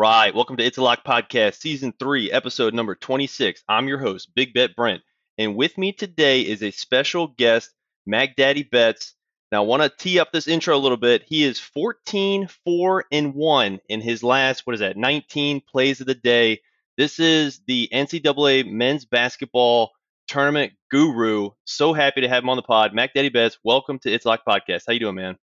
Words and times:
Right, 0.00 0.34
welcome 0.34 0.56
to 0.56 0.64
It's 0.64 0.78
a 0.78 0.82
Lock 0.82 1.04
Podcast, 1.04 1.56
Season 1.56 1.92
3, 1.98 2.32
Episode 2.32 2.72
number 2.72 2.94
26. 2.94 3.62
I'm 3.68 3.86
your 3.86 3.98
host, 3.98 4.34
Big 4.34 4.54
Bet 4.54 4.74
Brent, 4.74 5.02
and 5.36 5.54
with 5.54 5.76
me 5.76 5.92
today 5.92 6.40
is 6.40 6.62
a 6.62 6.70
special 6.70 7.26
guest, 7.26 7.70
Mac 8.06 8.34
Daddy 8.34 8.62
Betts. 8.62 9.12
Now, 9.52 9.62
I 9.62 9.66
want 9.66 9.82
to 9.82 9.90
tee 9.90 10.18
up 10.18 10.32
this 10.32 10.48
intro 10.48 10.74
a 10.74 10.78
little 10.80 10.96
bit. 10.96 11.24
He 11.26 11.44
is 11.44 11.60
14, 11.60 12.48
4, 12.64 13.04
and 13.12 13.34
1 13.34 13.80
in 13.90 14.00
his 14.00 14.22
last, 14.22 14.66
what 14.66 14.72
is 14.72 14.80
that, 14.80 14.96
19 14.96 15.60
plays 15.70 16.00
of 16.00 16.06
the 16.06 16.14
day. 16.14 16.62
This 16.96 17.20
is 17.20 17.60
the 17.66 17.86
NCAA 17.92 18.72
men's 18.72 19.04
basketball 19.04 19.90
tournament 20.28 20.72
guru. 20.90 21.50
So 21.66 21.92
happy 21.92 22.22
to 22.22 22.28
have 22.28 22.42
him 22.42 22.48
on 22.48 22.56
the 22.56 22.62
pod. 22.62 22.94
Mac 22.94 23.12
Daddy 23.12 23.28
Betts, 23.28 23.58
welcome 23.64 23.98
to 23.98 24.10
It's 24.10 24.24
a 24.24 24.28
Lock 24.28 24.44
Podcast. 24.48 24.84
How 24.86 24.94
you 24.94 25.00
doing, 25.00 25.16
man? 25.16 25.36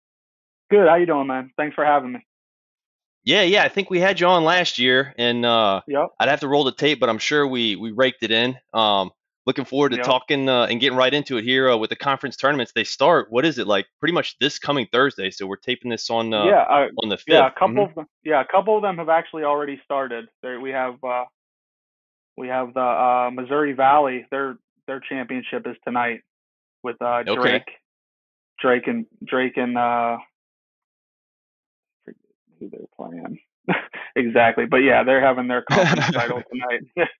Good. 0.72 0.88
How 0.88 0.96
you 0.96 1.08
doing, 1.08 1.28
man? 1.28 1.52
Thanks 1.58 1.76
for 1.76 1.84
having 1.84 2.14
me. 2.14 2.26
Yeah, 3.26 3.42
yeah, 3.42 3.64
I 3.64 3.70
think 3.70 3.90
we 3.90 4.00
had 4.00 4.20
you 4.20 4.28
on 4.28 4.44
last 4.44 4.78
year, 4.78 5.14
and 5.18 5.46
uh, 5.46 5.82
Yep. 5.88 6.10
I'd 6.20 6.30
have 6.30 6.42
to 6.42 6.48
roll 6.48 6.64
the 6.64 6.72
tape, 6.72 7.00
but 7.00 7.10
I'm 7.10 7.18
sure 7.18 7.48
we 7.48 7.76
we 7.76 7.92
raked 7.92 8.22
it 8.24 8.32
in. 8.32 8.56
Um, 8.74 9.10
looking 9.48 9.66
forward 9.66 9.90
to 9.90 9.98
Yep. 9.98 10.06
talking 10.06 10.48
uh, 10.50 10.66
and 10.70 10.80
getting 10.80 10.98
right 10.98 11.14
into 11.14 11.38
it 11.38 11.44
here 11.44 11.70
uh, 11.72 11.76
with 11.78 11.90
the 11.90 11.96
conference 11.96 12.36
tournaments. 12.36 12.72
They 12.76 12.84
start. 12.84 13.32
What 13.32 13.44
is 13.46 13.58
it 13.58 13.66
like? 13.68 13.88
Pretty 14.00 14.14
much 14.14 14.38
this 14.40 14.60
coming 14.60 14.88
Thursday. 14.92 15.32
So 15.32 15.48
we're 15.48 15.56
taping 15.58 15.90
this 15.90 16.10
on 16.12 16.34
uh, 16.36 16.46
yeah. 16.46 16.62
Uh, 16.70 16.88
on 17.04 17.10
the 17.10 17.18
fifth. 17.18 17.26
yeah. 17.34 17.48
A 17.48 17.52
couple 17.52 17.76
Mhm. 17.86 17.90
of 17.90 17.96
them. 17.96 18.06
Yeah. 18.24 18.42
A 18.42 18.46
couple 18.46 18.76
of 18.76 18.84
them 18.84 18.98
have 19.00 19.10
actually 19.10 19.44
already 19.44 19.82
started. 19.84 20.28
There 20.44 20.60
we 20.60 20.70
have. 20.72 21.04
Uh, 21.04 21.26
we 22.38 22.48
have 22.50 22.74
the 22.76 22.80
uh, 22.82 23.30
Missouri 23.34 23.74
Valley. 23.74 24.26
Their 24.30 24.58
their 24.88 25.00
championship 25.00 25.66
is 25.66 25.78
tonight 25.84 26.22
with 26.84 27.02
uh, 27.02 27.24
Okay. 27.28 27.36
Drake. 27.36 27.70
Drake 28.60 28.88
and 28.88 29.06
Drake 29.26 29.58
and 29.58 29.76
uh, 29.78 30.18
they're 32.72 32.82
playing 32.96 33.40
exactly, 34.16 34.66
but 34.66 34.78
yeah, 34.78 35.04
they're 35.04 35.22
having 35.22 35.48
their 35.48 35.64
conference 35.64 36.08
title 36.12 36.42
tonight. 36.52 37.08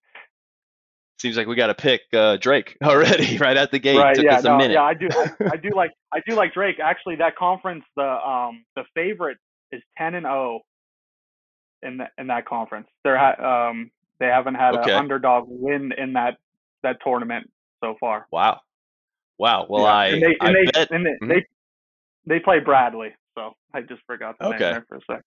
Seems 1.18 1.36
like 1.38 1.46
we 1.46 1.56
got 1.56 1.68
to 1.68 1.74
pick 1.74 2.02
uh, 2.12 2.36
Drake 2.36 2.76
already 2.84 3.38
right 3.38 3.56
at 3.56 3.70
the 3.70 3.78
gate. 3.78 3.96
right? 3.96 4.14
Took 4.14 4.24
Yeah. 4.26 4.36
us 4.36 4.44
a 4.44 4.48
No. 4.48 4.58
minute. 4.58 4.74
Yeah. 4.74 4.82
I 4.82 4.94
do. 4.94 5.08
I, 5.10 5.30
I 5.52 5.56
do 5.56 5.70
like. 5.74 5.90
I 6.12 6.20
do 6.28 6.34
like 6.36 6.52
Drake. 6.52 6.78
Actually, 6.78 7.16
that 7.16 7.36
conference, 7.36 7.84
the 7.96 8.02
um, 8.02 8.64
the 8.76 8.84
favorite 8.94 9.38
is 9.72 9.82
ten 9.96 10.14
and 10.14 10.24
zero 10.24 10.60
in 11.82 11.96
that 11.98 12.10
in 12.18 12.26
that 12.26 12.44
conference. 12.44 12.86
They're 13.02 13.16
ha- 13.18 13.68
um, 13.70 13.90
they 14.20 14.26
haven't 14.26 14.56
had 14.56 14.76
Okay. 14.76 14.92
an 14.92 14.98
underdog 14.98 15.44
win 15.48 15.92
in 15.96 16.12
that 16.12 16.36
that 16.82 16.98
tournament 17.02 17.50
so 17.82 17.96
far. 17.98 18.26
Wow, 18.30 18.60
wow. 19.38 19.66
Well, 19.70 19.84
Yeah. 19.84 19.88
I 19.94 20.06
and 20.08 20.22
they 20.22 20.36
I 20.40 20.52
they, 20.52 20.64
bet. 20.72 20.90
and 20.90 21.06
they, 21.06 21.10
Mhm. 21.22 21.28
they 21.28 21.46
they 22.26 22.40
play 22.40 22.60
Bradley. 22.60 23.14
So 23.34 23.54
I 23.72 23.80
just 23.80 24.02
forgot 24.06 24.36
the 24.38 24.48
Okay. 24.48 24.58
name 24.58 24.72
there 24.72 24.84
for 24.86 24.96
a 24.96 25.00
sec. 25.10 25.22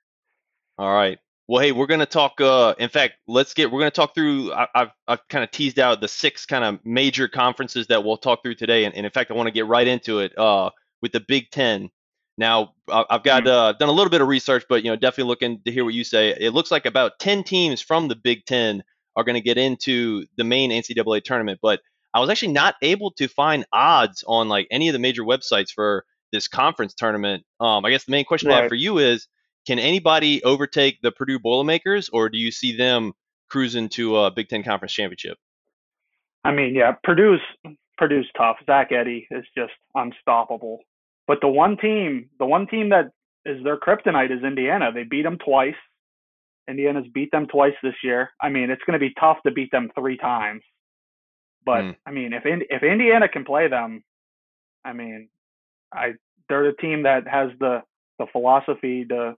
All 0.79 0.91
right. 0.93 1.19
Well, 1.49 1.61
hey, 1.61 1.71
we're 1.73 1.87
gonna 1.87 2.05
talk. 2.05 2.39
Uh, 2.39 2.73
in 2.79 2.89
fact, 2.89 3.15
let's 3.27 3.53
get. 3.53 3.69
We're 3.69 3.79
gonna 3.79 3.91
talk 3.91 4.15
through. 4.15 4.53
I, 4.53 4.67
I've 4.73 4.91
I've 5.07 5.27
kind 5.27 5.43
of 5.43 5.51
teased 5.51 5.77
out 5.77 5.99
the 5.99 6.07
six 6.07 6.45
kind 6.45 6.63
of 6.63 6.79
major 6.85 7.27
conferences 7.27 7.87
that 7.87 8.03
we'll 8.03 8.17
talk 8.17 8.43
through 8.43 8.55
today, 8.55 8.85
and, 8.85 8.95
and 8.95 9.05
in 9.05 9.11
fact, 9.11 9.29
I 9.29 9.33
want 9.33 9.47
to 9.47 9.51
get 9.51 9.67
right 9.67 9.85
into 9.87 10.19
it. 10.19 10.37
Uh, 10.37 10.69
with 11.01 11.11
the 11.11 11.19
Big 11.21 11.49
Ten. 11.51 11.89
Now, 12.37 12.73
I- 12.89 13.05
I've 13.09 13.23
got 13.23 13.43
Mhm. 13.43 13.47
uh, 13.47 13.73
done 13.73 13.89
a 13.89 13.91
little 13.91 14.09
bit 14.09 14.21
of 14.21 14.27
research, 14.27 14.63
but 14.69 14.83
you 14.83 14.89
know, 14.89 14.95
definitely 14.95 15.29
looking 15.29 15.61
to 15.65 15.71
hear 15.71 15.83
what 15.83 15.93
you 15.93 16.03
say. 16.05 16.29
It 16.39 16.53
looks 16.53 16.71
like 16.71 16.85
about 16.85 17.19
ten 17.19 17.43
teams 17.43 17.81
from 17.81 18.07
the 18.07 18.15
Big 18.15 18.45
Ten 18.45 18.81
are 19.17 19.23
going 19.25 19.35
to 19.35 19.41
get 19.41 19.57
into 19.57 20.25
the 20.37 20.43
main 20.45 20.71
NCAA 20.71 21.21
tournament, 21.21 21.59
but 21.61 21.81
I 22.13 22.19
was 22.19 22.29
actually 22.29 22.53
not 22.53 22.75
able 22.81 23.11
to 23.11 23.27
find 23.27 23.65
odds 23.73 24.23
on 24.27 24.47
like 24.47 24.67
any 24.71 24.87
of 24.87 24.93
the 24.93 24.99
major 24.99 25.23
websites 25.23 25.71
for 25.71 26.05
this 26.31 26.47
conference 26.47 26.93
tournament. 26.93 27.43
Um, 27.59 27.83
I 27.85 27.89
guess 27.89 28.05
the 28.05 28.11
main 28.11 28.23
question 28.25 28.49
I 28.51 28.61
have 28.61 28.69
for 28.69 28.75
you 28.75 28.99
is 28.99 29.27
can 29.65 29.79
anybody 29.79 30.43
overtake 30.43 31.01
the 31.01 31.11
Purdue 31.11 31.39
Boilermakers, 31.39 32.09
or 32.09 32.29
do 32.29 32.37
you 32.37 32.51
see 32.51 32.75
them 32.75 33.13
cruising 33.49 33.89
to 33.89 34.17
a 34.17 34.31
Big 34.31 34.49
Ten 34.49 34.63
conference 34.63 34.93
championship? 34.93 35.37
I 36.43 36.51
mean, 36.51 36.73
yeah, 36.75 36.93
Purdue's 37.03 37.41
Purdue's 37.97 38.27
tough. 38.37 38.57
Zach 38.65 38.91
Edey 38.91 39.25
is 39.31 39.45
just 39.57 39.73
unstoppable. 39.95 40.79
But 41.27 41.39
the 41.41 41.47
one 41.47 41.77
team, 41.77 42.29
the 42.39 42.45
one 42.45 42.65
team 42.67 42.89
that 42.89 43.11
is 43.45 43.63
their 43.63 43.77
kryptonite 43.77 44.31
is 44.35 44.43
Indiana. 44.43 44.91
They 44.91 45.03
beat 45.03 45.23
them 45.23 45.37
twice. 45.37 45.75
Indiana's 46.67 47.05
beat 47.13 47.31
them 47.31 47.47
twice 47.47 47.73
this 47.83 47.95
year. 48.03 48.29
I 48.41 48.49
mean, 48.49 48.69
it's 48.69 48.83
going 48.85 48.99
to 48.99 49.05
be 49.05 49.13
tough 49.19 49.37
to 49.45 49.51
beat 49.51 49.71
them 49.71 49.89
three 49.97 50.17
times. 50.17 50.61
But 51.65 51.81
Hmm. 51.83 51.91
I 52.05 52.11
mean, 52.11 52.33
if 52.33 52.43
if 52.45 52.83
Indiana 52.83 53.27
can 53.27 53.43
play 53.43 53.67
them, 53.67 54.03
I 54.85 54.93
mean, 54.93 55.29
I 55.93 56.13
they're 56.47 56.71
the 56.71 56.77
team 56.77 57.03
that 57.03 57.27
has 57.27 57.51
the 57.59 57.83
the 58.17 58.27
philosophy 58.31 59.05
to 59.05 59.35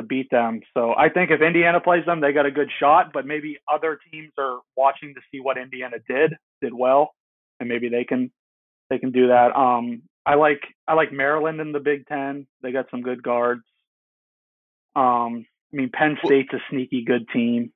to 0.00 0.06
beat 0.06 0.30
them. 0.30 0.60
So 0.74 0.94
I 0.96 1.08
think 1.08 1.30
if 1.30 1.40
Indiana 1.40 1.80
plays 1.80 2.04
them, 2.06 2.20
they 2.20 2.32
got 2.32 2.46
a 2.46 2.50
good 2.50 2.70
shot. 2.80 3.12
But 3.12 3.26
maybe 3.26 3.58
other 3.72 3.98
teams 4.10 4.32
are 4.38 4.58
watching 4.76 5.14
to 5.14 5.20
see 5.30 5.40
what 5.40 5.58
Indiana 5.58 5.96
did 6.08 6.34
did 6.62 6.72
well, 6.74 7.12
and 7.58 7.68
maybe 7.68 7.88
they 7.88 8.04
can 8.04 8.30
they 8.88 8.98
can 8.98 9.12
do 9.12 9.28
that. 9.28 9.56
Um, 9.56 10.02
I 10.26 10.34
like 10.34 10.62
I 10.88 10.94
like 10.94 11.12
Maryland 11.12 11.60
in 11.60 11.72
the 11.72 11.80
Big 11.80 12.06
Ten. 12.06 12.46
They 12.62 12.72
got 12.72 12.86
some 12.90 13.02
good 13.02 13.22
guards. 13.22 13.62
Um, 14.96 15.46
I 15.72 15.76
mean 15.76 15.90
Penn 15.92 16.16
State's 16.24 16.52
a 16.52 16.58
sneaky 16.70 17.04
good 17.04 17.28
team. 17.32 17.72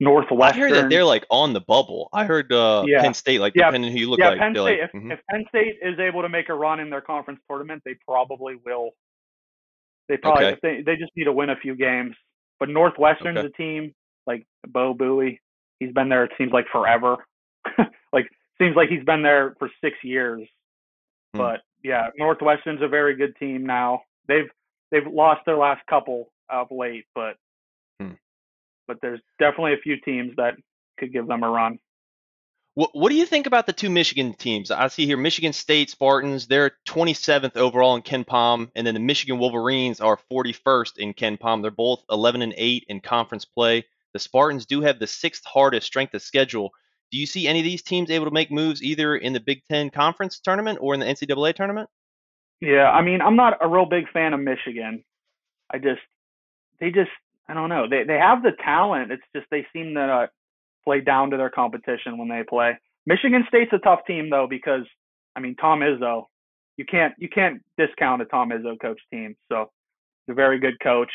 Northwestern. 0.00 0.62
I 0.62 0.66
heard 0.66 0.72
that 0.74 0.90
they're 0.90 1.04
like 1.04 1.24
on 1.30 1.52
the 1.52 1.60
bubble. 1.60 2.08
I 2.12 2.24
heard 2.24 2.52
uh, 2.52 2.84
Yeah. 2.86 3.02
Penn 3.02 3.14
State, 3.14 3.40
like 3.40 3.52
Yeah. 3.54 3.66
depending 3.66 3.92
who 3.92 3.98
you 3.98 4.10
look 4.10 4.18
yeah, 4.18 4.30
like, 4.30 4.38
Penn 4.38 4.52
State. 4.54 4.60
like, 4.62 4.78
if, 4.82 4.92
mhm. 4.92 5.12
if 5.12 5.20
Penn 5.30 5.44
State 5.48 5.76
is 5.80 5.98
able 6.00 6.22
to 6.22 6.28
make 6.28 6.48
a 6.48 6.54
run 6.54 6.80
in 6.80 6.90
their 6.90 7.00
conference 7.00 7.40
tournament, 7.48 7.82
they 7.84 7.94
probably 8.06 8.56
will. 8.66 8.90
They 10.08 10.16
probably 10.16 10.46
Okay. 10.46 10.58
they 10.62 10.82
they 10.82 10.96
just 10.96 11.12
need 11.16 11.24
to 11.24 11.32
win 11.32 11.50
a 11.50 11.56
few 11.56 11.74
games. 11.74 12.16
But 12.58 12.68
Northwestern's 12.68 13.38
Okay. 13.38 13.46
a 13.48 13.50
team 13.50 13.94
like 14.26 14.46
Boo 14.68 14.94
Buie. 14.94 15.38
He's 15.80 15.92
been 15.92 16.08
there. 16.08 16.24
It 16.24 16.32
seems 16.38 16.52
like 16.52 16.66
forever. 16.70 17.16
like 18.12 18.28
seems 18.60 18.76
like 18.76 18.88
he's 18.88 19.04
been 19.04 19.22
there 19.22 19.54
for 19.58 19.70
six 19.82 19.96
years. 20.02 20.46
Hmm. 21.34 21.38
But 21.38 21.60
yeah, 21.82 22.08
Northwestern's 22.18 22.82
a 22.82 22.88
very 22.88 23.16
good 23.16 23.34
team 23.36 23.64
now. 23.66 24.02
They've 24.28 24.50
they've 24.90 25.06
lost 25.06 25.40
their 25.46 25.56
last 25.56 25.84
couple 25.86 26.30
of 26.50 26.68
late, 26.70 27.06
but 27.14 27.36
Hmm. 28.00 28.12
but 28.86 28.98
there's 29.00 29.20
definitely 29.38 29.74
a 29.74 29.78
few 29.82 29.96
teams 30.00 30.34
that 30.36 30.54
could 30.98 31.12
give 31.12 31.26
them 31.26 31.42
a 31.42 31.48
run. 31.50 31.78
What, 32.74 32.90
what 32.94 33.10
do 33.10 33.16
you 33.16 33.26
think 33.26 33.46
about 33.46 33.66
the 33.66 33.74
two 33.74 33.90
Michigan 33.90 34.32
teams? 34.32 34.70
I 34.70 34.88
see 34.88 35.04
here 35.04 35.18
Michigan 35.18 35.52
State 35.52 35.90
Spartans, 35.90 36.46
they're 36.46 36.72
27th 36.88 37.56
overall 37.56 37.96
in 37.96 38.02
KenPom, 38.02 38.70
and 38.74 38.86
then 38.86 38.94
the 38.94 39.00
Michigan 39.00 39.38
Wolverines 39.38 40.00
are 40.00 40.18
41st 40.30 40.96
in 40.96 41.12
KenPom. 41.12 41.60
They're 41.60 41.70
both 41.70 42.02
11 42.10 42.40
and 42.40 42.54
8 42.56 42.86
in 42.88 43.00
conference 43.00 43.44
play. 43.44 43.84
The 44.14 44.18
Spartans 44.18 44.64
do 44.64 44.80
have 44.80 44.98
the 44.98 45.06
sixth 45.06 45.44
hardest 45.44 45.86
strength 45.86 46.14
of 46.14 46.22
schedule. 46.22 46.70
Do 47.10 47.18
you 47.18 47.26
see 47.26 47.46
any 47.46 47.58
of 47.58 47.64
these 47.64 47.82
teams 47.82 48.10
able 48.10 48.24
to 48.24 48.30
make 48.30 48.50
moves 48.50 48.82
either 48.82 49.16
in 49.16 49.34
the 49.34 49.40
Big 49.40 49.62
Ten 49.70 49.90
conference 49.90 50.40
tournament 50.40 50.78
or 50.80 50.94
in 50.94 51.00
the 51.00 51.06
NCAA 51.06 51.54
tournament? 51.54 51.90
Yeah, 52.62 52.90
I 52.90 53.02
mean, 53.02 53.20
I'm 53.20 53.36
not 53.36 53.58
a 53.60 53.68
real 53.68 53.84
big 53.84 54.10
fan 54.12 54.32
of 54.32 54.40
Michigan. 54.40 55.04
I 55.70 55.78
just, 55.78 56.00
they 56.80 56.90
just, 56.90 57.10
I 57.48 57.54
don't 57.54 57.68
know. 57.68 57.86
They 57.88 58.04
they 58.04 58.18
have 58.18 58.42
the 58.42 58.52
talent. 58.52 59.12
It's 59.12 59.22
just 59.34 59.46
they 59.50 59.66
seem 59.72 59.94
to 59.94 60.00
uh, 60.00 60.26
play 60.84 61.00
down 61.00 61.30
to 61.30 61.36
their 61.36 61.50
competition 61.50 62.18
when 62.18 62.28
they 62.28 62.42
play. 62.48 62.78
Michigan 63.06 63.44
State's 63.48 63.72
a 63.72 63.78
tough 63.78 64.00
team 64.06 64.30
though 64.30 64.46
because, 64.48 64.84
I 65.36 65.40
mean, 65.40 65.56
Tom 65.56 65.80
Izzo, 65.80 66.24
you 66.76 66.84
can't 66.84 67.14
you 67.18 67.28
can't 67.28 67.60
discount 67.78 68.22
a 68.22 68.26
Tom 68.26 68.50
Izzo 68.50 68.80
coach 68.80 69.00
team. 69.12 69.34
So, 69.50 69.70
he's 70.26 70.32
a 70.32 70.36
very 70.36 70.58
good 70.58 70.74
coach. 70.82 71.10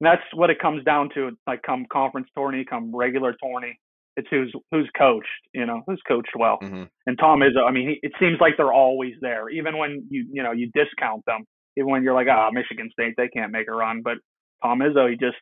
And 0.00 0.06
that's 0.06 0.22
what 0.34 0.50
it 0.50 0.60
comes 0.60 0.84
down 0.84 1.10
to. 1.14 1.30
Like 1.46 1.62
come 1.62 1.86
conference 1.92 2.28
tourney, 2.36 2.64
come 2.64 2.94
regular 2.94 3.34
tourney. 3.42 3.78
It's 4.16 4.28
who's 4.30 4.52
who's 4.70 4.88
coached. 4.96 5.26
You 5.54 5.66
know, 5.66 5.82
who's 5.86 6.00
coached 6.06 6.32
well 6.38 6.58
hmm 6.60 6.84
and 7.06 7.18
Tom 7.18 7.40
Izzo. 7.40 7.66
I 7.66 7.72
mean, 7.72 7.88
he, 7.88 8.00
it 8.02 8.12
seems 8.20 8.38
like 8.40 8.54
they're 8.56 8.72
always 8.72 9.14
there, 9.20 9.48
even 9.48 9.78
when 9.78 10.06
you 10.10 10.26
you 10.30 10.42
know 10.42 10.52
you 10.52 10.70
discount 10.74 11.24
them, 11.26 11.44
even 11.76 11.90
when 11.90 12.02
you're 12.02 12.14
like, 12.14 12.28
ah, 12.30 12.50
Michigan 12.52 12.90
State, 12.92 13.14
they 13.16 13.28
can't 13.28 13.52
make 13.52 13.68
a 13.68 13.72
run, 13.72 14.02
but 14.02 14.18
Tom 14.62 14.80
Izzo, 14.80 15.10
he 15.10 15.16
just 15.16 15.36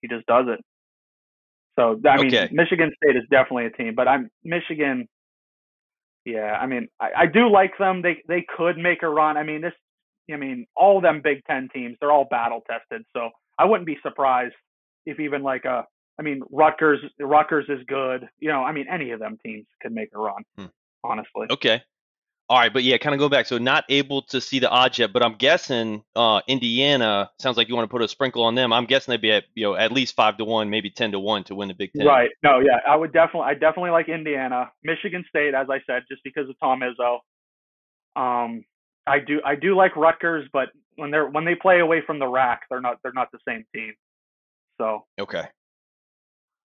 he 0.00 0.08
just 0.08 0.26
does 0.26 0.46
it. 0.48 0.60
So 1.78 2.00
I 2.06 2.16
mean, 2.16 2.26
Okay. 2.26 2.48
Michigan 2.52 2.92
State 3.02 3.16
is 3.16 3.24
definitely 3.30 3.66
a 3.66 3.70
team, 3.70 3.94
but 3.94 4.08
I'm 4.08 4.30
Michigan. 4.44 5.08
Yeah, 6.24 6.58
I 6.60 6.66
mean, 6.66 6.88
I, 7.00 7.10
I 7.18 7.26
do 7.26 7.50
like 7.50 7.78
them. 7.78 8.02
They 8.02 8.22
they 8.28 8.44
could 8.56 8.76
make 8.76 9.02
a 9.02 9.08
run. 9.08 9.36
I 9.36 9.42
mean, 9.42 9.62
this, 9.62 9.72
I 10.30 10.36
mean, 10.36 10.66
all 10.76 11.00
them 11.00 11.22
Big 11.22 11.42
Ten 11.46 11.68
teams, 11.72 11.96
they're 12.00 12.12
all 12.12 12.26
battle 12.30 12.62
tested. 12.70 13.04
So 13.12 13.30
I 13.58 13.64
wouldn't 13.64 13.86
be 13.86 13.98
surprised 14.02 14.54
if 15.06 15.18
even 15.18 15.42
like 15.42 15.64
a, 15.64 15.86
I 16.18 16.22
mean, 16.22 16.42
Rutgers, 16.50 17.00
Rutgers 17.18 17.66
is 17.68 17.80
good. 17.86 18.28
You 18.38 18.50
know, 18.50 18.62
I 18.62 18.72
mean, 18.72 18.86
any 18.90 19.12
of 19.12 19.20
them 19.20 19.38
teams 19.44 19.66
could 19.80 19.92
make 19.92 20.10
a 20.14 20.18
run. 20.18 20.42
Hmm. 20.56 20.66
Honestly. 21.02 21.46
Okay. 21.50 21.82
All 22.50 22.58
right, 22.58 22.72
but 22.72 22.82
yeah, 22.82 22.98
kind 22.98 23.14
of 23.14 23.20
go 23.20 23.28
back. 23.28 23.46
So 23.46 23.58
not 23.58 23.84
able 23.88 24.22
to 24.22 24.40
see 24.40 24.58
the 24.58 24.68
odds 24.68 24.98
yet, 24.98 25.12
but 25.12 25.22
I'm 25.22 25.36
guessing 25.36 26.02
uh, 26.16 26.40
Indiana 26.48 27.30
sounds 27.38 27.56
like 27.56 27.68
you 27.68 27.76
want 27.76 27.88
to 27.88 27.92
put 27.92 28.02
a 28.02 28.08
sprinkle 28.08 28.42
on 28.42 28.56
them. 28.56 28.72
I'm 28.72 28.86
guessing 28.86 29.12
they'd 29.12 29.20
be 29.20 29.30
at 29.30 29.44
you 29.54 29.62
know 29.62 29.76
at 29.76 29.92
least 29.92 30.16
five 30.16 30.36
to 30.38 30.44
one, 30.44 30.68
maybe 30.68 30.90
ten 30.90 31.12
to 31.12 31.20
one 31.20 31.44
to 31.44 31.54
win 31.54 31.68
the 31.68 31.74
Big 31.74 31.92
Ten. 31.92 32.04
Right. 32.04 32.30
No. 32.42 32.58
Yeah. 32.58 32.78
I 32.88 32.96
would 32.96 33.12
definitely. 33.12 33.46
I 33.50 33.54
definitely 33.54 33.92
like 33.92 34.08
Indiana, 34.08 34.68
Michigan 34.82 35.24
State, 35.28 35.54
as 35.54 35.68
I 35.70 35.78
said, 35.86 36.02
just 36.10 36.24
because 36.24 36.48
of 36.48 36.58
Tom 36.58 36.80
Izzo. 36.80 37.18
Um, 38.20 38.64
I 39.06 39.20
do. 39.20 39.40
I 39.44 39.54
do 39.54 39.76
like 39.76 39.94
Rutgers, 39.94 40.48
but 40.52 40.70
when 40.96 41.12
they're 41.12 41.30
when 41.30 41.44
they 41.44 41.54
play 41.54 41.78
away 41.78 42.02
from 42.04 42.18
the 42.18 42.26
rack, 42.26 42.62
they're 42.68 42.80
not. 42.80 42.98
They're 43.04 43.12
not 43.12 43.28
the 43.30 43.38
same 43.46 43.64
team. 43.72 43.94
So. 44.80 45.04
Okay. 45.20 45.44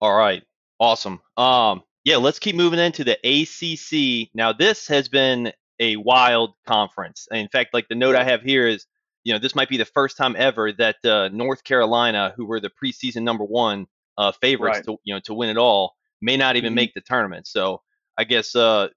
All 0.01 0.17
right. 0.17 0.43
Awesome. 0.81 1.21
Um. 1.37 1.83
Yeah. 2.05 2.17
Let's 2.17 2.39
keep 2.39 2.57
moving 2.57 2.79
into 2.79 3.05
the 3.05 3.19
ACC. 3.23 4.31
Now, 4.35 4.55
this 4.55 4.89
has 4.89 5.11
been 5.11 5.53
a 5.81 5.97
wild 5.97 6.55
conference. 6.67 7.29
In 7.31 7.49
fact, 7.49 7.75
like 7.75 7.89
the 7.89 7.95
note 7.95 8.17
I 8.17 8.25
have 8.25 8.43
here 8.43 8.67
is, 8.67 8.87
you 9.25 9.33
know, 9.33 9.39
this 9.39 9.55
might 9.55 9.69
be 9.69 9.77
the 9.77 9.85
first 9.85 10.17
time 10.17 10.37
ever 10.39 10.73
that 10.73 11.05
uh, 11.05 11.29
North 11.29 11.65
Carolina, 11.65 12.33
who 12.37 12.47
were 12.47 12.61
the 12.61 12.71
preseason 12.71 13.23
number 13.23 13.45
one 13.45 13.87
uh, 14.19 14.33
favorites 14.33 14.79
right. 14.79 14.85
to 14.85 14.97
you 15.05 15.15
know 15.15 15.21
to 15.21 15.35
win 15.35 15.51
it 15.51 15.59
all, 15.59 15.95
may 16.21 16.37
not 16.37 16.57
even 16.57 16.71
mm-hmm. 16.71 16.77
make 16.77 16.95
the 16.95 17.01
tournament. 17.01 17.47
So 17.47 17.83
I 18.17 18.25
guess 18.25 18.55
uh, 18.55 18.89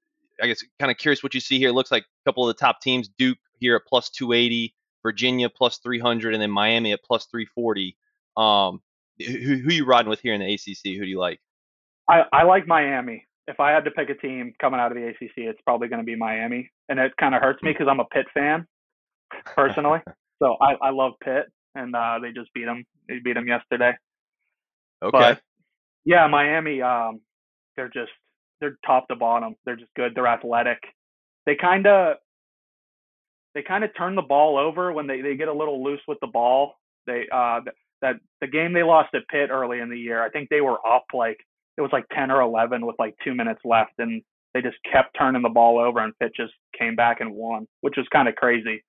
I 0.42 0.48
guess 0.48 0.64
kind 0.80 0.92
of 0.92 0.98
curious 0.98 1.24
what 1.24 1.34
you 1.34 1.40
see 1.40 1.58
here. 1.58 1.70
It 1.70 1.74
looks 1.74 1.92
like 1.92 2.04
a 2.04 2.30
couple 2.30 2.48
of 2.48 2.56
the 2.56 2.60
top 2.60 2.82
teams: 2.82 3.10
Duke 3.18 3.38
here 3.60 3.76
at 3.76 3.86
plus 3.88 4.10
280, 4.10 4.74
Virginia 5.04 5.50
plus 5.50 5.80
300, 5.80 6.34
and 6.34 6.42
then 6.42 6.52
Miami 6.52 6.94
at 6.94 7.04
plus 7.04 7.26
340. 7.26 7.98
Um, 8.38 8.82
who, 9.18 9.56
who 9.58 9.74
you 9.74 9.86
riding 9.86 10.10
with 10.10 10.22
here 10.22 10.34
in 10.34 10.40
the 10.40 10.54
ACC? 10.54 10.98
Who 10.98 11.04
do 11.04 11.10
you 11.10 11.20
like? 11.20 11.40
I, 12.08 12.24
I 12.32 12.44
like 12.44 12.66
Miami 12.66 13.28
if 13.50 13.60
I 13.60 13.72
had 13.72 13.84
to 13.86 13.92
pick 13.92 14.10
a 14.10 14.16
team 14.16 14.54
coming 14.62 14.80
out 14.80 14.92
of 14.92 14.98
the 14.98 15.08
ACC, 15.08 15.38
it's 15.38 15.62
probably 15.66 15.88
going 15.88 16.00
to 16.00 16.06
be 16.06 16.16
Miami, 16.16 16.70
and 16.88 17.00
it 17.00 17.12
kind 17.20 17.34
of 17.34 17.42
hurts 17.42 17.62
me 17.64 17.72
because 17.72 17.88
I'm 17.90 18.00
a 18.00 18.06
Pitt 18.06 18.28
fan 18.34 18.66
personally. 19.56 20.00
so 20.42 20.56
I, 20.62 20.76
I 20.82 20.92
love 20.92 21.14
Pitt, 21.24 21.48
and 21.74 21.96
uh, 21.96 22.20
they 22.22 22.32
just 22.32 22.54
beat 22.54 22.66
them. 22.66 22.86
They 23.08 23.18
beat 23.24 23.34
them 23.34 23.48
yesterday. 23.48 23.94
Okay. 25.02 25.12
But, 25.12 25.42
yeah, 26.06 26.28
Miami. 26.28 26.82
Um, 26.84 27.22
they're 27.76 27.90
just 27.90 28.12
they're 28.62 28.78
top 28.86 29.08
to 29.08 29.16
bottom. 29.16 29.56
They're 29.66 29.76
just 29.76 29.94
good. 29.96 30.14
They're 30.14 30.28
athletic. 30.28 30.80
They 31.48 31.56
kind 31.56 31.88
of 31.88 32.18
they 33.56 33.64
kind 33.64 33.84
of 33.84 33.90
turn 33.98 34.16
the 34.16 34.22
ball 34.22 34.58
over 34.58 34.94
when 34.94 35.08
they 35.08 35.22
they 35.22 35.36
get 35.36 35.48
a 35.48 35.54
little 35.54 35.84
loose 35.84 36.02
with 36.08 36.20
the 36.22 36.28
ball. 36.28 36.76
They 37.08 37.26
uh 37.34 37.62
that 38.02 38.16
the 38.42 38.48
game 38.48 38.74
they 38.74 38.84
lost 38.84 39.16
at 39.16 39.28
Pitt 39.28 39.50
early 39.50 39.80
in 39.80 39.90
the 39.90 39.98
year, 39.98 40.24
I 40.24 40.30
think 40.30 40.50
they 40.50 40.62
were 40.62 40.78
up 40.88 41.06
like 41.14 41.38
it 41.80 41.82
was 41.82 41.94
like 41.94 42.06
10 42.14 42.30
or 42.30 42.42
11 42.42 42.86
with 42.86 42.98
like 43.00 43.16
two 43.24 43.34
minutes 43.34 43.62
left, 43.64 43.94
and 44.00 44.22
they 44.54 44.62
just 44.62 44.76
kept 44.92 45.16
turning 45.18 45.42
the 45.42 45.50
ball 45.50 45.80
over, 45.80 46.00
and 46.00 46.14
Pitt 46.20 46.34
just 46.36 46.52
came 46.78 46.94
back 46.94 47.22
and 47.22 47.34
won, 47.34 47.66
which 47.80 47.96
was 47.96 48.06
kind 48.12 48.28
of 48.28 48.36
crazy. 48.36 48.84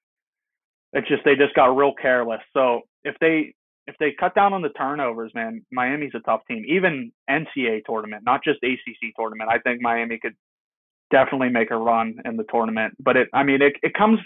It's 0.92 1.08
just 1.08 1.24
they 1.24 1.36
just 1.36 1.54
got 1.54 1.76
real 1.76 1.94
careless. 1.94 2.40
So 2.52 2.80
if 3.04 3.14
they 3.20 3.54
if 3.86 3.94
they 4.00 4.12
cut 4.18 4.34
down 4.34 4.52
on 4.52 4.62
the 4.62 4.70
turnovers, 4.70 5.30
man, 5.34 5.64
Miami's 5.70 6.12
a 6.16 6.20
tough 6.20 6.40
team. 6.48 6.64
Even 6.66 7.12
NCAA 7.30 7.82
tournament, 7.86 8.24
not 8.24 8.42
just 8.42 8.58
ACC 8.64 9.14
tournament. 9.16 9.50
I 9.50 9.58
think 9.58 9.80
Miami 9.80 10.18
could 10.20 10.34
definitely 11.12 11.48
make 11.48 11.70
a 11.70 11.76
run 11.76 12.16
in 12.24 12.36
the 12.36 12.44
tournament. 12.50 12.94
But 12.98 13.16
it, 13.16 13.28
I 13.32 13.44
mean, 13.44 13.62
it 13.62 13.74
it 13.84 13.94
comes 13.94 14.18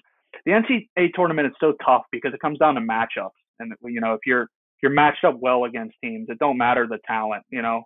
the 0.47 0.53
NCAA 0.53 1.13
tournament 1.15 1.49
is 1.49 1.55
so 1.61 1.75
tough 1.85 2.05
because 2.11 2.33
it 2.33 2.41
comes 2.41 2.59
down 2.59 2.77
to 2.77 2.81
matchups, 2.81 3.31
and 3.59 3.75
you 3.83 4.01
know 4.01 4.15
if 4.15 4.21
you're 4.25 4.49
you're 4.83 4.93
matched 4.93 5.25
up 5.25 5.37
well 5.39 5.65
against 5.65 5.97
teams, 6.03 6.29
it 6.31 6.39
don't 6.39 6.57
matter 6.57 6.87
the 6.87 6.99
talent. 7.07 7.45
You 7.51 7.61
know, 7.61 7.83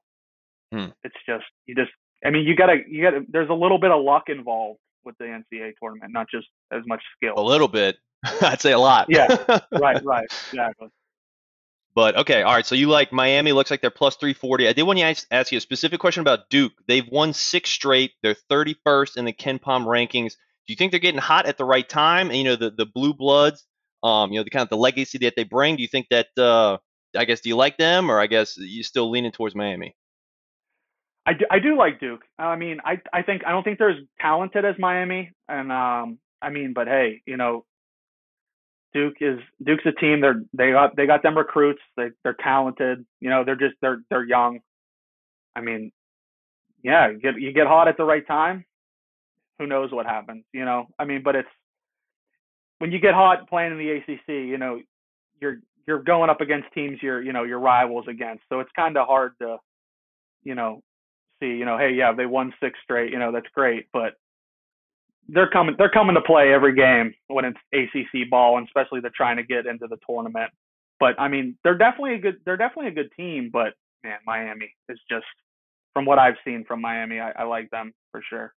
Hmm. 0.73 0.87
It's 1.03 1.15
just 1.27 1.45
you 1.67 1.75
just 1.75 1.91
I 2.25 2.31
mean 2.31 2.45
you 2.47 2.55
gotta 2.57 2.77
you 2.89 3.03
gotta 3.03 3.25
there's 3.29 3.51
a 3.51 3.55
little 3.55 3.79
bit 3.79 3.91
of 3.91 4.03
luck 4.03 4.25
involved 4.29 4.81
with 5.05 5.17
the 5.19 5.25
NCAA 5.25 5.73
tournament, 5.81 6.13
not 6.13 6.27
just 6.31 6.47
as 6.73 6.83
much 6.87 7.03
skill. 7.17 7.35
A 7.37 7.43
little 7.43 7.69
bit. 7.69 7.97
I'd 8.43 8.61
say 8.61 8.73
a 8.73 8.79
lot. 8.79 9.07
yeah. 9.09 9.29
Right, 9.73 10.05
right. 10.05 10.27
Exactly. 10.51 10.89
But 11.95 12.17
okay, 12.17 12.43
all 12.43 12.55
right. 12.55 12.67
So 12.67 12.75
you 12.75 12.89
like 12.89 13.13
Miami? 13.13 13.53
Looks 13.53 13.71
like 13.71 13.81
they're 13.81 13.91
plus 13.91 14.17
340. 14.17 14.69
I 14.69 14.73
did 14.73 14.83
want 14.85 14.99
to 15.01 15.27
ask, 15.33 15.51
you 15.51 15.59
a 15.59 15.61
specific 15.61 15.99
question 15.99 16.21
about 16.21 16.49
Duke. 16.49 16.73
They've 16.87 17.07
won 17.11 17.33
six 17.33 17.71
straight. 17.71 18.13
They're 18.23 18.37
31st 18.51 19.17
in 19.17 19.25
the 19.25 19.33
KenPom 19.33 19.85
rankings. 19.85 20.35
Do 20.67 20.73
you 20.73 20.77
think 20.77 20.93
they're 20.93 21.01
getting 21.01 21.21
hot 21.21 21.47
at 21.47 21.57
the 21.57 21.65
right 21.65 21.89
time? 21.89 22.29
And 22.29 22.39
you 22.39 22.45
know 22.45 22.57
the 22.57 22.71
the 22.71 22.87
blue 22.87 23.15
bloods, 23.15 23.67
um, 24.03 24.31
you 24.31 24.39
know 24.39 24.45
the 24.45 24.51
kind 24.51 24.63
of 24.63 24.69
the 24.69 24.77
legacy 24.77 25.19
that 25.19 25.35
they 25.35 25.45
bring. 25.45 25.77
Do 25.77 25.83
you 25.83 25.89
think 25.89 26.07
that? 26.11 26.29
Uh, 26.37 26.79
I 27.17 27.25
guess 27.25 27.41
do 27.41 27.49
you 27.49 27.57
like 27.57 27.79
them, 27.79 28.11
or 28.11 28.21
I 28.21 28.27
guess 28.27 28.57
you 28.59 28.83
still 28.83 29.11
leaning 29.11 29.33
towards 29.33 29.55
Miami? 29.55 29.97
I 31.29 31.35
do, 31.35 31.45
I 31.51 31.59
do 31.59 31.77
like 31.77 32.01
Duke. 32.01 32.23
I 32.39 32.57
mean, 32.57 32.79
I 32.87 32.99
I 33.13 33.21
think 33.21 33.43
I 33.47 33.51
don't 33.51 33.63
think 33.63 33.79
they're 33.79 33.91
as 33.91 34.03
talented 34.19 34.65
as 34.65 34.77
Miami, 34.79 35.31
and 35.47 35.71
um, 35.71 36.19
I 36.41 36.49
mean, 36.49 36.73
but 36.75 36.87
hey, 36.87 37.21
you 37.27 37.37
know, 37.37 37.67
Duke 38.95 39.17
is 39.21 39.39
Duke's 39.63 39.85
a 39.85 39.93
team. 39.93 40.23
They're 40.23 40.43
they 40.55 40.71
got 40.71 40.97
they 40.97 41.07
got 41.07 41.23
them 41.23 41.37
recruits. 41.37 41.83
They 41.99 42.09
they're 42.25 42.37
talented. 42.43 43.05
You 43.21 43.29
know, 43.29 43.45
they're 43.45 43.57
just 43.57 43.75
they're 43.83 44.01
they're 44.09 44.25
young. 44.25 44.61
I 45.55 45.61
mean, 45.61 45.93
yeah, 46.83 47.11
you 47.11 47.19
get 47.21 47.39
you 47.39 47.53
get 47.53 47.67
hot 47.67 47.89
at 47.89 47.99
the 47.99 48.05
right 48.05 48.27
time. 48.27 48.65
Who 49.59 49.67
knows 49.67 49.93
what 49.93 50.07
happens? 50.07 50.45
You 50.55 50.65
know, 50.65 50.87
I 50.99 51.05
mean, 51.05 51.21
but 51.23 51.37
it's 51.37 51.49
when 52.79 52.91
you 52.91 53.01
get 53.01 53.13
hot 53.13 53.51
playing 53.51 53.73
in 53.73 53.79
the 53.79 53.91
ACC. 53.91 54.29
You 54.29 54.57
know, 54.57 54.81
you're 55.43 55.59
you're 55.87 56.03
going 56.03 56.31
up 56.31 56.41
against 56.41 56.73
teams 56.73 57.01
you're 57.03 57.21
you 57.21 57.35
know 57.35 57.45
your 57.45 57.61
rivals 57.61 58.07
against. 58.09 58.45
So 58.49 58.61
it's 58.61 58.71
kind 58.75 58.97
of 58.97 59.07
hard 59.07 59.33
to 59.43 59.59
you 60.43 60.55
know 60.55 60.81
see, 61.41 61.49
you 61.49 61.65
know, 61.65 61.79
hey, 61.79 61.93
yeah, 61.93 62.13
they 62.13 62.27
won 62.27 62.53
six 62.63 62.79
straight, 62.83 63.13
you 63.13 63.19
know, 63.19 63.33
that's 63.33 63.49
great, 63.55 63.87
but 63.93 64.15
they're 65.29 65.51
coming 65.51 65.75
they're 65.79 65.91
coming 65.91 66.15
to 66.15 66.23
play 66.23 66.53
every 66.53 66.75
game 66.75 67.15
when 67.29 67.45
it's 67.45 67.59
ACC 67.73 68.31
ball, 68.31 68.57
and 68.59 68.67
especially 68.67 69.01
they're 69.01 69.11
trying 69.15 69.37
to 69.37 69.43
get 69.43 69.67
into 69.67 69.87
the 69.87 69.99
tournament. 70.09 70.51
But 70.99 71.21
I 71.21 71.29
mean, 71.29 71.57
they're 71.65 71.77
definitely 71.77 72.15
a 72.15 72.19
good 72.19 72.37
they're 72.45 72.57
definitely 72.57 72.89
a 72.89 72.95
good 72.95 73.13
team, 73.17 73.51
but 73.53 73.75
man, 74.03 74.19
Miami 74.27 74.75
is 74.89 74.99
just 75.11 75.27
from 75.93 76.07
what 76.07 76.19
I've 76.19 76.37
seen 76.45 76.65
from 76.67 76.81
Miami, 76.81 77.21
I, 77.21 77.33
I 77.33 77.45
like 77.45 77.71
them 77.71 77.93
for 78.11 78.23
sure. 78.29 78.55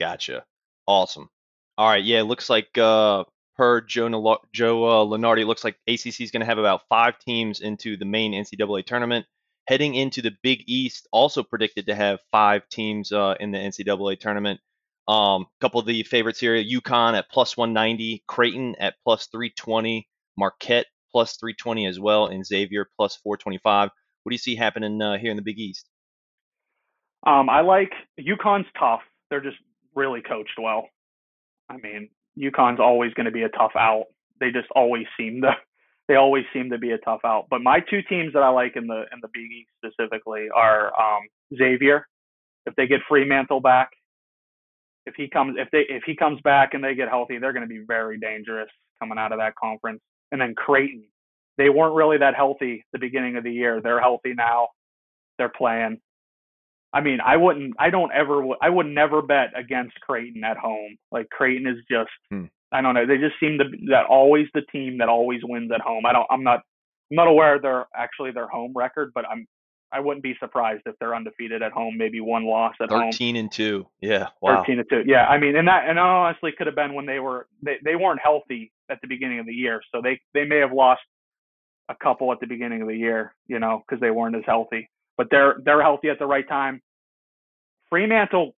Gotcha. 0.00 0.44
Awesome. 0.86 1.30
All 1.78 1.88
right, 1.88 2.04
yeah, 2.04 2.20
it 2.20 2.24
looks 2.24 2.50
like 2.50 2.76
uh 2.76 3.24
per 3.56 3.80
Joe, 3.80 4.38
Joe 4.52 4.84
uh, 4.84 5.04
Lunardi, 5.04 5.40
it 5.40 5.46
looks 5.46 5.64
like 5.64 5.78
ACC 5.88 6.20
is 6.20 6.30
going 6.30 6.40
to 6.40 6.46
have 6.46 6.58
about 6.58 6.82
five 6.90 7.18
teams 7.18 7.60
into 7.60 7.96
the 7.96 8.04
main 8.04 8.32
NCAA 8.32 8.84
tournament 8.84 9.24
heading 9.66 9.94
into 9.94 10.22
the 10.22 10.32
Big 10.42 10.64
East, 10.66 11.08
also 11.12 11.42
predicted 11.42 11.86
to 11.86 11.94
have 11.94 12.20
five 12.30 12.68
teams 12.68 13.12
uh, 13.12 13.34
in 13.40 13.50
the 13.50 13.58
NCAA 13.58 14.18
tournament. 14.18 14.60
A 15.08 15.12
um, 15.12 15.46
couple 15.60 15.80
of 15.80 15.86
the 15.86 16.02
favorites 16.02 16.40
here: 16.40 16.56
UConn 16.56 17.16
at 17.16 17.30
plus 17.30 17.56
190, 17.56 18.24
Creighton 18.26 18.74
at 18.80 18.94
plus 19.04 19.26
320, 19.26 20.08
Marquette 20.36 20.86
plus 21.12 21.36
320 21.36 21.86
as 21.86 22.00
well, 22.00 22.26
and 22.26 22.44
Xavier 22.44 22.88
plus 22.96 23.16
425. 23.16 23.90
What 24.22 24.30
do 24.30 24.34
you 24.34 24.38
see 24.38 24.56
happening 24.56 25.00
uh, 25.00 25.18
here 25.18 25.30
in 25.30 25.36
the 25.36 25.42
Big 25.42 25.58
East? 25.58 25.88
Um, 27.26 27.48
I 27.48 27.60
like 27.60 27.92
UConn's 28.20 28.66
tough. 28.78 29.00
They're 29.30 29.40
just 29.40 29.56
really 29.94 30.20
coached 30.20 30.58
well. 30.58 30.88
I 31.68 31.76
mean, 31.78 32.08
UConn's 32.38 32.80
always 32.80 33.12
going 33.14 33.26
to 33.26 33.32
be 33.32 33.42
a 33.42 33.48
tough 33.48 33.72
out. 33.76 34.06
They 34.38 34.50
just 34.50 34.68
always 34.74 35.06
seem 35.16 35.42
to 35.42 35.52
they 36.08 36.14
always 36.14 36.44
seem 36.52 36.70
to 36.70 36.78
be 36.78 36.92
a 36.92 36.98
tough 36.98 37.20
out. 37.24 37.46
But 37.50 37.62
my 37.62 37.80
two 37.80 38.00
teams 38.02 38.32
that 38.34 38.42
I 38.42 38.48
like 38.48 38.76
in 38.76 38.86
the 38.86 39.04
in 39.12 39.20
the 39.22 39.28
Big 39.32 39.50
East 39.50 39.70
specifically 39.84 40.48
are 40.54 40.92
um, 40.98 41.22
Xavier. 41.56 42.06
If 42.66 42.74
they 42.76 42.86
get 42.86 43.00
Freemantle 43.10 43.62
back, 43.62 43.90
if 45.06 45.14
he 45.16 45.28
comes 45.28 45.56
if 45.58 45.68
they 45.72 45.84
if 45.88 46.04
he 46.04 46.14
comes 46.14 46.40
back 46.42 46.74
and 46.74 46.82
they 46.82 46.94
get 46.94 47.08
healthy, 47.08 47.38
they're 47.38 47.52
going 47.52 47.68
to 47.68 47.68
be 47.68 47.84
very 47.86 48.18
dangerous 48.18 48.68
coming 49.00 49.18
out 49.18 49.32
of 49.32 49.38
that 49.38 49.54
conference. 49.56 50.00
And 50.32 50.40
then 50.40 50.54
Creighton, 50.54 51.04
they 51.58 51.70
weren't 51.70 51.94
really 51.94 52.18
that 52.18 52.34
healthy 52.34 52.84
the 52.92 52.98
beginning 52.98 53.36
of 53.36 53.44
the 53.44 53.52
year. 53.52 53.80
They're 53.80 54.00
healthy 54.00 54.34
now. 54.34 54.68
They're 55.38 55.52
playing. 55.56 56.00
I 56.92 57.00
mean, 57.00 57.18
I 57.24 57.36
wouldn't. 57.36 57.74
I 57.78 57.90
don't 57.90 58.12
ever. 58.12 58.44
I 58.62 58.70
would 58.70 58.86
never 58.86 59.22
bet 59.22 59.50
against 59.56 60.00
Creighton 60.00 60.44
at 60.44 60.56
home. 60.56 60.96
Like 61.10 61.28
Creighton 61.30 61.66
is 61.66 61.78
just. 61.90 62.10
Hmm 62.30 62.44
I 62.72 62.80
don't 62.80 62.94
know. 62.94 63.06
They 63.06 63.18
just 63.18 63.38
seem 63.38 63.58
to 63.58 63.64
be 63.68 63.86
that 63.90 64.06
always 64.06 64.46
the 64.54 64.62
team 64.72 64.98
that 64.98 65.08
always 65.08 65.40
wins 65.44 65.70
at 65.72 65.80
home. 65.80 66.04
I 66.06 66.12
don't. 66.12 66.26
I'm 66.30 66.42
not. 66.42 66.60
I'm 67.10 67.16
not 67.16 67.28
aware 67.28 67.56
of 67.56 67.62
their 67.62 67.86
actually 67.94 68.32
their 68.32 68.48
home 68.48 68.72
record, 68.74 69.12
but 69.14 69.24
I'm. 69.28 69.46
I 69.92 70.00
wouldn't 70.00 70.24
be 70.24 70.34
surprised 70.40 70.82
if 70.86 70.96
they're 70.98 71.14
undefeated 71.14 71.62
at 71.62 71.70
home. 71.70 71.96
Maybe 71.96 72.20
one 72.20 72.44
loss 72.44 72.74
at 72.80 72.88
13 72.90 73.00
home. 73.00 73.12
Thirteen 73.12 73.36
and 73.36 73.52
two. 73.52 73.86
Yeah. 74.00 74.28
Wow. 74.42 74.58
Thirteen 74.58 74.80
and 74.80 74.88
two. 74.90 75.04
Yeah. 75.06 75.26
I 75.26 75.38
mean, 75.38 75.56
and 75.56 75.68
that 75.68 75.88
and 75.88 75.98
honestly 75.98 76.52
could 76.58 76.66
have 76.66 76.74
been 76.76 76.94
when 76.94 77.06
they 77.06 77.20
were 77.20 77.46
they 77.62 77.76
they 77.84 77.94
weren't 77.94 78.20
healthy 78.20 78.72
at 78.90 79.00
the 79.00 79.06
beginning 79.06 79.38
of 79.38 79.46
the 79.46 79.54
year, 79.54 79.80
so 79.92 80.00
they 80.02 80.20
they 80.34 80.44
may 80.44 80.58
have 80.58 80.72
lost 80.72 81.02
a 81.88 81.94
couple 81.94 82.32
at 82.32 82.40
the 82.40 82.46
beginning 82.46 82.82
of 82.82 82.88
the 82.88 82.96
year, 82.96 83.34
you 83.46 83.60
know, 83.60 83.82
because 83.86 84.00
they 84.00 84.10
weren't 84.10 84.34
as 84.34 84.42
healthy. 84.44 84.90
But 85.16 85.28
they're 85.30 85.56
they're 85.64 85.82
healthy 85.82 86.08
at 86.10 86.18
the 86.18 86.26
right 86.26 86.46
time. 86.48 86.82
Freemantle 87.92 88.52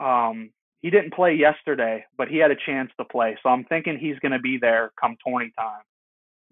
Um, 0.00 0.50
he 0.82 0.90
didn't 0.90 1.12
play 1.12 1.34
yesterday, 1.34 2.04
but 2.16 2.28
he 2.28 2.38
had 2.38 2.50
a 2.50 2.56
chance 2.66 2.90
to 2.98 3.04
play. 3.04 3.36
So 3.42 3.48
I'm 3.48 3.64
thinking 3.64 3.98
he's 3.98 4.18
going 4.20 4.32
to 4.32 4.38
be 4.38 4.58
there 4.60 4.92
come 5.00 5.16
20 5.26 5.52
time, 5.58 5.82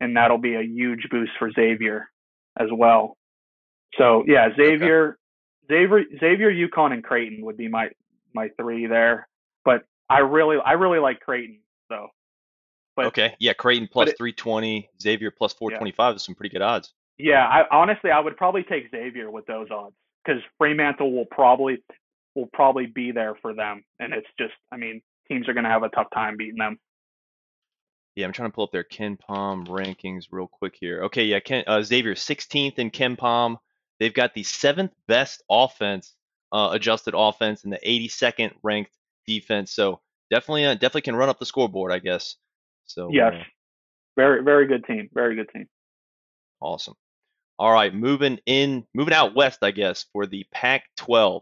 and 0.01 0.17
that'll 0.17 0.39
be 0.39 0.55
a 0.55 0.63
huge 0.63 1.07
boost 1.11 1.33
for 1.39 1.51
Xavier 1.53 2.09
as 2.59 2.69
well. 2.73 3.17
So 3.97 4.25
yeah, 4.27 4.49
Xavier, 4.57 5.19
okay. 5.71 5.75
Xavier, 5.75 6.05
Xavier, 6.19 6.51
UConn, 6.51 6.93
and 6.93 7.05
Creighton 7.05 7.45
would 7.45 7.57
be 7.57 7.69
my 7.69 7.91
my 8.35 8.49
three 8.59 8.87
there. 8.87 9.29
But 9.65 9.85
I 10.11 10.19
really, 10.19 10.59
I 10.65 10.73
really 10.73 10.99
like 10.99 11.21
Creighton 11.21 11.61
though. 11.89 12.09
But, 12.97 13.07
okay, 13.07 13.37
yeah, 13.39 13.53
Creighton 13.53 13.89
plus 13.91 14.09
it, 14.11 14.19
320, 14.19 14.89
Xavier 15.01 15.31
plus 15.31 15.53
425 15.53 16.13
yeah. 16.13 16.17
is 16.17 16.25
some 16.25 16.35
pretty 16.35 16.53
good 16.53 16.63
odds. 16.63 16.95
Yeah, 17.19 17.47
I 17.47 17.65
honestly 17.71 18.11
I 18.11 18.21
would 18.21 18.37
probably 18.37 18.63
take 18.65 18.91
Xavier 18.91 19.31
with 19.31 19.47
those 19.47 19.69
odds 19.71 19.95
because 20.25 20.43
Freemantle 20.61 21.13
will 21.13 21.27
probably 21.27 21.79
will 22.37 22.49
probably 22.53 22.87
be 22.87 23.11
there 23.11 23.35
for 23.41 23.55
them, 23.55 23.83
and 23.99 24.13
it's 24.13 24.29
just 24.39 24.55
I 24.71 24.77
mean 24.77 25.01
teams 25.29 25.49
are 25.49 25.55
going 25.55 25.65
to 25.65 25.71
have 25.71 25.83
a 25.83 25.89
tough 25.89 26.09
time 26.15 26.37
beating 26.37 26.59
them. 26.59 26.79
Yeah, 28.15 28.27
I'm 28.27 28.33
trying 28.33 28.51
to 28.51 28.55
pull 28.55 28.65
up 28.65 28.73
their 28.73 28.85
KenPom 28.85 29.67
rankings 29.67 30.27
real 30.31 30.47
quick 30.47 30.75
here. 30.79 31.03
Okay, 31.05 31.25
yeah, 31.25 31.41
Ken, 31.41 31.65
uh, 31.67 31.83
Xavier 31.83 32.15
16th 32.15 32.79
in 32.79 32.91
KenPom. 32.91 33.57
They've 33.99 34.15
got 34.15 34.33
the 34.33 34.43
seventh 34.43 34.93
best 35.07 35.43
offense, 35.51 36.15
uh, 36.53 36.71
adjusted 36.73 37.15
offense, 37.17 37.65
and 37.65 37.73
the 37.73 37.81
82nd 37.85 38.53
ranked 38.63 38.93
defense. 39.27 39.73
So 39.73 40.01
definitely, 40.31 40.65
uh, 40.65 40.75
definitely 40.75 41.03
can 41.03 41.17
run 41.17 41.29
up 41.29 41.39
the 41.39 41.47
scoreboard, 41.47 41.93
I 41.93 41.99
guess. 41.99 42.37
So 42.85 43.11
yes, 43.13 43.35
uh, 43.35 43.43
very 44.17 44.43
very 44.43 44.67
good 44.67 44.85
team, 44.87 45.09
very 45.13 45.35
good 45.35 45.51
team. 45.53 45.67
Awesome. 46.61 46.95
All 47.59 47.73
right, 47.73 47.95
moving 47.95 48.39
in, 48.47 48.87
moving 48.95 49.15
out 49.15 49.35
west, 49.35 49.59
I 49.63 49.71
guess, 49.71 50.05
for 50.13 50.27
the 50.27 50.45
Pac-12. 50.53 51.41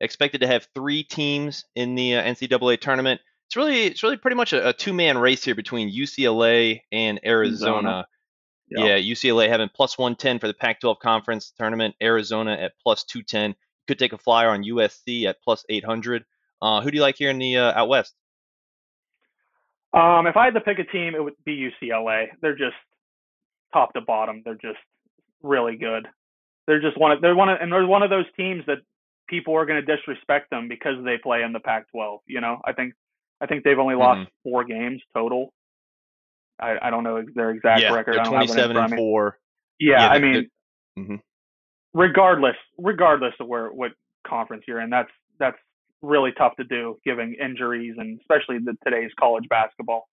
Expected 0.00 0.40
to 0.40 0.46
have 0.46 0.68
three 0.74 1.02
teams 1.02 1.64
in 1.74 1.94
the 1.94 2.16
uh, 2.16 2.22
NCAA 2.22 2.80
tournament. 2.80 3.20
It's 3.48 3.56
really, 3.56 3.84
it's 3.84 4.02
really 4.02 4.16
pretty 4.16 4.36
much 4.36 4.52
a, 4.52 4.68
a 4.68 4.72
two-man 4.72 5.18
race 5.18 5.44
here 5.44 5.54
between 5.54 5.92
UCLA 5.92 6.80
and 6.92 7.20
Arizona. 7.24 8.06
Yep. 8.70 8.86
Yeah, 8.86 8.98
UCLA 8.98 9.48
having 9.48 9.68
plus 9.74 9.98
110 9.98 10.38
for 10.38 10.46
the 10.46 10.54
Pac-12 10.54 11.00
conference 11.00 11.52
tournament. 11.58 11.96
Arizona 12.00 12.52
at 12.52 12.72
plus 12.82 13.04
210. 13.04 13.56
Could 13.88 13.98
take 13.98 14.12
a 14.12 14.18
flyer 14.18 14.50
on 14.50 14.62
USC 14.62 15.24
at 15.24 15.42
plus 15.42 15.64
800. 15.68 16.24
Uh, 16.62 16.80
who 16.80 16.90
do 16.90 16.96
you 16.96 17.02
like 17.02 17.16
here 17.16 17.30
in 17.30 17.38
the 17.38 17.56
uh, 17.56 17.72
out 17.74 17.88
west? 17.88 18.14
Um, 19.92 20.26
if 20.26 20.36
I 20.36 20.44
had 20.44 20.54
to 20.54 20.60
pick 20.60 20.78
a 20.78 20.84
team, 20.84 21.14
it 21.14 21.24
would 21.24 21.34
be 21.44 21.70
UCLA. 21.82 22.26
They're 22.40 22.56
just 22.56 22.76
top 23.72 23.92
to 23.94 24.00
bottom. 24.00 24.42
They're 24.44 24.54
just 24.54 24.78
really 25.42 25.76
good. 25.76 26.06
They're 26.66 26.80
just 26.80 26.96
one 26.98 27.10
of 27.10 27.20
they're 27.20 27.34
one 27.34 27.48
of 27.48 27.58
and 27.60 27.72
they're 27.72 27.86
one 27.86 28.02
of 28.02 28.10
those 28.10 28.26
teams 28.36 28.62
that 28.66 28.78
people 29.30 29.54
are 29.54 29.64
going 29.64 29.84
to 29.84 29.96
disrespect 29.96 30.50
them 30.50 30.68
because 30.68 30.96
they 31.04 31.16
play 31.16 31.42
in 31.42 31.52
the 31.52 31.60
Pac-12. 31.60 32.18
You 32.26 32.40
know, 32.40 32.58
I 32.64 32.72
think 32.72 32.92
I 33.40 33.46
think 33.46 33.64
they've 33.64 33.78
only 33.78 33.94
lost 33.94 34.20
mm-hmm. 34.20 34.50
four 34.50 34.64
games 34.64 35.00
total. 35.16 35.54
I, 36.60 36.76
I 36.82 36.90
don't 36.90 37.04
know 37.04 37.24
their 37.34 37.50
exact 37.50 37.84
record. 37.84 37.90
yeah, 37.90 37.94
record. 37.94 38.14
They're 38.16 38.24
27 38.24 38.76
and 38.76 38.94
four. 38.94 39.38
Yeah, 39.78 40.00
yeah 40.00 40.08
I 40.08 40.18
mean, 40.18 40.50
mm-hmm. 40.98 41.16
regardless 41.94 42.56
regardless 42.76 43.34
of 43.40 43.46
where 43.46 43.68
what 43.68 43.92
conference 44.26 44.64
you're 44.68 44.80
in, 44.80 44.90
that's 44.90 45.10
that's 45.38 45.56
really 46.02 46.32
tough 46.36 46.56
to 46.56 46.64
do 46.64 46.98
given 47.04 47.34
injuries 47.42 47.94
and 47.98 48.18
especially 48.20 48.58
the 48.58 48.74
today's 48.84 49.10
college 49.18 49.44
basketball 49.50 50.08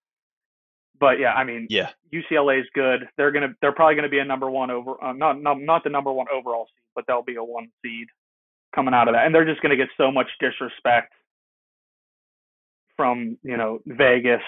but 1.00 1.19
yeah, 1.19 1.33
I 1.33 1.43
mean, 1.43 1.67
yeah, 1.69 1.89
UCLA 2.13 2.59
is 2.59 2.67
good. 2.74 3.07
They're 3.17 3.31
gonna, 3.31 3.53
they're 3.62 3.71
probably 3.71 3.95
gonna 3.95 4.09
be 4.09 4.19
a 4.19 4.25
number 4.25 4.50
one 4.50 4.71
over, 4.71 5.01
uh, 5.03 5.13
not, 5.13 5.41
not, 5.41 5.59
not 5.62 5.83
the 5.83 5.89
number 5.89 6.12
one 6.12 6.27
overall 6.33 6.65
seed, 6.65 6.91
but 6.95 7.05
they'll 7.07 7.24
be 7.24 7.36
a 7.36 7.43
one 7.43 7.67
seed 7.83 8.07
coming 8.77 8.93
out 8.93 9.07
of 9.07 9.15
that, 9.15 9.25
and 9.25 9.34
they're 9.34 9.46
just 9.46 9.62
gonna 9.62 9.75
get 9.75 9.89
so 9.98 10.12
much 10.12 10.27
disrespect 10.39 11.13
from 12.96 13.38
you 13.43 13.57
know 13.57 13.79
Vegas. 13.86 14.43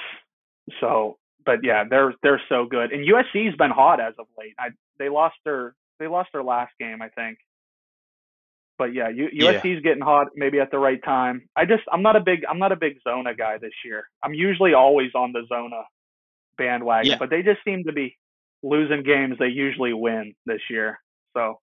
So, 0.80 1.18
but 1.46 1.64
yeah, 1.64 1.84
they're 1.90 2.14
they're 2.22 2.42
so 2.48 2.66
good, 2.70 2.92
and 2.92 3.08
USC's 3.08 3.56
been 3.58 3.72
hot 3.72 4.00
as 4.00 4.14
of 4.20 4.28
late. 4.38 4.54
I 4.60 4.70
they 5.00 5.10
lost 5.10 5.36
their 5.46 5.74
they 6.00 6.08
lost 6.08 6.30
their 6.32 6.44
last 6.44 6.72
game, 6.80 7.02
I 7.02 7.10
think. 7.10 7.40
But 8.78 8.94
yeah, 8.94 9.10
U, 9.10 9.28
USC's 9.34 9.66
yeah. 9.66 9.80
getting 9.82 10.02
hot 10.02 10.28
maybe 10.36 10.60
at 10.60 10.72
the 10.72 10.80
right 10.80 11.04
time. 11.04 11.50
I 11.56 11.66
just 11.66 11.84
I'm 11.92 12.04
not 12.04 12.16
a 12.16 12.22
big 12.22 12.42
I'm 12.50 12.60
not 12.60 12.72
a 12.72 12.78
big 12.78 12.98
Zona 13.04 13.34
guy 13.34 13.58
this 13.58 13.74
year. 13.84 14.04
I'm 14.24 14.34
usually 14.34 14.74
always 14.74 15.10
on 15.16 15.34
the 15.34 15.42
Zona 15.50 15.82
bandwagon, 16.58 17.12
yeah. 17.12 17.18
but 17.18 17.30
they 17.30 17.42
just 17.42 17.60
seem 17.66 17.84
to 17.86 17.94
be 17.94 18.16
losing 18.62 19.04
games 19.04 19.36
they 19.40 19.48
usually 19.48 19.94
win 19.94 20.36
this 20.46 20.62
year. 20.70 21.00
So, 21.36 21.60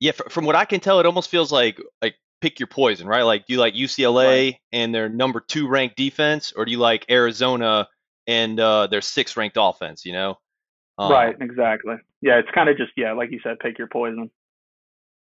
yeah, 0.00 0.12
from 0.12 0.44
what 0.44 0.56
I 0.56 0.64
can 0.64 0.80
tell, 0.80 1.00
it 1.00 1.06
almost 1.06 1.30
feels 1.30 1.50
like 1.50 1.80
like 2.00 2.14
pick 2.40 2.60
your 2.60 2.66
poison, 2.68 3.06
right? 3.06 3.22
Like, 3.22 3.46
do 3.46 3.52
you 3.54 3.58
like 3.58 3.74
UCLA 3.74 4.52
right. 4.52 4.56
and 4.72 4.94
their 4.94 5.08
number 5.08 5.40
two 5.40 5.68
ranked 5.68 5.96
defense, 5.96 6.52
or 6.56 6.64
do 6.64 6.70
you 6.70 6.78
like 6.78 7.04
Arizona 7.10 7.88
and 8.26 8.58
uh, 8.60 8.86
their 8.86 9.00
sixth 9.00 9.36
ranked 9.36 9.56
offense? 9.60 10.04
You 10.04 10.12
know, 10.12 10.38
um, 10.98 11.12
right? 11.12 11.36
Exactly. 11.40 11.96
Yeah, 12.20 12.38
it's 12.38 12.50
kind 12.54 12.68
of 12.68 12.76
just 12.76 12.92
yeah, 12.96 13.12
like 13.12 13.30
you 13.30 13.40
said, 13.42 13.58
pick 13.58 13.78
your 13.78 13.88
poison. 13.88 14.30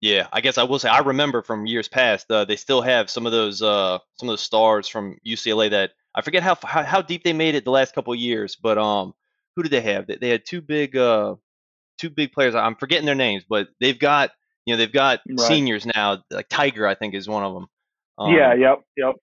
Yeah, 0.02 0.28
I 0.32 0.42
guess 0.42 0.58
I 0.58 0.64
will 0.64 0.80
say 0.80 0.90
I 0.90 1.00
remember 1.00 1.42
from 1.42 1.66
years 1.66 1.88
past. 1.88 2.30
Uh, 2.30 2.46
they 2.46 2.56
still 2.56 2.82
have 2.82 3.10
some 3.10 3.26
of 3.26 3.32
those 3.32 3.62
uh, 3.62 4.00
some 4.16 4.30
of 4.30 4.34
those 4.34 4.42
stars 4.42 4.88
from 4.88 5.18
UCLA 5.26 5.72
that 5.72 5.92
I 6.14 6.22
forget 6.22 6.44
how 6.44 6.58
how, 6.64 6.84
how 6.84 7.02
deep 7.02 7.24
they 7.24 7.34
made 7.34 7.56
it 7.56 7.64
the 7.64 7.72
last 7.72 7.96
couple 7.96 8.14
of 8.14 8.20
years, 8.20 8.56
but 8.56 8.78
um, 8.78 9.14
who 9.56 9.64
did 9.64 9.72
they 9.72 9.82
have? 9.82 10.08
They, 10.08 10.18
they 10.18 10.30
had 10.30 10.46
two 10.46 10.62
big 10.62 10.96
uh, 10.98 11.36
two 11.98 12.10
big 12.10 12.32
players. 12.32 12.54
I'm 12.54 12.76
forgetting 12.76 13.06
their 13.06 13.16
names, 13.16 13.44
but 13.48 13.70
they've 13.80 13.98
got 13.98 14.32
you 14.68 14.74
know 14.74 14.78
they've 14.78 14.92
got 14.92 15.22
right. 15.28 15.40
seniors 15.40 15.86
now. 15.86 16.24
Like 16.30 16.50
Tyger, 16.50 16.88
I 16.88 16.94
think 16.94 17.16
is 17.16 17.28
one 17.28 17.44
of 17.44 17.54
them. 17.54 17.68
Um, 18.18 18.34
yeah. 18.34 18.54
Yep. 18.54 18.82
Yep. 18.98 19.16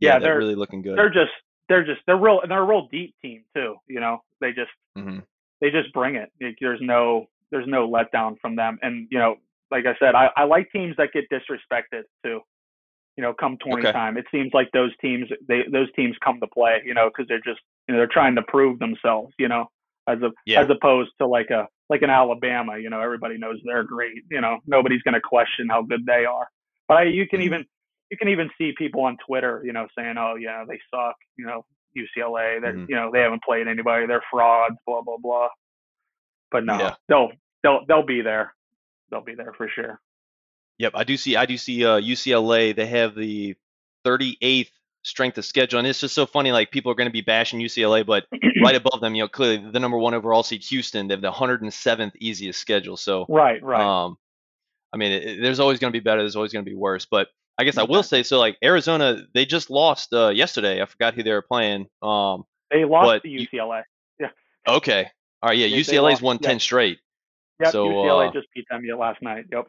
Yeah, 0.00 0.12
yeah 0.14 0.18
they're, 0.18 0.20
they're, 0.20 0.38
really 0.38 0.54
looking 0.54 0.82
good. 0.82 0.96
They're 0.96 1.10
just 1.10 1.32
they're 1.68 1.84
just 1.84 2.00
they're 2.06 2.16
real 2.16 2.40
they're 2.48 2.62
a 2.62 2.66
real 2.66 2.88
deep 2.90 3.14
team 3.22 3.44
too. 3.54 3.76
You 3.86 4.00
know, 4.00 4.22
they 4.40 4.52
just 4.52 4.70
mm-hmm. 4.96 5.18
they 5.60 5.70
just 5.70 5.92
bring 5.92 6.16
it. 6.16 6.32
There's 6.60 6.80
no 6.80 7.26
there's 7.50 7.68
no 7.68 7.88
letdown 7.88 8.36
from 8.40 8.56
them. 8.56 8.78
And 8.80 9.06
you 9.10 9.18
know, 9.18 9.36
like 9.70 9.84
I 9.86 9.94
said, 9.98 10.14
I, 10.14 10.30
I 10.34 10.44
like 10.44 10.72
teams 10.72 10.96
that 10.96 11.10
get 11.12 11.24
disrespected 11.30 12.04
too 12.24 12.40
you 13.18 13.22
know, 13.22 13.34
come 13.34 13.58
20 13.58 13.82
okay. 13.82 13.90
time. 13.90 14.16
It 14.16 14.26
seems 14.30 14.52
like 14.54 14.70
those 14.70 14.92
teams, 15.00 15.26
they 15.48 15.64
those 15.72 15.88
teams 15.96 16.14
come 16.24 16.38
to 16.38 16.46
play, 16.46 16.80
you 16.84 16.94
know, 16.94 17.08
because 17.08 17.26
they're 17.26 17.40
just, 17.44 17.58
you 17.88 17.92
know, 17.92 17.98
they're 17.98 18.06
trying 18.06 18.36
to 18.36 18.42
prove 18.42 18.78
themselves, 18.78 19.34
you 19.40 19.48
know, 19.48 19.66
as 20.06 20.18
a 20.22 20.30
yeah. 20.46 20.60
as 20.62 20.70
opposed 20.70 21.10
to 21.18 21.26
like 21.26 21.50
a 21.50 21.66
like 21.88 22.02
in 22.02 22.10
Alabama, 22.10 22.78
you 22.78 22.90
know, 22.90 23.00
everybody 23.00 23.38
knows 23.38 23.58
they're 23.64 23.84
great, 23.84 24.24
you 24.30 24.40
know, 24.40 24.58
nobody's 24.66 25.02
going 25.02 25.14
to 25.14 25.20
question 25.20 25.68
how 25.68 25.82
good 25.82 26.04
they 26.06 26.24
are. 26.24 26.48
But 26.86 26.96
I, 26.98 27.02
you 27.04 27.26
can 27.26 27.40
mm-hmm. 27.40 27.46
even 27.46 27.66
you 28.10 28.16
can 28.16 28.28
even 28.28 28.50
see 28.56 28.72
people 28.76 29.02
on 29.02 29.16
Twitter, 29.26 29.62
you 29.64 29.72
know, 29.72 29.86
saying, 29.96 30.16
oh 30.18 30.36
yeah, 30.36 30.64
they 30.66 30.78
suck, 30.90 31.16
you 31.36 31.46
know, 31.46 31.64
UCLA, 31.96 32.60
that 32.62 32.74
mm-hmm. 32.74 32.86
you 32.88 32.96
know 32.96 33.10
they 33.12 33.20
haven't 33.20 33.42
played 33.42 33.68
anybody, 33.68 34.06
they're 34.06 34.22
frauds, 34.30 34.76
blah 34.86 35.02
blah 35.02 35.16
blah. 35.18 35.48
But 36.50 36.64
no, 36.64 36.78
yeah. 36.78 36.94
they'll 37.08 37.30
they'll 37.62 37.84
they'll 37.86 38.06
be 38.06 38.22
there. 38.22 38.54
They'll 39.10 39.24
be 39.24 39.34
there 39.34 39.52
for 39.56 39.68
sure. 39.68 40.00
Yep, 40.78 40.92
I 40.94 41.04
do 41.04 41.16
see. 41.16 41.36
I 41.36 41.46
do 41.46 41.56
see 41.56 41.84
uh, 41.84 42.00
UCLA. 42.00 42.74
They 42.74 42.86
have 42.86 43.14
the 43.14 43.56
38th 44.06 44.70
strength 45.08 45.38
of 45.38 45.44
schedule, 45.44 45.78
and 45.78 45.88
it's 45.88 46.00
just 46.00 46.14
so 46.14 46.26
funny. 46.26 46.52
Like 46.52 46.70
people 46.70 46.92
are 46.92 46.94
going 46.94 47.08
to 47.08 47.12
be 47.12 47.20
bashing 47.20 47.60
UCLA, 47.60 48.04
but 48.04 48.26
right 48.62 48.76
above 48.76 49.00
them, 49.00 49.14
you 49.14 49.22
know, 49.22 49.28
clearly 49.28 49.70
the 49.70 49.80
number 49.80 49.98
one 49.98 50.14
overall 50.14 50.42
seed, 50.42 50.62
Houston, 50.64 51.08
they 51.08 51.14
have 51.14 51.22
the 51.22 51.32
107th 51.32 52.12
easiest 52.20 52.60
schedule. 52.60 52.96
So 52.96 53.26
right, 53.28 53.62
right. 53.62 53.80
Um, 53.80 54.18
I 54.92 54.96
mean, 54.96 55.12
it, 55.12 55.40
there's 55.40 55.60
always 55.60 55.78
going 55.78 55.92
to 55.92 55.98
be 55.98 56.02
better. 56.02 56.20
There's 56.20 56.36
always 56.36 56.52
going 56.52 56.64
to 56.64 56.70
be 56.70 56.76
worse. 56.76 57.06
But 57.06 57.28
I 57.56 57.64
guess 57.64 57.78
I 57.78 57.84
will 57.84 58.02
say 58.02 58.22
so. 58.22 58.38
Like 58.38 58.56
Arizona, 58.62 59.26
they 59.34 59.46
just 59.46 59.70
lost 59.70 60.12
uh, 60.12 60.28
yesterday. 60.28 60.82
I 60.82 60.86
forgot 60.86 61.14
who 61.14 61.22
they 61.22 61.32
were 61.32 61.42
playing. 61.42 61.88
Um, 62.02 62.44
they 62.70 62.84
lost 62.84 63.22
to 63.22 63.28
UCLA. 63.28 63.82
Yeah. 64.20 64.30
Okay. 64.66 65.08
All 65.42 65.50
right. 65.50 65.56
Yeah. 65.56 65.68
They, 65.68 65.80
UCLA's 65.80 66.18
they 66.18 66.24
won 66.24 66.40
10 66.40 66.58
straight. 66.58 66.98
Yep. 67.60 67.70
So, 67.70 67.88
UCLA 67.88 68.28
uh, 68.28 68.32
just 68.32 68.48
beat 68.52 68.66
them 68.68 68.82
last 68.98 69.22
night. 69.22 69.44
Yep. 69.52 69.68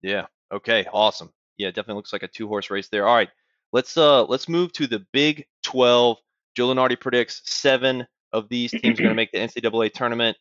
Yeah. 0.00 0.26
Okay. 0.50 0.86
Awesome. 0.90 1.30
Yeah, 1.58 1.68
definitely 1.68 1.96
looks 1.96 2.12
like 2.12 2.22
a 2.22 2.28
two 2.28 2.46
horse 2.48 2.70
race 2.70 2.88
there. 2.88 3.06
All 3.06 3.14
right. 3.14 3.28
Let's 3.72 3.96
uh 3.96 4.24
let's 4.24 4.48
move 4.48 4.72
to 4.74 4.86
the 4.86 5.04
Big 5.12 5.46
12. 5.64 6.18
Joe 6.56 6.88
predicts 6.96 7.42
seven 7.44 8.06
of 8.32 8.48
these 8.48 8.70
teams 8.70 8.98
are 8.98 9.02
going 9.02 9.10
to 9.10 9.14
make 9.14 9.32
the 9.32 9.38
NCAA 9.38 9.92
tournament. 9.92 10.36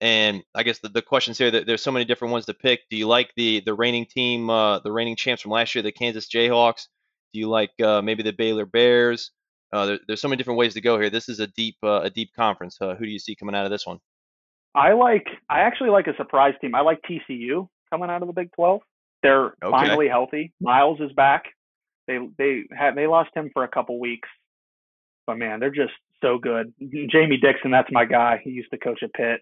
And 0.00 0.42
I 0.54 0.62
guess 0.62 0.78
the, 0.78 0.88
the 0.88 1.02
questions 1.02 1.38
here 1.38 1.50
that 1.50 1.66
there's 1.66 1.82
so 1.82 1.90
many 1.90 2.04
different 2.04 2.32
ones 2.32 2.46
to 2.46 2.54
pick. 2.54 2.80
Do 2.88 2.96
you 2.96 3.08
like 3.08 3.32
the 3.36 3.60
the 3.60 3.74
reigning 3.74 4.06
team, 4.06 4.48
uh, 4.48 4.78
the 4.78 4.92
reigning 4.92 5.16
champs 5.16 5.42
from 5.42 5.50
last 5.50 5.74
year, 5.74 5.82
the 5.82 5.92
Kansas 5.92 6.28
Jayhawks? 6.28 6.86
Do 7.32 7.40
you 7.40 7.48
like 7.48 7.70
uh, 7.82 8.00
maybe 8.00 8.22
the 8.22 8.32
Baylor 8.32 8.64
Bears? 8.64 9.32
Uh, 9.72 9.86
there, 9.86 9.98
there's 10.06 10.20
so 10.20 10.28
many 10.28 10.38
different 10.38 10.58
ways 10.58 10.74
to 10.74 10.80
go 10.80 10.98
here. 10.98 11.10
This 11.10 11.28
is 11.28 11.40
a 11.40 11.48
deep 11.48 11.76
uh, 11.82 12.00
a 12.02 12.10
deep 12.10 12.30
conference. 12.34 12.78
Uh, 12.80 12.94
who 12.94 13.04
do 13.04 13.10
you 13.10 13.18
see 13.18 13.34
coming 13.34 13.54
out 13.54 13.64
of 13.64 13.70
this 13.70 13.86
one? 13.86 13.98
I 14.74 14.92
like 14.92 15.26
I 15.50 15.60
actually 15.60 15.90
like 15.90 16.06
a 16.06 16.16
surprise 16.16 16.54
team. 16.60 16.74
I 16.74 16.80
like 16.82 17.00
TCU 17.02 17.68
coming 17.90 18.08
out 18.08 18.22
of 18.22 18.28
the 18.28 18.34
Big 18.34 18.52
12. 18.52 18.80
They're 19.22 19.46
okay. 19.46 19.70
finally 19.70 20.08
healthy. 20.08 20.52
Miles 20.60 21.00
is 21.00 21.12
back. 21.12 21.46
They 22.08 22.18
they 22.38 22.64
had 22.76 22.96
they 22.96 23.06
lost 23.06 23.30
him 23.36 23.50
for 23.52 23.64
a 23.64 23.68
couple 23.68 24.00
weeks, 24.00 24.28
but 25.26 25.38
man, 25.38 25.60
they're 25.60 25.70
just 25.70 25.92
so 26.22 26.38
good. 26.38 26.72
Jamie 27.12 27.38
Dixon, 27.38 27.70
that's 27.70 27.90
my 27.92 28.04
guy. 28.06 28.40
He 28.42 28.50
used 28.50 28.70
to 28.72 28.78
coach 28.78 29.02
at 29.04 29.14
Pitt, 29.14 29.40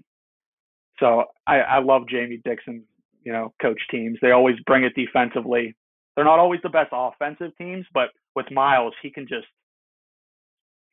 so 1.01 1.25
I 1.47 1.61
I 1.61 1.79
love 1.81 2.09
Jamie 2.09 2.43
Dixon. 2.45 2.85
You 3.25 3.33
know, 3.33 3.55
coach 3.63 3.81
teams. 3.91 4.19
They 4.23 4.33
always 4.33 4.57
bring 4.67 4.85
it 4.85 4.95
defensively. 4.95 5.75
they're 6.17 6.25
not 6.25 6.39
always 6.39 6.61
the 6.63 6.69
best 6.71 6.91
offensive 6.93 7.57
teams, 7.59 7.87
but 7.95 8.11
with 8.37 8.51
Miles, 8.53 8.95
he 9.03 9.11
can 9.11 9.27
just 9.29 9.47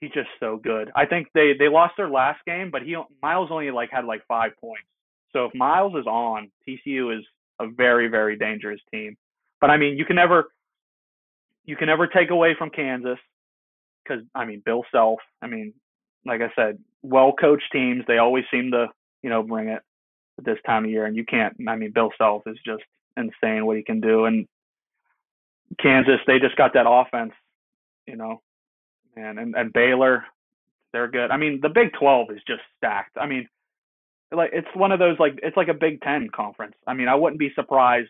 he's 0.01 0.11
just 0.11 0.29
so 0.39 0.57
good. 0.57 0.91
I 0.95 1.05
think 1.05 1.27
they 1.33 1.53
they 1.57 1.69
lost 1.69 1.95
their 1.97 2.09
last 2.09 2.39
game, 2.45 2.69
but 2.71 2.83
he 2.83 2.95
Miles 3.21 3.49
only 3.51 3.71
like 3.71 3.89
had 3.91 4.05
like 4.05 4.21
five 4.27 4.51
points. 4.59 4.87
So 5.33 5.45
if 5.45 5.55
Miles 5.55 5.93
is 5.95 6.05
on, 6.07 6.51
TCU 6.67 7.17
is 7.17 7.25
a 7.59 7.67
very 7.67 8.07
very 8.09 8.37
dangerous 8.37 8.81
team. 8.93 9.15
But 9.61 9.69
I 9.69 9.77
mean, 9.77 9.97
you 9.97 10.05
can 10.05 10.17
never 10.17 10.49
you 11.65 11.75
can 11.75 11.87
never 11.87 12.07
take 12.07 12.29
away 12.29 12.55
from 12.57 12.69
Kansas 12.69 13.19
because 14.03 14.23
I 14.35 14.45
mean 14.45 14.61
Bill 14.65 14.83
Self. 14.91 15.19
I 15.41 15.47
mean, 15.47 15.73
like 16.25 16.41
I 16.41 16.51
said, 16.55 16.79
well 17.01 17.33
coached 17.33 17.71
teams 17.71 18.03
they 18.07 18.17
always 18.17 18.45
seem 18.51 18.71
to 18.71 18.87
you 19.21 19.29
know 19.29 19.43
bring 19.43 19.69
it 19.69 19.81
at 20.37 20.45
this 20.45 20.57
time 20.65 20.85
of 20.85 20.91
year, 20.91 21.05
and 21.05 21.15
you 21.15 21.25
can't. 21.25 21.55
I 21.67 21.75
mean, 21.75 21.91
Bill 21.91 22.11
Self 22.17 22.43
is 22.47 22.57
just 22.65 22.83
insane 23.17 23.65
what 23.65 23.77
he 23.77 23.83
can 23.83 24.01
do, 24.01 24.25
and 24.25 24.47
Kansas 25.81 26.19
they 26.27 26.39
just 26.39 26.55
got 26.55 26.73
that 26.73 26.89
offense, 26.89 27.33
you 28.07 28.15
know, 28.15 28.41
and 29.15 29.39
and, 29.39 29.55
and 29.55 29.73
Baylor 29.73 30.25
they're 30.93 31.07
good. 31.09 31.31
I 31.31 31.37
mean, 31.37 31.59
the 31.61 31.69
Big 31.69 31.91
12 31.99 32.29
is 32.31 32.41
just 32.47 32.61
stacked. 32.77 33.17
I 33.19 33.25
mean, 33.25 33.49
like 34.31 34.51
it's 34.53 34.67
one 34.75 34.91
of 34.91 34.99
those 34.99 35.19
like 35.19 35.39
it's 35.43 35.57
like 35.57 35.67
a 35.67 35.73
Big 35.73 36.01
10 36.01 36.29
conference. 36.33 36.75
I 36.87 36.93
mean, 36.93 37.07
I 37.07 37.15
wouldn't 37.15 37.39
be 37.39 37.51
surprised 37.55 38.09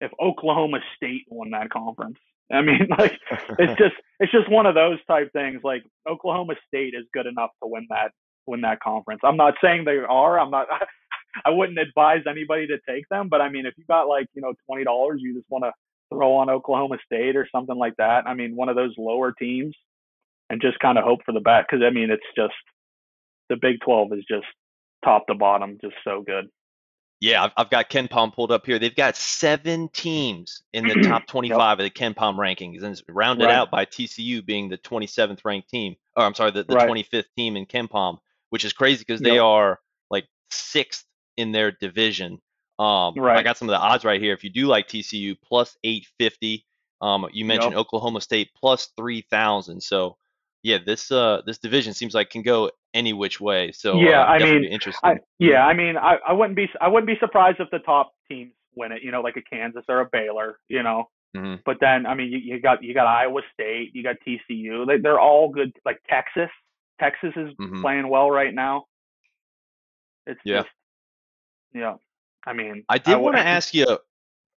if 0.00 0.10
Oklahoma 0.20 0.78
State 0.96 1.24
won 1.28 1.50
that 1.52 1.70
conference. 1.70 2.18
I 2.52 2.62
mean, 2.62 2.88
like 2.98 3.18
it's 3.58 3.78
just 3.78 3.94
it's 4.20 4.32
just 4.32 4.50
one 4.50 4.66
of 4.66 4.74
those 4.74 4.98
type 5.06 5.32
things. 5.32 5.60
Like 5.64 5.84
Oklahoma 6.08 6.54
State 6.68 6.94
is 6.94 7.06
good 7.12 7.26
enough 7.26 7.50
to 7.62 7.68
win 7.68 7.86
that 7.90 8.12
win 8.46 8.60
that 8.62 8.80
conference. 8.80 9.20
I'm 9.24 9.36
not 9.36 9.54
saying 9.62 9.84
they 9.84 9.98
are. 9.98 10.38
I'm 10.38 10.50
not. 10.50 10.66
I 11.44 11.50
wouldn't 11.50 11.78
advise 11.78 12.22
anybody 12.28 12.66
to 12.68 12.78
take 12.88 13.06
them, 13.10 13.28
but 13.28 13.42
I 13.42 13.50
mean, 13.50 13.66
if 13.66 13.74
you 13.76 13.84
got 13.86 14.08
like 14.08 14.26
you 14.34 14.42
know 14.42 14.54
twenty 14.66 14.84
dollars, 14.84 15.20
you 15.22 15.34
just 15.34 15.50
want 15.50 15.64
to 15.64 15.72
throw 16.12 16.36
on 16.36 16.48
Oklahoma 16.48 16.96
State 17.04 17.36
or 17.36 17.48
something 17.52 17.76
like 17.76 17.94
that. 17.98 18.26
I 18.26 18.34
mean, 18.34 18.56
one 18.56 18.68
of 18.68 18.76
those 18.76 18.94
lower 18.96 19.32
teams, 19.32 19.74
and 20.48 20.60
just 20.60 20.78
kind 20.78 20.98
of 20.98 21.04
hope 21.04 21.20
for 21.26 21.32
the 21.32 21.40
best. 21.40 21.66
Because 21.70 21.84
I 21.84 21.90
mean, 21.90 22.10
it's 22.10 22.22
just 22.36 22.54
the 23.50 23.56
Big 23.60 23.80
Twelve 23.84 24.12
is 24.12 24.24
just 24.28 24.46
top 25.04 25.26
to 25.26 25.34
bottom, 25.34 25.78
just 25.82 25.96
so 26.04 26.22
good. 26.26 26.48
Yeah, 27.20 27.44
I've, 27.44 27.52
I've 27.56 27.70
got 27.70 27.88
KenPom 27.88 28.34
pulled 28.34 28.52
up 28.52 28.66
here. 28.66 28.78
They've 28.78 28.94
got 28.94 29.16
seven 29.16 29.88
teams 29.88 30.62
in 30.72 30.86
the 30.86 30.94
top 31.08 31.26
25 31.26 31.58
yep. 31.58 31.78
of 31.78 31.84
the 31.84 31.90
KenPom 31.90 32.36
rankings, 32.36 32.82
and 32.82 32.92
it's 32.92 33.02
rounded 33.08 33.46
right. 33.46 33.54
out 33.54 33.70
by 33.70 33.86
TCU 33.86 34.44
being 34.44 34.68
the 34.68 34.78
27th 34.78 35.44
ranked 35.44 35.70
team. 35.70 35.96
Or 36.14 36.24
I'm 36.24 36.34
sorry, 36.34 36.50
the, 36.50 36.64
the 36.64 36.74
right. 36.74 36.88
25th 36.88 37.26
team 37.36 37.56
in 37.56 37.64
KenPom, 37.66 38.18
which 38.50 38.64
is 38.64 38.72
crazy 38.72 39.04
because 39.06 39.22
yep. 39.22 39.30
they 39.30 39.38
are 39.38 39.80
like 40.10 40.26
sixth 40.50 41.04
in 41.36 41.52
their 41.52 41.70
division. 41.70 42.40
Um, 42.78 43.14
right. 43.16 43.38
I 43.38 43.42
got 43.42 43.56
some 43.56 43.68
of 43.68 43.72
the 43.72 43.78
odds 43.78 44.04
right 44.04 44.20
here. 44.20 44.34
If 44.34 44.44
you 44.44 44.50
do 44.50 44.66
like 44.66 44.88
TCU, 44.88 45.36
plus 45.42 45.76
850. 45.84 46.66
Um, 47.02 47.26
you 47.32 47.44
mentioned 47.44 47.72
yep. 47.72 47.80
Oklahoma 47.80 48.20
State 48.20 48.50
plus 48.56 48.90
3,000. 48.96 49.82
So 49.82 50.16
yeah, 50.62 50.78
this 50.84 51.12
uh 51.12 51.42
this 51.46 51.58
division 51.58 51.94
seems 51.94 52.14
like 52.14 52.30
can 52.30 52.42
go 52.42 52.70
any 52.94 53.12
which 53.12 53.40
way. 53.40 53.72
So 53.72 54.00
yeah, 54.00 54.22
uh, 54.22 54.26
I 54.26 54.38
mean, 54.38 54.64
interesting. 54.64 55.10
I, 55.10 55.18
yeah, 55.38 55.66
I 55.66 55.74
mean, 55.74 55.96
I, 55.96 56.16
I 56.26 56.32
wouldn't 56.32 56.56
be 56.56 56.68
I 56.80 56.88
wouldn't 56.88 57.06
be 57.06 57.18
surprised 57.20 57.60
if 57.60 57.70
the 57.70 57.78
top 57.80 58.12
teams 58.28 58.52
win 58.74 58.92
it. 58.92 59.02
You 59.02 59.12
know, 59.12 59.20
like 59.20 59.36
a 59.36 59.42
Kansas 59.42 59.84
or 59.88 60.00
a 60.00 60.08
Baylor. 60.10 60.58
You 60.68 60.82
know, 60.82 61.04
mm-hmm. 61.36 61.56
but 61.64 61.76
then 61.80 62.06
I 62.06 62.14
mean, 62.14 62.32
you, 62.32 62.38
you 62.38 62.60
got 62.60 62.82
you 62.82 62.94
got 62.94 63.06
Iowa 63.06 63.42
State, 63.52 63.90
you 63.94 64.02
got 64.02 64.16
TCU. 64.26 64.86
They, 64.86 64.98
they're 64.98 65.20
all 65.20 65.50
good. 65.50 65.72
Like 65.84 66.00
Texas, 66.08 66.50
Texas 66.98 67.32
is 67.36 67.54
mm-hmm. 67.60 67.82
playing 67.82 68.08
well 68.08 68.30
right 68.30 68.54
now. 68.54 68.86
It's 70.26 70.40
yeah, 70.44 70.62
just, 70.62 70.68
yeah. 71.74 71.94
I 72.46 72.52
mean, 72.52 72.84
I 72.88 72.98
did 72.98 73.16
want 73.18 73.36
to 73.36 73.42
ask 73.46 73.74
you. 73.74 73.98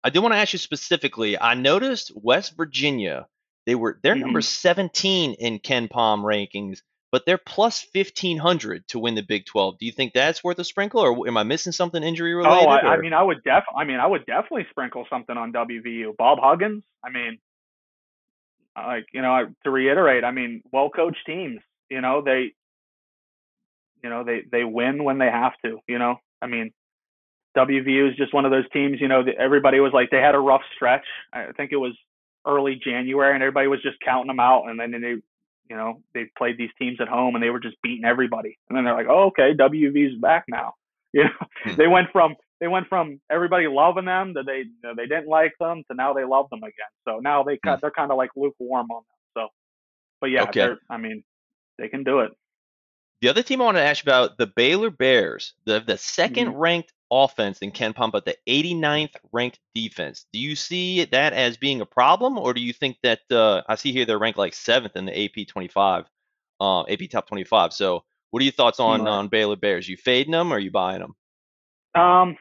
I 0.04 0.10
did 0.10 0.20
want 0.20 0.32
to 0.32 0.38
ask 0.38 0.52
you 0.52 0.60
specifically. 0.60 1.38
I 1.38 1.54
noticed 1.54 2.12
West 2.14 2.56
Virginia 2.56 3.26
they 3.68 3.74
were 3.74 4.00
they're 4.02 4.14
mm-hmm. 4.14 4.22
number 4.22 4.40
17 4.40 5.34
in 5.34 5.58
KenPom 5.58 6.22
rankings, 6.22 6.80
but 7.12 7.26
they're 7.26 7.36
plus 7.36 7.86
1500 7.94 8.88
to 8.88 8.98
win 8.98 9.14
the 9.14 9.22
Big 9.22 9.44
12. 9.44 9.78
Do 9.78 9.84
you 9.84 9.92
think 9.92 10.14
that's 10.14 10.42
worth 10.42 10.58
a 10.58 10.64
sprinkle, 10.64 11.02
or 11.02 11.28
am 11.28 11.36
I 11.36 11.42
missing 11.42 11.72
something 11.72 12.02
injury 12.02 12.34
related? 12.34 12.66
Oh, 12.66 12.70
I, 12.70 12.94
I 12.94 12.96
mean, 12.96 13.12
I 13.12 13.22
would 13.22 13.44
def. 13.44 13.64
I 13.76 13.84
mean, 13.84 14.00
I 14.00 14.06
would 14.06 14.24
definitely 14.24 14.66
sprinkle 14.70 15.06
something 15.10 15.36
on 15.36 15.52
WVU. 15.52 16.16
Bob 16.16 16.38
Huggins. 16.40 16.82
I 17.04 17.10
mean, 17.10 17.38
like 18.74 19.04
you 19.12 19.20
know, 19.20 19.48
to 19.64 19.70
reiterate, 19.70 20.24
I 20.24 20.30
mean, 20.30 20.62
well 20.72 20.88
coached 20.88 21.26
teams. 21.26 21.60
You 21.90 22.00
know, 22.00 22.22
they, 22.22 22.54
you 24.02 24.08
know, 24.08 24.24
they 24.24 24.44
they 24.50 24.64
win 24.64 25.04
when 25.04 25.18
they 25.18 25.30
have 25.30 25.52
to. 25.62 25.80
You 25.86 25.98
know, 25.98 26.16
I 26.40 26.46
mean, 26.46 26.72
WVU 27.54 28.12
is 28.12 28.16
just 28.16 28.32
one 28.32 28.46
of 28.46 28.50
those 28.50 28.68
teams. 28.72 28.98
You 28.98 29.08
know, 29.08 29.22
everybody 29.38 29.78
was 29.80 29.92
like 29.92 30.08
they 30.10 30.22
had 30.22 30.34
a 30.34 30.40
rough 30.40 30.62
stretch. 30.74 31.04
I 31.34 31.52
think 31.54 31.72
it 31.72 31.76
was 31.76 31.92
early 32.48 32.80
January, 32.82 33.34
and 33.34 33.42
everybody 33.42 33.68
was 33.68 33.82
just 33.82 34.00
counting 34.04 34.28
them 34.28 34.40
out. 34.40 34.64
And 34.68 34.80
then 34.80 34.90
they, 34.90 35.16
you 35.70 35.76
know, 35.76 36.02
they 36.14 36.24
played 36.36 36.56
these 36.58 36.70
teams 36.78 36.98
at 37.00 37.08
home, 37.08 37.34
and 37.34 37.44
they 37.44 37.50
were 37.50 37.60
just 37.60 37.76
beating 37.82 38.04
everybody. 38.04 38.58
And 38.68 38.76
then 38.76 38.84
they're 38.84 38.94
like, 38.94 39.06
"Oh, 39.08 39.26
okay, 39.26 39.54
WV's 39.54 40.20
back 40.20 40.44
now." 40.48 40.74
You 41.14 41.24
know, 41.24 41.30
hmm. 41.64 41.74
they 41.76 41.86
went 41.86 42.08
from 42.12 42.36
they 42.60 42.68
went 42.68 42.86
from 42.86 43.18
everybody 43.30 43.66
loving 43.66 44.04
them 44.04 44.34
to 44.34 44.42
they 44.42 44.58
you 44.58 44.70
know, 44.84 44.92
they 44.94 45.06
didn't 45.06 45.26
like 45.26 45.54
them 45.58 45.82
to 45.90 45.96
now 45.96 46.12
they 46.12 46.24
love 46.24 46.50
them 46.50 46.62
again. 46.62 46.92
So 47.06 47.18
now 47.18 47.42
they 47.42 47.58
hmm. 47.64 47.76
they're 47.80 47.90
kind 47.90 48.10
of 48.10 48.18
like 48.18 48.28
lukewarm 48.36 48.90
on 48.90 49.02
them. 49.08 49.42
So, 49.42 49.48
but 50.20 50.26
yeah, 50.26 50.42
okay. 50.42 50.74
I 50.90 50.98
mean, 50.98 51.24
they 51.78 51.88
can 51.88 52.04
do 52.04 52.20
it. 52.20 52.32
The 53.22 53.30
other 53.30 53.42
team 53.42 53.62
I 53.62 53.64
want 53.64 53.78
to 53.78 53.82
ask 53.82 54.02
about 54.02 54.36
the 54.36 54.48
Baylor 54.48 54.90
Bears, 54.90 55.54
the 55.64 55.80
the 55.80 55.94
2nd 55.94 56.34
mm-hmm. 56.34 56.56
ranked 56.56 56.92
offense 57.10 57.58
in 57.58 57.70
KenPom, 57.72 58.12
but 58.12 58.24
the 58.24 58.36
89th 58.46 59.16
ranked 59.32 59.58
defense. 59.74 60.26
Do 60.32 60.38
you 60.38 60.54
see 60.54 61.04
that 61.06 61.32
as 61.32 61.56
being 61.56 61.80
a 61.80 61.86
problem, 61.86 62.38
or 62.38 62.54
do 62.54 62.60
you 62.60 62.72
think 62.72 62.98
that 63.02 63.20
uh, 63.30 63.62
I 63.68 63.76
see 63.76 63.92
here 63.92 64.04
they're 64.04 64.18
ranked 64.18 64.38
like 64.38 64.54
seventh 64.54 64.96
in 64.96 65.06
the 65.06 65.24
AP 65.24 65.46
25, 65.46 66.04
uh, 66.60 66.82
AP 66.82 67.10
Top 67.10 67.26
25? 67.26 67.72
So, 67.72 68.04
what 68.30 68.40
are 68.40 68.44
your 68.44 68.52
thoughts 68.52 68.80
on 68.80 69.00
right. 69.00 69.08
on 69.08 69.28
Baylor 69.28 69.56
Bears? 69.56 69.88
You 69.88 69.96
fading 69.96 70.32
them 70.32 70.52
or 70.52 70.56
are 70.56 70.60
you 70.60 70.70
buying 70.70 71.00
them? 71.00 71.14
Um, 72.00 72.36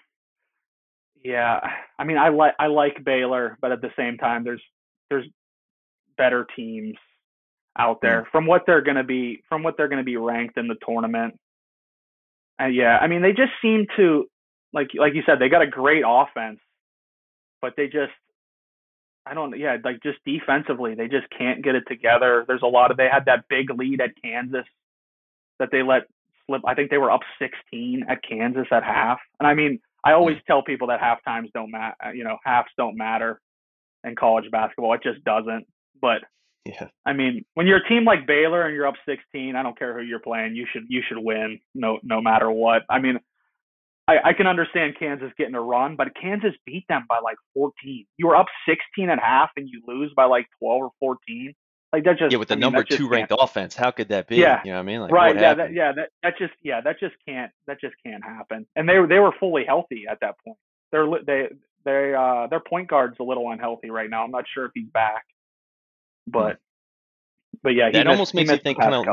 yeah, 1.23 1.59
I 1.97 2.03
mean, 2.03 2.17
I 2.17 2.29
like 2.29 2.53
I 2.59 2.67
like 2.67 3.03
Baylor, 3.03 3.57
but 3.61 3.71
at 3.71 3.81
the 3.81 3.91
same 3.97 4.17
time, 4.17 4.43
there's 4.43 4.61
there's 5.09 5.25
better 6.17 6.45
teams 6.55 6.95
out 7.77 7.99
there 8.01 8.21
mm-hmm. 8.21 8.31
from 8.31 8.47
what 8.47 8.63
they're 8.65 8.81
going 8.81 8.97
to 8.97 9.03
be 9.03 9.43
from 9.47 9.63
what 9.63 9.77
they're 9.77 9.87
going 9.87 9.99
to 9.99 10.05
be 10.05 10.17
ranked 10.17 10.57
in 10.57 10.67
the 10.67 10.75
tournament. 10.85 11.35
Uh, 12.61 12.65
yeah, 12.65 12.97
I 12.97 13.07
mean, 13.07 13.21
they 13.21 13.31
just 13.31 13.51
seem 13.61 13.85
to 13.97 14.25
like 14.77 14.91
like 14.93 15.15
you 15.15 15.23
said, 15.25 15.39
they 15.39 15.49
got 15.49 15.63
a 15.63 15.67
great 15.67 16.03
offense, 16.05 16.59
but 17.61 17.73
they 17.75 17.85
just 17.85 18.13
I 19.25 19.33
don't 19.33 19.57
yeah, 19.57 19.77
like 19.83 20.03
just 20.03 20.19
defensively, 20.23 20.93
they 20.93 21.07
just 21.07 21.27
can't 21.35 21.63
get 21.63 21.75
it 21.75 21.83
together. 21.87 22.45
There's 22.47 22.61
a 22.61 22.67
lot 22.67 22.91
of 22.91 22.97
they 22.97 23.09
had 23.11 23.25
that 23.25 23.45
big 23.49 23.71
lead 23.75 24.01
at 24.01 24.11
Kansas 24.23 24.65
that 25.59 25.69
they 25.71 25.81
let 25.81 26.03
slip. 26.45 26.61
I 26.65 26.75
think 26.75 26.91
they 26.91 26.99
were 26.99 27.11
up 27.11 27.21
16 27.39 28.05
at 28.07 28.19
Kansas 28.27 28.67
at 28.71 28.83
half. 28.83 29.17
And 29.39 29.47
I 29.47 29.55
mean, 29.55 29.79
I 30.05 30.13
always 30.13 30.37
tell 30.45 30.61
people 30.61 30.87
that 30.89 30.99
half 30.99 31.23
times 31.25 31.49
don't 31.55 31.71
matter, 31.71 31.95
uh, 32.05 32.11
you 32.11 32.23
know, 32.23 32.37
halves 32.45 32.69
don't 32.77 32.95
matter 32.95 33.41
in 34.03 34.15
college 34.15 34.45
basketball. 34.51 34.93
It 34.93 35.01
just 35.03 35.23
doesn't. 35.23 35.65
But 35.99 36.21
yeah. 36.65 36.87
I 37.03 37.13
mean, 37.13 37.43
when 37.55 37.65
you're 37.65 37.83
a 37.83 37.89
team 37.89 38.05
like 38.05 38.27
Baylor 38.27 38.67
and 38.67 38.75
you're 38.75 38.87
up 38.87 38.95
16, 39.09 39.55
I 39.55 39.63
don't 39.63 39.77
care 39.77 39.97
who 39.97 40.05
you're 40.05 40.19
playing, 40.19 40.55
you 40.55 40.67
should 40.71 40.83
you 40.87 41.01
should 41.07 41.17
win 41.17 41.59
no 41.73 41.97
no 42.03 42.21
matter 42.21 42.51
what. 42.51 42.83
I 42.89 42.99
mean, 42.99 43.19
I, 44.07 44.29
I 44.29 44.33
can 44.33 44.47
understand 44.47 44.95
Kansas 44.97 45.31
getting 45.37 45.55
a 45.55 45.61
run, 45.61 45.95
but 45.95 46.07
Kansas 46.19 46.53
beat 46.65 46.85
them 46.87 47.05
by 47.09 47.19
like 47.23 47.37
14. 47.53 48.05
You 48.17 48.27
were 48.27 48.35
up 48.35 48.47
16 48.67 49.09
and 49.09 49.19
a 49.19 49.23
half 49.23 49.49
and 49.57 49.67
you 49.67 49.81
lose 49.85 50.13
by 50.15 50.25
like 50.25 50.47
12 50.59 50.81
or 50.83 50.91
14. 50.99 51.53
Like 51.93 52.03
that 52.03 52.17
just 52.19 52.31
yeah, 52.31 52.37
with 52.37 52.49
the 52.49 52.53
I 52.53 52.57
mean, 52.57 52.61
number 52.61 52.83
two 52.83 53.07
ranked 53.07 53.29
can't. 53.29 53.41
offense, 53.41 53.75
how 53.75 53.91
could 53.91 54.09
that 54.09 54.27
be? 54.27 54.35
Yeah, 54.35 54.61
you 54.65 54.71
know 54.71 54.77
what 54.77 54.81
I 54.81 54.85
mean? 54.85 55.01
Like, 55.01 55.11
right? 55.11 55.39
Yeah, 55.39 55.53
that, 55.53 55.73
yeah, 55.73 55.93
that 55.93 56.09
that 56.21 56.37
just 56.37 56.51
yeah, 56.61 56.81
that 56.81 56.99
just 56.99 57.15
can't 57.25 57.49
that 57.65 57.79
just 57.79 57.95
can't 58.05 58.21
happen. 58.21 58.67
And 58.75 58.89
they 58.89 58.97
were 58.97 59.07
they 59.07 59.19
were 59.19 59.31
fully 59.39 59.63
healthy 59.65 60.03
at 60.09 60.19
that 60.19 60.35
point. 60.45 60.57
They're 60.91 61.07
they 61.25 61.47
they 61.85 62.13
uh 62.13 62.47
their 62.47 62.59
point 62.59 62.89
guard's 62.89 63.15
a 63.21 63.23
little 63.23 63.49
unhealthy 63.51 63.89
right 63.89 64.09
now. 64.09 64.25
I'm 64.25 64.31
not 64.31 64.43
sure 64.53 64.65
if 64.65 64.71
he's 64.75 64.89
back, 64.89 65.23
but 66.27 66.57
hmm. 66.57 67.57
but 67.63 67.69
yeah, 67.69 67.89
that 67.89 67.99
missed, 67.99 68.07
almost 68.09 68.33
makes 68.35 68.51
you 68.51 68.57
think 68.57 68.79
kind 68.79 68.93
of 68.93 69.05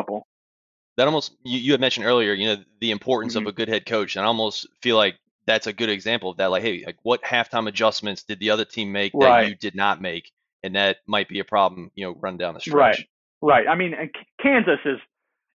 that 0.97 1.07
almost 1.07 1.37
you, 1.45 1.59
you 1.59 1.73
had 1.73 1.81
mentioned 1.81 2.07
earlier. 2.07 2.33
You 2.33 2.49
know 2.49 2.57
the 2.81 2.91
importance 2.91 3.35
mm-hmm. 3.35 3.47
of 3.47 3.53
a 3.53 3.57
good 3.57 3.69
head 3.69 3.87
coach, 3.87 4.17
and 4.17 4.25
I 4.25 4.29
almost 4.29 4.67
feel 4.81 4.97
like 4.97 5.17
that's 5.47 5.67
a 5.67 5.73
good 5.73 5.91
example 5.91 6.31
of 6.31 6.39
that. 6.39 6.47
Like, 6.47 6.63
hey, 6.63 6.85
like 6.87 6.97
what 7.03 7.23
halftime 7.23 7.69
adjustments 7.69 8.23
did 8.23 8.41
the 8.41 8.51
other 8.51 8.65
team 8.65 8.93
make 8.93 9.13
that 9.19 9.49
you 9.49 9.55
did 9.55 9.75
not 9.75 10.01
make, 10.01 10.33
and 10.63 10.75
that 10.77 10.99
might 11.07 11.29
be 11.29 11.41
a 11.41 11.45
problem. 11.45 11.91
You 11.95 12.07
know, 12.07 12.17
run 12.21 12.37
down 12.37 12.55
the 12.55 12.61
stretch. 12.61 13.07
Right, 13.43 13.65
right. 13.65 13.69
I 13.69 13.75
mean, 13.75 13.95
Kansas 14.41 14.81
is 14.85 14.99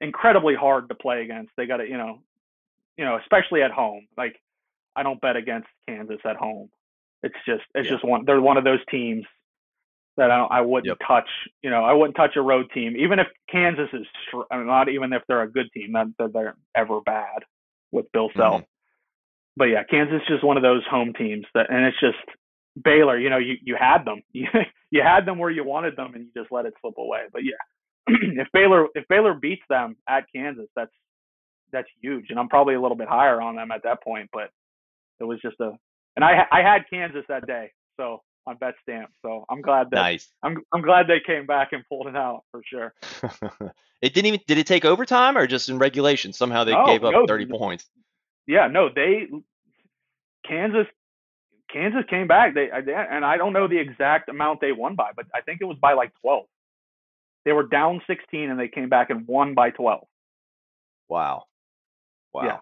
incredibly 0.00 0.54
hard 0.54 0.88
to 0.88 0.94
play 0.94 1.22
against. 1.22 1.50
They 1.56 1.66
got 1.66 1.78
to, 1.78 1.88
you 1.88 1.96
know, 1.96 2.20
you 2.96 3.04
know, 3.04 3.18
especially 3.20 3.62
at 3.62 3.70
home. 3.70 4.06
Like, 4.16 4.40
I 4.94 5.02
don't 5.02 5.20
bet 5.20 5.36
against 5.36 5.68
Kansas 5.88 6.20
at 6.24 6.36
home. 6.36 6.70
It's 7.22 7.34
just, 7.46 7.62
it's 7.74 7.86
yeah. 7.86 7.94
just 7.94 8.04
one. 8.04 8.24
They're 8.24 8.40
one 8.40 8.56
of 8.56 8.64
those 8.64 8.78
teams 8.90 9.24
that 10.18 10.30
I, 10.30 10.44
I 10.44 10.60
wouldn't 10.60 10.86
yep. 10.86 10.98
touch. 11.06 11.28
You 11.62 11.70
know, 11.70 11.82
I 11.84 11.94
wouldn't 11.94 12.16
touch 12.16 12.36
a 12.36 12.42
road 12.42 12.66
team, 12.74 12.94
even 12.96 13.18
if 13.18 13.26
Kansas 13.50 13.88
is 13.92 14.06
I 14.50 14.58
mean, 14.58 14.66
not 14.66 14.88
even 14.88 15.12
if 15.12 15.22
they're 15.26 15.42
a 15.42 15.50
good 15.50 15.72
team, 15.72 15.92
not 15.92 16.08
that 16.18 16.32
they're 16.32 16.56
ever 16.76 17.00
bad 17.00 17.44
with 17.90 18.12
Bill 18.12 18.30
Self. 18.36 18.62
Mm-hmm 18.62 18.72
but 19.58 19.64
yeah, 19.64 19.82
Kansas 19.82 20.22
is 20.22 20.28
just 20.28 20.44
one 20.44 20.56
of 20.56 20.62
those 20.62 20.84
home 20.88 21.12
teams 21.18 21.44
that, 21.52 21.66
and 21.68 21.84
it's 21.84 21.98
just 21.98 22.16
Baylor, 22.82 23.18
you 23.18 23.28
know, 23.28 23.38
you 23.38 23.56
you 23.60 23.76
had 23.78 24.04
them, 24.04 24.22
you 24.32 24.46
you 24.90 25.02
had 25.02 25.26
them 25.26 25.38
where 25.38 25.50
you 25.50 25.64
wanted 25.64 25.96
them, 25.96 26.14
and 26.14 26.24
you 26.24 26.30
just 26.40 26.52
let 26.52 26.64
it 26.64 26.74
slip 26.80 26.94
away. 26.96 27.22
But 27.32 27.42
yeah, 27.44 27.58
if 28.40 28.46
Baylor 28.52 28.86
if 28.94 29.06
Baylor 29.08 29.34
beats 29.34 29.64
them 29.68 29.96
at 30.08 30.26
Kansas, 30.34 30.68
that's 30.76 30.92
that's 31.72 31.88
huge, 32.00 32.26
and 32.30 32.38
I'm 32.38 32.48
probably 32.48 32.74
a 32.74 32.80
little 32.80 32.96
bit 32.96 33.08
higher 33.08 33.40
on 33.40 33.56
them 33.56 33.72
at 33.72 33.82
that 33.82 34.02
point. 34.02 34.30
But 34.32 34.50
it 35.18 35.24
was 35.24 35.40
just 35.42 35.58
a, 35.60 35.72
and 36.14 36.24
I 36.24 36.44
I 36.52 36.62
had 36.62 36.82
Kansas 36.88 37.24
that 37.28 37.46
day, 37.46 37.72
so 37.96 38.22
on 38.48 38.56
Betstamp. 38.56 39.06
So 39.22 39.44
I'm 39.50 39.60
glad 39.60 39.88
that 39.90 39.96
Nice. 39.96 40.28
I'm 40.42 40.56
I'm 40.72 40.82
glad 40.82 41.06
they 41.06 41.20
came 41.24 41.46
back 41.46 41.72
and 41.72 41.84
pulled 41.88 42.06
it 42.08 42.16
out 42.16 42.44
for 42.50 42.62
sure. 42.64 42.94
it 44.02 44.14
didn't 44.14 44.26
even. 44.26 44.40
Did 44.46 44.58
it 44.58 44.66
take 44.66 44.84
overtime 44.84 45.36
or 45.36 45.46
just 45.46 45.68
in 45.68 45.78
regulation? 45.78 46.32
Somehow 46.32 46.64
they 46.64 46.74
Oh 46.74 46.86
gave 46.86 47.04
up 47.04 47.12
no, 47.12 47.26
30 47.26 47.46
th- 47.46 47.58
points. 47.58 47.88
yeah, 48.46 48.66
no, 48.66 48.88
they 48.94 49.26
Kansas 50.46 50.86
Kansas 51.72 52.04
came 52.08 52.26
back. 52.26 52.54
They 52.54 52.68
they- 52.84 52.94
and 52.94 53.24
I 53.24 53.36
don't 53.36 53.52
know 53.52 53.68
the 53.68 53.78
exact 53.78 54.28
amount 54.28 54.60
they 54.60 54.72
won 54.72 54.94
by, 54.94 55.10
but 55.14 55.26
I 55.34 55.40
think 55.42 55.60
it 55.60 55.66
was 55.66 55.76
by 55.80 55.92
like 55.92 56.12
12. 56.22 56.44
They 57.44 57.52
were 57.52 57.66
down 57.66 58.00
16 58.06 58.50
and 58.50 58.58
they 58.58 58.68
came 58.68 58.88
back 58.88 59.10
and 59.10 59.26
won 59.26 59.54
by 59.54 59.70
12. 59.70 60.06
Wow. 61.08 61.44
Wow. 62.34 62.44
Yeah. 62.44 62.58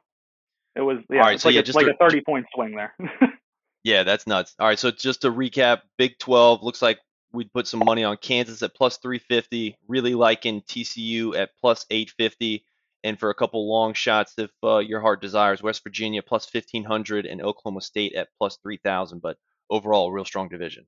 It 0.76 0.82
was 0.82 0.98
yeah, 1.10 1.20
right, 1.20 1.40
so 1.40 1.48
like 1.48 1.54
yeah, 1.54 1.60
a, 1.60 1.64
just 1.64 1.76
like 1.76 1.86
to- 1.86 1.92
a 1.92 1.96
30 1.96 2.20
point 2.20 2.46
swing 2.54 2.76
there. 2.76 2.94
Yeah, 3.86 4.02
that's 4.02 4.26
nuts. 4.26 4.52
All 4.58 4.66
right, 4.66 4.76
so 4.76 4.90
just 4.90 5.20
to 5.20 5.30
recap, 5.30 5.82
Big 5.96 6.18
12 6.18 6.64
looks 6.64 6.82
like 6.82 6.98
we'd 7.32 7.52
put 7.52 7.68
some 7.68 7.84
money 7.84 8.02
on 8.02 8.16
Kansas 8.16 8.60
at 8.64 8.74
plus 8.74 8.96
350. 8.96 9.78
Really 9.86 10.16
liking 10.16 10.62
TCU 10.62 11.36
at 11.36 11.50
plus 11.60 11.86
850. 11.88 12.64
And 13.04 13.16
for 13.16 13.30
a 13.30 13.34
couple 13.34 13.70
long 13.70 13.94
shots, 13.94 14.34
if 14.38 14.50
uh, 14.64 14.78
your 14.78 15.00
heart 15.00 15.20
desires, 15.20 15.62
West 15.62 15.84
Virginia 15.84 16.20
plus 16.20 16.52
1500 16.52 17.26
and 17.26 17.40
Oklahoma 17.40 17.80
State 17.80 18.14
at 18.14 18.26
plus 18.36 18.58
3000. 18.60 19.22
But 19.22 19.36
overall, 19.70 20.08
a 20.08 20.12
real 20.12 20.24
strong 20.24 20.48
division. 20.48 20.84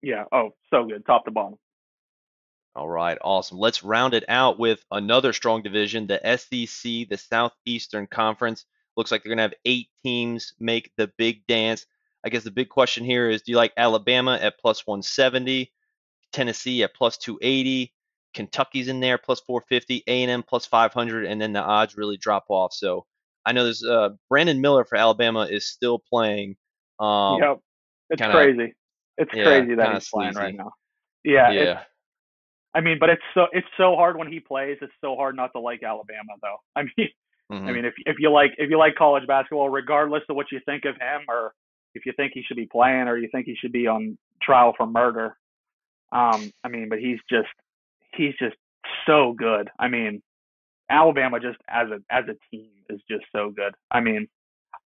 yeah. 0.00 0.24
Oh, 0.32 0.54
so 0.70 0.86
good, 0.86 1.04
top 1.04 1.26
to 1.26 1.30
bottom. 1.30 1.58
All 2.74 2.88
right, 2.88 3.18
awesome. 3.20 3.58
Let's 3.58 3.82
round 3.82 4.14
it 4.14 4.24
out 4.28 4.58
with 4.58 4.82
another 4.90 5.34
strong 5.34 5.60
division, 5.60 6.06
the 6.06 6.20
SEC, 6.24 7.06
the 7.10 7.18
Southeastern 7.18 8.06
Conference. 8.06 8.64
Looks 8.96 9.12
like 9.12 9.22
they're 9.22 9.28
going 9.28 9.36
to 9.36 9.54
have 9.54 9.54
eight 9.66 9.88
teams 10.02 10.54
make 10.58 10.90
the 10.96 11.12
big 11.18 11.46
dance. 11.46 11.84
I 12.24 12.28
guess 12.28 12.44
the 12.44 12.50
big 12.50 12.68
question 12.68 13.04
here 13.04 13.30
is 13.30 13.42
do 13.42 13.52
you 13.52 13.56
like 13.56 13.72
Alabama 13.76 14.38
at 14.40 14.58
plus 14.58 14.86
170, 14.86 15.72
Tennessee 16.32 16.82
at 16.82 16.94
plus 16.94 17.16
280, 17.18 17.92
Kentucky's 18.34 18.88
in 18.88 19.00
there 19.00 19.18
plus 19.18 19.40
450, 19.40 20.04
A&M 20.06 20.42
plus 20.42 20.66
500, 20.66 21.26
and 21.26 21.40
then 21.40 21.52
the 21.52 21.60
odds 21.60 21.96
really 21.96 22.16
drop 22.16 22.44
off. 22.48 22.72
So 22.72 23.06
I 23.46 23.52
know 23.52 23.64
there's 23.64 23.84
uh, 23.84 24.10
Brandon 24.28 24.60
Miller 24.60 24.84
for 24.84 24.96
Alabama 24.96 25.42
is 25.50 25.66
still 25.66 25.98
playing. 25.98 26.56
Um, 26.98 27.40
yep. 27.42 27.58
It's 28.10 28.20
kinda- 28.20 28.34
crazy. 28.34 28.74
It's 29.18 29.30
yeah, 29.34 29.44
crazy 29.44 29.74
that 29.74 29.92
he's 29.92 30.08
playing 30.08 30.34
right 30.34 30.54
now. 30.54 30.72
Yeah, 31.24 31.50
yeah. 31.50 31.82
I 32.74 32.80
mean, 32.80 32.98
but 32.98 33.10
it's 33.10 33.22
so 33.34 33.46
it's 33.52 33.66
so 33.76 33.94
hard 33.96 34.16
when 34.16 34.32
he 34.32 34.40
plays. 34.40 34.78
It's 34.80 34.92
so 35.02 35.14
hard 35.16 35.36
not 35.36 35.52
to 35.52 35.60
like 35.60 35.82
Alabama, 35.82 36.32
though. 36.40 36.56
I 36.76 36.84
mean, 36.84 37.08
I 37.50 37.54
mhm. 37.54 37.74
mean, 37.74 37.84
if 37.84 37.94
if 38.06 38.16
you 38.18 38.30
like 38.30 38.52
if 38.56 38.70
you 38.70 38.78
like 38.78 38.94
college 38.94 39.26
basketball, 39.26 39.68
regardless 39.68 40.22
of 40.30 40.36
what 40.36 40.46
you 40.50 40.60
think 40.64 40.84
of 40.84 40.94
him, 40.94 41.22
or 41.28 41.52
if 41.94 42.06
you 42.06 42.12
think 42.16 42.32
he 42.34 42.42
should 42.42 42.56
be 42.56 42.66
playing, 42.70 43.08
or 43.08 43.16
you 43.16 43.28
think 43.32 43.46
he 43.46 43.56
should 43.56 43.72
be 43.72 43.86
on 43.86 44.16
trial 44.42 44.72
for 44.76 44.86
murder, 44.86 45.36
um, 46.12 46.52
I 46.64 46.68
mean, 46.68 46.88
but 46.88 46.98
he's 46.98 47.18
just 47.28 47.48
he's 48.14 48.34
just 48.38 48.56
so 49.06 49.32
good. 49.36 49.70
I 49.78 49.88
mean, 49.88 50.22
Alabama 50.90 51.40
just 51.40 51.58
as 51.68 51.88
a 51.90 52.00
as 52.10 52.24
a 52.28 52.34
team 52.50 52.70
is 52.88 53.00
just 53.08 53.24
so 53.32 53.50
good. 53.54 53.74
I 53.90 54.00
mean, 54.00 54.28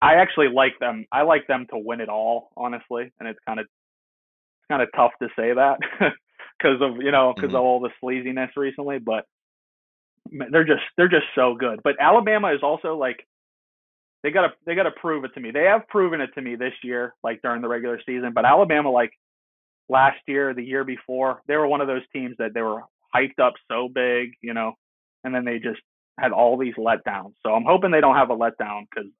I 0.00 0.14
actually 0.14 0.48
like 0.48 0.78
them. 0.80 1.06
I 1.12 1.22
like 1.22 1.46
them 1.46 1.66
to 1.70 1.78
win 1.78 2.00
it 2.00 2.08
all, 2.08 2.50
honestly, 2.56 3.12
and 3.20 3.28
it's 3.28 3.38
kind 3.46 3.60
of 3.60 3.64
it's 3.64 4.66
kind 4.70 4.82
of 4.82 4.88
tough 4.96 5.12
to 5.22 5.28
say 5.36 5.52
that 5.54 5.78
because 6.58 6.80
of 6.80 6.96
you 7.02 7.12
know 7.12 7.34
because 7.36 7.52
Mhm. 7.52 7.58
of 7.58 7.62
all 7.62 7.80
the 7.80 7.90
sleaziness 8.02 8.50
recently, 8.56 8.98
but 8.98 9.26
they're 10.50 10.64
just 10.64 10.82
they're 10.96 11.08
just 11.08 11.26
so 11.34 11.54
good. 11.54 11.80
But 11.84 11.96
Alabama 12.00 12.52
is 12.52 12.62
also 12.62 12.96
like 12.96 13.26
they 14.22 14.30
gotta 14.30 14.52
they 14.66 14.74
gotta 14.74 14.90
prove 14.90 15.24
it 15.24 15.34
to 15.34 15.40
me. 15.40 15.50
They 15.50 15.64
have 15.64 15.86
proven 15.88 16.20
it 16.20 16.30
to 16.34 16.42
me 16.42 16.56
this 16.56 16.74
year, 16.82 17.14
like 17.22 17.40
during 17.42 17.62
the 17.62 17.68
regular 17.68 18.00
season. 18.06 18.32
But 18.34 18.44
Alabama, 18.44 18.90
like 18.90 19.12
last 19.88 20.18
year, 20.26 20.54
the 20.54 20.62
year 20.62 20.84
before, 20.84 21.42
they 21.48 21.56
were 21.56 21.66
one 21.66 21.80
of 21.80 21.86
those 21.86 22.02
teams 22.12 22.36
that 22.38 22.54
they 22.54 22.62
were 22.62 22.82
hyped 23.14 23.38
up 23.40 23.54
so 23.70 23.88
big, 23.92 24.32
you 24.40 24.54
know, 24.54 24.74
and 25.24 25.34
then 25.34 25.44
they 25.44 25.58
just 25.58 25.80
had 26.18 26.32
all 26.32 26.56
these 26.56 26.74
letdowns. 26.74 27.34
So 27.44 27.52
I'm 27.52 27.64
hoping 27.64 27.90
they 27.90 28.00
don't 28.00 28.16
have 28.16 28.30
a 28.30 28.36
letdown 28.36 28.86
because 28.90 29.10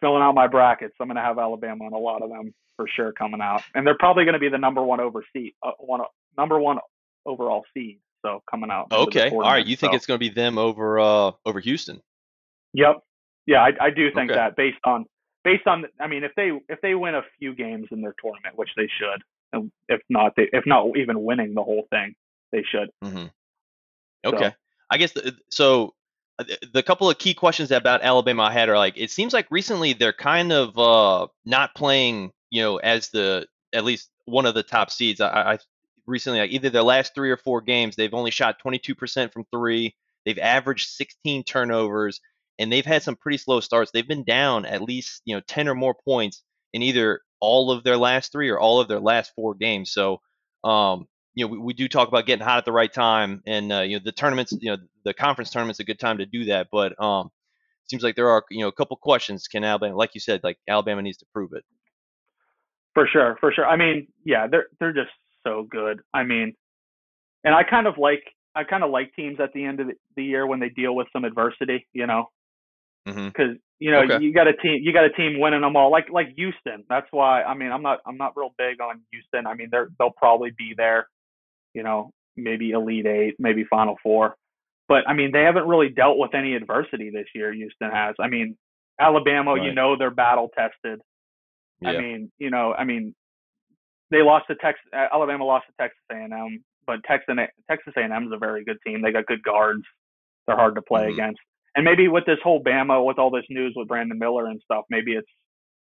filling 0.00 0.22
out 0.22 0.34
my 0.34 0.46
brackets, 0.46 0.94
I'm 1.00 1.08
gonna 1.08 1.22
have 1.22 1.38
Alabama 1.38 1.84
on 1.84 1.92
a 1.92 1.98
lot 1.98 2.22
of 2.22 2.30
them 2.30 2.54
for 2.76 2.86
sure 2.88 3.12
coming 3.12 3.40
out, 3.42 3.62
and 3.74 3.86
they're 3.86 3.98
probably 3.98 4.24
gonna 4.24 4.38
be 4.38 4.48
the 4.48 4.58
number 4.58 4.82
one 4.82 5.00
over 5.00 5.22
seed, 5.32 5.52
uh, 5.62 5.72
one 5.78 6.00
number 6.38 6.58
one 6.58 6.78
overall 7.26 7.64
seed. 7.74 8.00
So 8.22 8.42
coming 8.50 8.70
out. 8.70 8.92
Okay. 8.92 9.30
All 9.30 9.40
right. 9.40 9.66
You 9.66 9.76
think 9.76 9.92
So- 9.92 9.96
it's 9.96 10.06
going 10.06 10.16
to 10.16 10.20
be 10.20 10.28
them 10.28 10.58
over 10.58 11.00
uh 11.00 11.32
over 11.46 11.60
Houston? 11.60 12.02
Yep. 12.74 12.98
Yeah, 13.46 13.62
I, 13.62 13.72
I 13.80 13.90
do 13.90 14.10
think 14.12 14.30
Okay. 14.30 14.38
that 14.38 14.56
based 14.56 14.78
on 14.84 15.04
based 15.44 15.66
on 15.66 15.84
I 16.00 16.06
mean 16.06 16.24
if 16.24 16.32
they 16.36 16.52
if 16.68 16.80
they 16.82 16.94
win 16.94 17.14
a 17.14 17.22
few 17.38 17.54
games 17.54 17.88
in 17.90 18.00
their 18.02 18.14
tournament, 18.22 18.56
which 18.56 18.70
they 18.76 18.88
should, 18.98 19.22
and 19.52 19.70
if 19.88 20.00
not 20.08 20.32
they, 20.36 20.48
if 20.52 20.64
not 20.66 20.96
even 20.96 21.22
winning 21.24 21.54
the 21.54 21.62
whole 21.62 21.86
thing, 21.90 22.14
they 22.52 22.62
should. 22.70 22.90
hmm 23.02 23.26
So- 24.24 24.32
Okay. 24.34 24.54
I 24.92 24.98
guess 24.98 25.12
the, 25.12 25.36
so. 25.50 25.94
uh, 26.38 26.44
The, 26.44 26.58
the 26.74 26.82
couple 26.82 27.08
of 27.10 27.18
key 27.18 27.34
questions 27.34 27.70
about 27.70 28.02
Alabama 28.02 28.44
I 28.44 28.52
had 28.52 28.68
are 28.68 28.76
like 28.78 28.96
it 28.96 29.10
seems 29.10 29.32
like 29.32 29.46
recently 29.50 29.92
they're 29.94 30.12
kind 30.12 30.52
of 30.52 30.76
uh, 30.78 31.26
not 31.44 31.74
playing 31.74 32.32
you 32.50 32.62
know 32.62 32.76
as 32.78 33.08
the 33.10 33.46
at 33.72 33.84
least 33.84 34.10
one 34.26 34.46
of 34.46 34.54
the 34.54 34.62
top 34.62 34.90
seeds. 34.90 35.20
I, 35.20 35.52
I 35.54 35.58
recently 36.06 36.40
like 36.40 36.50
either 36.50 36.70
their 36.70 36.82
last 36.82 37.14
three 37.14 37.30
or 37.30 37.36
four 37.36 37.60
games 37.60 37.94
they've 37.96 38.12
only 38.14 38.30
shot 38.32 38.56
22% 38.64 39.32
from 39.32 39.44
three. 39.52 39.94
They've 40.26 40.38
averaged 40.38 40.88
16 40.88 41.44
turnovers 41.44 42.20
and 42.60 42.72
they've 42.72 42.86
had 42.86 43.02
some 43.02 43.16
pretty 43.16 43.38
slow 43.38 43.58
starts. 43.60 43.90
They've 43.90 44.06
been 44.06 44.24
down 44.24 44.64
at 44.66 44.82
least 44.82 45.22
you 45.24 45.34
know 45.34 45.42
10 45.48 45.66
or 45.66 45.74
more 45.74 45.96
points 46.04 46.42
in 46.72 46.82
either 46.82 47.20
all 47.40 47.72
of 47.72 47.82
their 47.82 47.96
last 47.96 48.30
three 48.30 48.50
or 48.50 48.60
all 48.60 48.80
of 48.80 48.86
their 48.86 49.00
last 49.00 49.32
four 49.34 49.54
games. 49.54 49.90
So 49.90 50.20
um, 50.62 51.06
you 51.34 51.44
know, 51.44 51.52
we, 51.52 51.58
we 51.58 51.72
do 51.72 51.88
talk 51.88 52.08
about 52.08 52.26
getting 52.26 52.44
hot 52.44 52.58
at 52.58 52.64
the 52.64 52.72
right 52.72 52.92
time, 52.92 53.42
and 53.46 53.72
uh, 53.72 53.80
you 53.80 53.96
know, 53.96 54.02
the 54.04 54.12
tournaments, 54.12 54.52
you 54.52 54.70
know, 54.70 54.76
the 55.04 55.14
conference 55.14 55.50
tournament's 55.50 55.80
a 55.80 55.84
good 55.84 55.98
time 55.98 56.18
to 56.18 56.26
do 56.26 56.46
that. 56.46 56.68
But 56.70 57.00
um, 57.02 57.30
seems 57.88 58.02
like 58.02 58.16
there 58.16 58.28
are, 58.28 58.44
you 58.50 58.60
know, 58.60 58.68
a 58.68 58.72
couple 58.72 58.96
questions. 58.96 59.48
Can 59.48 59.64
Alabama, 59.64 59.96
like 59.96 60.10
you 60.14 60.20
said, 60.20 60.40
like 60.44 60.58
Alabama 60.68 61.02
needs 61.02 61.18
to 61.18 61.26
prove 61.32 61.52
it. 61.54 61.64
For 62.94 63.08
sure, 63.10 63.36
for 63.40 63.52
sure. 63.52 63.66
I 63.66 63.76
mean, 63.76 64.08
yeah, 64.24 64.46
they're 64.48 64.66
they're 64.78 64.92
just 64.92 65.10
so 65.46 65.66
good. 65.70 66.00
I 66.12 66.24
mean, 66.24 66.54
and 67.44 67.54
I 67.54 67.62
kind 67.62 67.86
of 67.86 67.96
like 67.96 68.24
I 68.54 68.64
kind 68.64 68.82
of 68.82 68.90
like 68.90 69.14
teams 69.14 69.38
at 69.40 69.52
the 69.52 69.64
end 69.64 69.80
of 69.80 69.88
the 70.16 70.24
year 70.24 70.46
when 70.46 70.58
they 70.58 70.68
deal 70.68 70.94
with 70.94 71.06
some 71.12 71.24
adversity, 71.24 71.86
you 71.92 72.06
know, 72.06 72.28
because 73.04 73.56
you 73.78 73.90
know 73.90 74.02
Okay. 74.02 74.22
you 74.22 74.32
got 74.32 74.46
a 74.46 74.52
team 74.54 74.80
you 74.82 74.92
got 74.92 75.04
a 75.04 75.10
team 75.10 75.40
winning 75.40 75.62
them 75.62 75.76
all 75.76 75.90
like 75.90 76.10
like 76.10 76.28
Houston. 76.36 76.84
That's 76.88 77.06
why 77.10 77.42
I 77.42 77.54
mean 77.54 77.72
I'm 77.72 77.82
not 77.82 78.00
I'm 78.06 78.16
not 78.16 78.36
real 78.36 78.50
big 78.58 78.80
on 78.80 79.00
Houston. 79.12 79.46
I 79.46 79.54
mean 79.54 79.68
they're 79.70 79.88
they'll 79.98 80.10
probably 80.16 80.50
be 80.56 80.74
there, 80.76 81.08
you 81.74 81.82
know, 81.82 82.10
maybe 82.36 82.70
Elite 82.72 83.06
Eight, 83.06 83.34
maybe 83.38 83.64
Final 83.64 83.96
Four, 84.02 84.36
but 84.88 85.08
I 85.08 85.14
mean 85.14 85.32
they 85.32 85.42
haven't 85.42 85.66
really 85.66 85.88
dealt 85.88 86.18
with 86.18 86.34
any 86.34 86.54
adversity 86.54 87.10
this 87.10 87.26
year. 87.34 87.52
Houston 87.52 87.90
has. 87.90 88.14
I 88.20 88.28
mean 88.28 88.56
Alabama, 89.00 89.56
you 89.62 89.72
know 89.72 89.96
they're 89.96 90.10
battle 90.10 90.50
tested. 90.56 91.00
Yeah. 91.80 91.90
I 91.90 91.98
mean 91.98 92.30
you 92.38 92.50
know 92.50 92.74
I 92.74 92.84
mean 92.84 93.14
they 94.10 94.22
lost 94.22 94.46
to 94.48 94.56
Texas. 94.56 94.84
Alabama 94.92 95.44
lost 95.44 95.66
to 95.68 95.72
Texas 95.80 96.00
A&M, 96.12 96.64
but 96.86 97.02
Texas 97.04 97.34
Texas 97.70 97.94
A&M 97.96 98.26
is 98.26 98.32
a 98.32 98.38
very 98.38 98.64
good 98.64 98.78
team. 98.86 99.00
They 99.02 99.12
got 99.12 99.24
good 99.26 99.42
guards. 99.42 99.84
They're 100.46 100.56
hard 100.56 100.74
to 100.74 100.82
play 100.82 101.06
Mhm. 101.06 101.12
against. 101.14 101.40
And 101.76 101.84
maybe 101.84 102.08
with 102.08 102.26
this 102.26 102.38
whole 102.42 102.62
Bama, 102.62 103.04
with 103.04 103.18
all 103.18 103.30
this 103.30 103.44
news 103.50 103.74
with 103.76 103.88
Brandon 103.88 104.18
Miller 104.18 104.46
and 104.46 104.60
stuff, 104.64 104.84
maybe 104.90 105.14
it's 105.14 105.28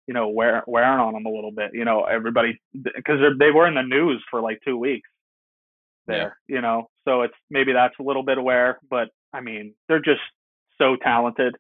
you 0.06 0.14
know 0.14 0.28
wear, 0.28 0.62
wearing 0.66 1.00
on 1.00 1.14
them 1.14 1.26
a 1.26 1.30
little 1.30 1.52
bit. 1.52 1.70
You 1.74 1.84
know, 1.84 2.04
everybody 2.04 2.60
because 2.82 3.20
they 3.38 3.50
were 3.50 3.66
in 3.66 3.74
the 3.74 3.82
news 3.82 4.22
for 4.30 4.40
like 4.40 4.60
two 4.64 4.76
weeks 4.78 5.08
there. 6.06 6.37
You 6.48 6.60
know, 6.60 6.88
so 7.06 7.22
it's 7.22 7.34
maybe 7.50 7.72
that's 7.72 7.94
a 8.00 8.02
little 8.04 8.22
bit 8.24 8.38
aware. 8.38 8.78
But 8.90 9.08
I 9.32 9.40
mean, 9.40 9.74
they're 9.88 10.00
just 10.00 10.20
so 10.78 10.96
talented. 10.96 11.56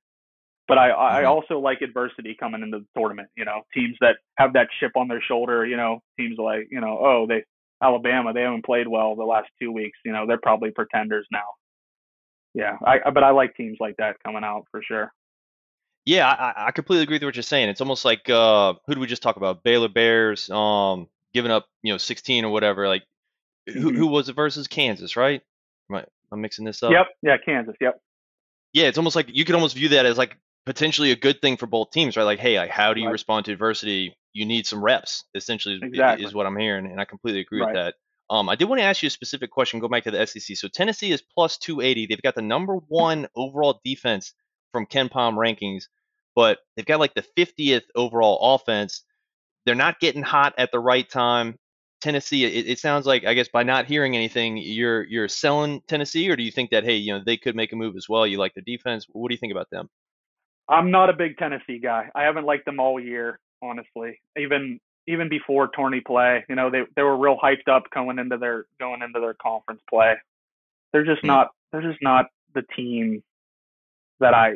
But 0.68 0.78
I 0.78 0.90
I 0.90 1.22
Mhm. 1.24 1.28
also 1.28 1.58
like 1.58 1.82
adversity 1.82 2.34
coming 2.38 2.62
into 2.62 2.78
the 2.80 2.86
tournament. 2.96 3.28
You 3.36 3.44
know, 3.44 3.62
teams 3.74 3.96
that 4.00 4.16
have 4.38 4.54
that 4.54 4.68
chip 4.80 4.92
on 4.96 5.08
their 5.08 5.20
shoulder. 5.22 5.66
You 5.66 5.76
know, 5.76 6.02
teams 6.18 6.38
like 6.38 6.68
you 6.70 6.80
know, 6.80 6.98
oh 7.00 7.26
they 7.28 7.44
Alabama, 7.82 8.32
they 8.32 8.42
haven't 8.42 8.64
played 8.64 8.88
well 8.88 9.16
the 9.16 9.24
last 9.24 9.48
two 9.60 9.72
weeks. 9.72 9.98
You 10.04 10.12
know, 10.12 10.26
they're 10.26 10.38
probably 10.42 10.70
pretenders 10.70 11.26
now. 11.32 11.44
Yeah, 12.54 12.76
I 12.84 13.10
but 13.10 13.22
I 13.24 13.30
like 13.30 13.56
teams 13.56 13.78
like 13.80 13.96
that 13.98 14.16
coming 14.24 14.44
out 14.44 14.66
for 14.70 14.80
sure. 14.82 15.12
Yeah, 16.06 16.28
I, 16.28 16.66
I- 16.66 16.70
completely 16.70 17.02
agree 17.02 17.16
with 17.16 17.22
what 17.24 17.36
you're 17.36 17.42
saying. 17.42 17.68
It's 17.68 17.80
almost 17.80 18.04
like 18.04 18.28
uh, 18.28 18.74
who 18.86 18.94
did 18.94 19.00
we 19.00 19.06
just 19.06 19.22
talk 19.22 19.36
about? 19.36 19.62
Baylor 19.64 19.88
Bears, 19.88 20.50
um, 20.50 21.08
giving 21.32 21.50
up, 21.50 21.66
you 21.82 21.92
know, 21.92 21.98
16 21.98 22.44
or 22.44 22.50
whatever. 22.50 22.86
Like, 22.86 23.04
who, 23.66 23.90
who 23.92 24.06
was 24.06 24.28
it 24.28 24.36
versus 24.36 24.68
Kansas, 24.68 25.16
right? 25.16 25.40
Am 25.90 25.96
I, 25.96 26.04
am 26.32 26.40
mixing 26.42 26.64
this 26.66 26.82
up? 26.82 26.92
Yep, 26.92 27.06
yeah, 27.22 27.36
Kansas. 27.44 27.74
Yep. 27.80 27.98
Yeah, 28.74 28.84
it's 28.88 28.98
almost 28.98 29.16
like 29.16 29.28
you 29.32 29.44
could 29.46 29.54
almost 29.54 29.74
view 29.76 29.88
that 29.90 30.04
as 30.04 30.18
like 30.18 30.36
potentially 30.66 31.10
a 31.10 31.16
good 31.16 31.40
thing 31.40 31.56
for 31.56 31.66
both 31.66 31.90
teams, 31.90 32.16
right? 32.16 32.24
Like, 32.24 32.38
hey, 32.38 32.58
like, 32.58 32.70
how 32.70 32.92
do 32.92 33.00
you 33.00 33.06
Right. 33.06 33.12
respond 33.12 33.46
to 33.46 33.52
adversity? 33.52 34.14
You 34.34 34.44
need 34.44 34.66
some 34.66 34.84
reps, 34.84 35.24
essentially, 35.34 35.78
Exactly. 35.82 36.26
is 36.26 36.34
what 36.34 36.44
I'm 36.46 36.56
hearing, 36.56 36.86
and 36.86 37.00
I 37.00 37.04
completely 37.06 37.40
agree 37.40 37.60
with 37.60 37.74
that. 37.74 37.94
Um, 38.30 38.48
I 38.48 38.56
did 38.56 38.68
want 38.68 38.80
to 38.80 38.84
ask 38.84 39.02
you 39.02 39.08
a 39.08 39.10
specific 39.10 39.50
question. 39.50 39.80
Go 39.80 39.88
back 39.88 40.04
to 40.04 40.10
the 40.10 40.26
SEC. 40.26 40.56
So 40.56 40.68
Tennessee 40.68 41.12
is 41.12 41.22
plus 41.22 41.58
280. 41.58 42.06
They've 42.06 42.22
got 42.22 42.34
the 42.34 42.42
number 42.42 42.76
one 42.88 43.28
overall 43.36 43.80
defense 43.84 44.32
from 44.72 44.86
KenPom 44.86 45.34
rankings, 45.34 45.84
but 46.34 46.58
they've 46.76 46.86
got 46.86 47.00
like 47.00 47.14
the 47.14 47.24
50th 47.36 47.84
overall 47.94 48.54
offense. 48.54 49.02
They're 49.66 49.74
not 49.74 50.00
getting 50.00 50.22
hot 50.22 50.54
at 50.58 50.72
the 50.72 50.80
right 50.80 51.08
time. 51.08 51.58
Tennessee, 52.00 52.44
it, 52.44 52.68
it 52.68 52.78
sounds 52.78 53.06
like 53.06 53.24
I 53.24 53.32
guess 53.32 53.48
by 53.48 53.62
not 53.62 53.86
hearing 53.86 54.14
anything, 54.14 54.58
you're 54.58 55.04
you're 55.04 55.28
selling 55.28 55.80
Tennessee, 55.88 56.28
or 56.28 56.36
do 56.36 56.42
you 56.42 56.50
think 56.50 56.70
that 56.70 56.84
hey, 56.84 56.96
you 56.96 57.14
know 57.14 57.22
they 57.24 57.38
could 57.38 57.56
make 57.56 57.72
a 57.72 57.76
move 57.76 57.96
as 57.96 58.08
well? 58.10 58.26
You 58.26 58.36
like 58.36 58.52
the 58.54 58.60
defense. 58.60 59.06
What 59.10 59.30
do 59.30 59.34
you 59.34 59.38
think 59.38 59.52
about 59.52 59.70
them? 59.70 59.88
I'm 60.68 60.90
not 60.90 61.08
a 61.08 61.14
big 61.14 61.38
Tennessee 61.38 61.78
guy. 61.78 62.10
I 62.14 62.24
haven't 62.24 62.44
liked 62.44 62.66
them 62.66 62.78
all 62.78 63.00
year, 63.00 63.38
honestly. 63.62 64.20
Even 64.38 64.80
even 65.06 65.28
before 65.28 65.68
tourney 65.68 66.00
play, 66.00 66.44
you 66.48 66.54
know, 66.54 66.70
they 66.70 66.82
they 66.96 67.02
were 67.02 67.16
real 67.16 67.36
hyped 67.42 67.68
up 67.68 67.84
going 67.94 68.18
into 68.18 68.36
their 68.38 68.66
going 68.80 69.02
into 69.02 69.20
their 69.20 69.34
conference 69.34 69.80
play. 69.88 70.16
They're 70.92 71.04
just 71.04 71.22
Hmm. 71.22 71.28
not 71.28 71.50
they're 71.72 71.82
just 71.82 72.02
not 72.02 72.26
the 72.54 72.62
team 72.76 73.22
that 74.20 74.34
I 74.34 74.54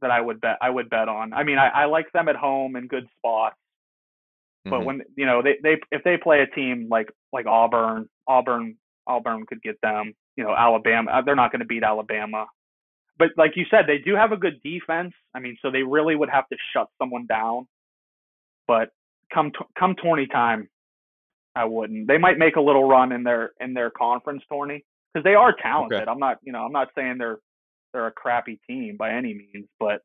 that 0.00 0.10
I 0.10 0.20
would 0.20 0.40
bet 0.40 0.58
I 0.60 0.70
would 0.70 0.90
bet 0.90 1.08
on. 1.08 1.32
I 1.32 1.44
mean, 1.44 1.58
I, 1.58 1.68
I 1.68 1.84
like 1.86 2.10
them 2.12 2.28
at 2.28 2.36
home 2.36 2.76
in 2.76 2.86
good 2.88 3.08
spots, 3.18 3.56
but 4.70 4.80
Mhm. 4.80 4.84
when 4.84 5.02
you 5.16 5.26
know 5.26 5.42
they 5.42 5.58
they 5.62 5.80
if 5.92 6.02
they 6.04 6.16
play 6.16 6.40
a 6.42 6.46
team 6.46 6.88
like 6.90 7.10
like 7.32 7.46
Auburn, 7.46 8.08
Auburn 8.26 8.76
Auburn 9.06 9.46
could 9.46 9.62
get 9.62 9.80
them. 9.82 10.14
You 10.36 10.44
know, 10.44 10.54
Alabama, 10.54 11.10
uh, 11.12 11.22
they're 11.22 11.36
not 11.36 11.50
going 11.52 11.60
to 11.60 11.66
beat 11.66 11.82
Alabama. 11.84 12.46
But 13.18 13.30
like 13.36 13.56
you 13.56 13.64
said, 13.70 13.86
they 13.86 13.98
do 13.98 14.14
have 14.14 14.32
a 14.32 14.36
good 14.36 14.60
defense. 14.62 15.14
I 15.34 15.40
mean, 15.40 15.56
so 15.62 15.70
they 15.70 15.82
really 15.82 16.14
would 16.16 16.28
have 16.30 16.48
to 16.48 16.56
shut 16.72 16.88
someone 16.98 17.26
down. 17.26 17.66
But 18.66 18.90
come 19.32 19.50
t- 19.52 19.66
come 19.78 19.94
tourney 19.96 20.26
time, 20.26 20.68
I 21.54 21.64
wouldn't. 21.64 22.08
They 22.08 22.18
might 22.18 22.38
make 22.38 22.56
a 22.56 22.60
little 22.60 22.84
run 22.84 23.12
in 23.12 23.22
their 23.22 23.52
in 23.60 23.74
their 23.74 23.90
conference 23.90 24.42
tourney 24.52 24.84
because 25.12 25.24
they 25.24 25.34
are 25.34 25.54
talented. 25.62 26.02
Okay. 26.02 26.10
I'm 26.10 26.18
not 26.18 26.38
you 26.42 26.52
know 26.52 26.64
I'm 26.64 26.72
not 26.72 26.88
saying 26.94 27.18
they're 27.18 27.38
they're 27.92 28.06
a 28.06 28.12
crappy 28.12 28.60
team 28.68 28.96
by 28.98 29.12
any 29.12 29.34
means, 29.34 29.66
but 29.80 30.02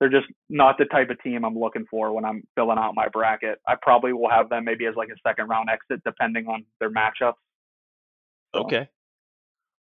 they're 0.00 0.08
just 0.08 0.26
not 0.48 0.78
the 0.78 0.84
type 0.86 1.10
of 1.10 1.20
team 1.22 1.44
I'm 1.44 1.58
looking 1.58 1.84
for 1.90 2.12
when 2.12 2.24
I'm 2.24 2.42
filling 2.54 2.78
out 2.78 2.94
my 2.94 3.08
bracket. 3.08 3.58
I 3.66 3.74
probably 3.80 4.12
will 4.12 4.30
have 4.30 4.48
them 4.48 4.64
maybe 4.64 4.86
as 4.86 4.94
like 4.96 5.08
a 5.08 5.28
second 5.28 5.48
round 5.48 5.68
exit 5.68 6.02
depending 6.04 6.46
on 6.46 6.64
their 6.78 6.90
matchups. 6.90 7.34
So, 8.54 8.62
Okay. 8.62 8.88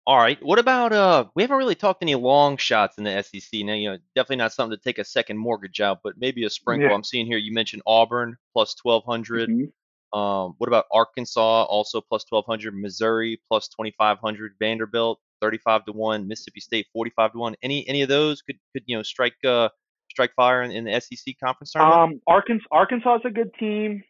All 0.07 0.19
right. 0.19 0.38
What 0.43 0.59
about 0.59 0.93
uh? 0.93 1.25
We 1.35 1.43
haven't 1.43 1.57
really 1.57 1.75
talked 1.75 2.03
any 2.03 2.14
long 2.14 2.59
shots 2.59 2.99
in 2.99 3.05
the 3.05 3.23
SEC. 3.23 3.62
Now, 3.64 3.73
you 3.73 3.90
know, 3.90 3.99
definitely 4.14 4.37
not 4.37 4.53
something 4.53 4.77
to 4.77 4.83
take 4.83 4.99
a 4.99 5.05
second 5.05 5.38
mortgage 5.38 5.81
out, 5.81 6.01
but 6.05 6.19
maybe 6.19 6.45
a 6.45 6.51
sprinkle. 6.51 6.88
Yeah. 6.88 6.95
I'm 6.95 7.05
seeing 7.05 7.27
here. 7.27 7.38
You 7.38 7.53
mentioned 7.53 7.83
Auburn 7.87 8.37
plus 8.53 8.77
1200. 8.83 9.49
mhm. 9.49 9.73
Um, 10.12 10.55
what 10.59 10.69
about 10.69 10.85
Arkansas 10.93 11.64
also 11.64 12.01
plus 12.01 12.25
1200? 12.29 12.73
Missouri 12.73 13.40
plus 13.49 13.69
2500. 13.69 14.55
Vanderbilt 14.61 15.19
35 15.40 15.87
to 15.87 15.93
one. 15.93 16.29
Mississippi 16.29 16.61
State 16.61 16.87
45 16.93 17.33
to 17.33 17.38
one. 17.38 17.57
Any 17.62 17.88
any 17.88 18.03
of 18.03 18.09
those 18.09 18.43
could 18.43 18.59
could 18.75 18.83
you 18.87 18.97
know 18.97 19.03
strike 19.03 19.37
uh 19.45 19.71
strike 20.11 20.35
fire 20.37 20.62
in, 20.62 20.71
in 20.71 20.85
the 20.85 21.01
SEC 21.01 21.35
conference 21.43 21.73
tournament? 21.73 21.99
Um, 21.99 22.21
Arkansas 22.27 22.67
Arkansas 22.71 23.17
is 23.17 23.23
a 23.25 23.31
good 23.31 23.53
team. 23.59 24.05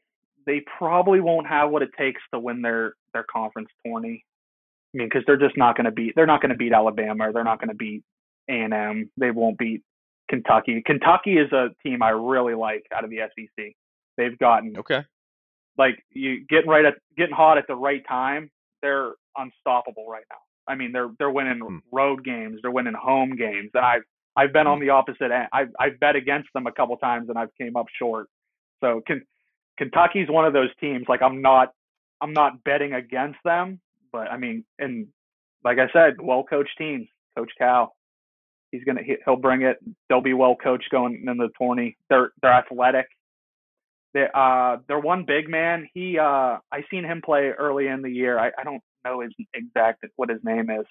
They 0.44 0.61
probably 0.76 1.20
won't 1.20 1.46
have 1.46 1.70
what 1.70 1.83
it 1.83 1.90
takes 1.96 2.20
to 2.33 2.40
win 2.40 2.62
their 2.62 2.94
their 3.12 3.24
conference 3.24 3.70
tourney. 3.87 4.24
I 4.94 4.98
mean, 4.98 5.09
because 5.09 5.24
they're 5.26 5.37
just 5.37 5.57
not 5.57 5.76
going 5.76 5.87
to 5.87 5.90
beat. 5.90 6.12
They're 6.14 6.26
not 6.26 6.40
going 6.40 6.50
to 6.50 6.57
beat 6.57 6.72
Alabama. 6.72 7.30
They're 7.33 7.44
not 7.44 7.59
going 7.59 7.70
to 7.70 7.74
beat 7.74 8.02
A 8.48 8.52
and 8.52 8.72
M. 8.72 9.11
They 9.16 9.30
won't 9.30 9.59
beat 9.59 9.83
Kentucky. 10.28 10.83
Kentucky 10.85 11.37
is 11.38 11.52
a 11.52 11.68
team 11.83 12.02
I 12.02 12.11
really 12.11 12.54
like 12.54 12.87
out 12.94 13.04
of 13.04 13.11
the 13.11 13.18
SEC. 13.37 13.72
They've 14.16 14.38
gotten 14.38 14.76
okay. 14.78 15.04
like 15.76 16.02
you 16.11 16.46
getting 16.48 16.70
right 16.70 16.85
at 16.85 16.94
getting 17.16 17.35
hot 17.35 17.59
at 17.59 17.66
the 17.66 17.74
right 17.74 18.02
time. 18.09 18.50
They're 18.83 19.12
unstoppable 19.37 20.07
right 20.09 20.24
now. 20.30 20.37
I 20.68 20.76
mean, 20.76 20.92
they're 20.92 21.11
they're 21.18 21.30
winning 21.30 21.61
Hmm. 21.61 21.78
road 21.92 22.24
games. 22.24 22.61
They're 22.62 22.70
winning 22.70 22.94
home 22.94 23.35
games. 23.37 23.70
And 23.74 23.85
I've 23.85 24.02
I've 24.37 24.52
been 24.52 24.66
on 24.66 24.80
the 24.80 24.90
opposite 24.90 25.30
end. 25.33 25.48
I've 25.52 25.70
I've 25.80 25.98
bet 25.98 26.14
against 26.16 26.48
them 26.54 26.66
a 26.66 26.72
couple 26.72 26.96
times 26.98 27.28
and 27.28 27.38
I've 27.38 27.54
came 27.61 27.76
up 27.76 27.87
short. 27.98 28.28
So 28.83 29.02
Ken, 29.07 29.22
Kentucky's 29.78 30.28
one 30.28 30.44
of 30.44 30.52
those 30.52 30.70
teams. 30.80 31.07
Like 31.09 31.22
I'm 31.22 31.42
not 31.42 31.70
I'm 32.20 32.33
not 32.33 32.62
betting 32.64 32.94
against 32.94 33.38
them, 33.44 33.80
but 34.14 34.31
I 34.31 34.37
mean, 34.37 34.64
and 34.79 35.09
like 35.64 35.79
I 35.79 35.92
said, 35.92 36.22
well 36.22 36.44
coached 36.44 36.79
teams. 36.79 37.09
Coach 37.37 37.50
Cal, 37.59 37.96
he's 38.70 38.85
gonna 38.85 39.03
he, 39.03 39.16
he'll 39.24 39.35
bring 39.35 39.62
it. 39.62 39.79
They'll 40.09 40.20
be 40.20 40.35
well 40.35 40.55
coached 40.55 40.88
going 40.90 41.24
in 41.27 41.37
the 41.37 41.48
tourney. 41.61 41.96
They're 42.09 42.31
they're 42.40 42.53
athletic. 42.53 43.07
They 44.14 44.27
uh 44.33 44.77
their 44.87 45.00
one 45.00 45.24
big 45.27 45.48
man. 45.48 45.88
He 45.92 46.16
uh 46.16 46.59
I 46.70 46.85
seen 46.92 47.05
him 47.05 47.22
play 47.24 47.50
early 47.59 47.88
in 47.88 48.03
the 48.03 48.09
year. 48.09 48.38
I, 48.38 48.53
I 48.57 48.62
don't 48.62 48.81
know 49.05 49.20
his 49.20 49.33
exact 49.53 50.05
what 50.14 50.31
his 50.31 50.38
name 50.44 50.70
is, 50.70 50.87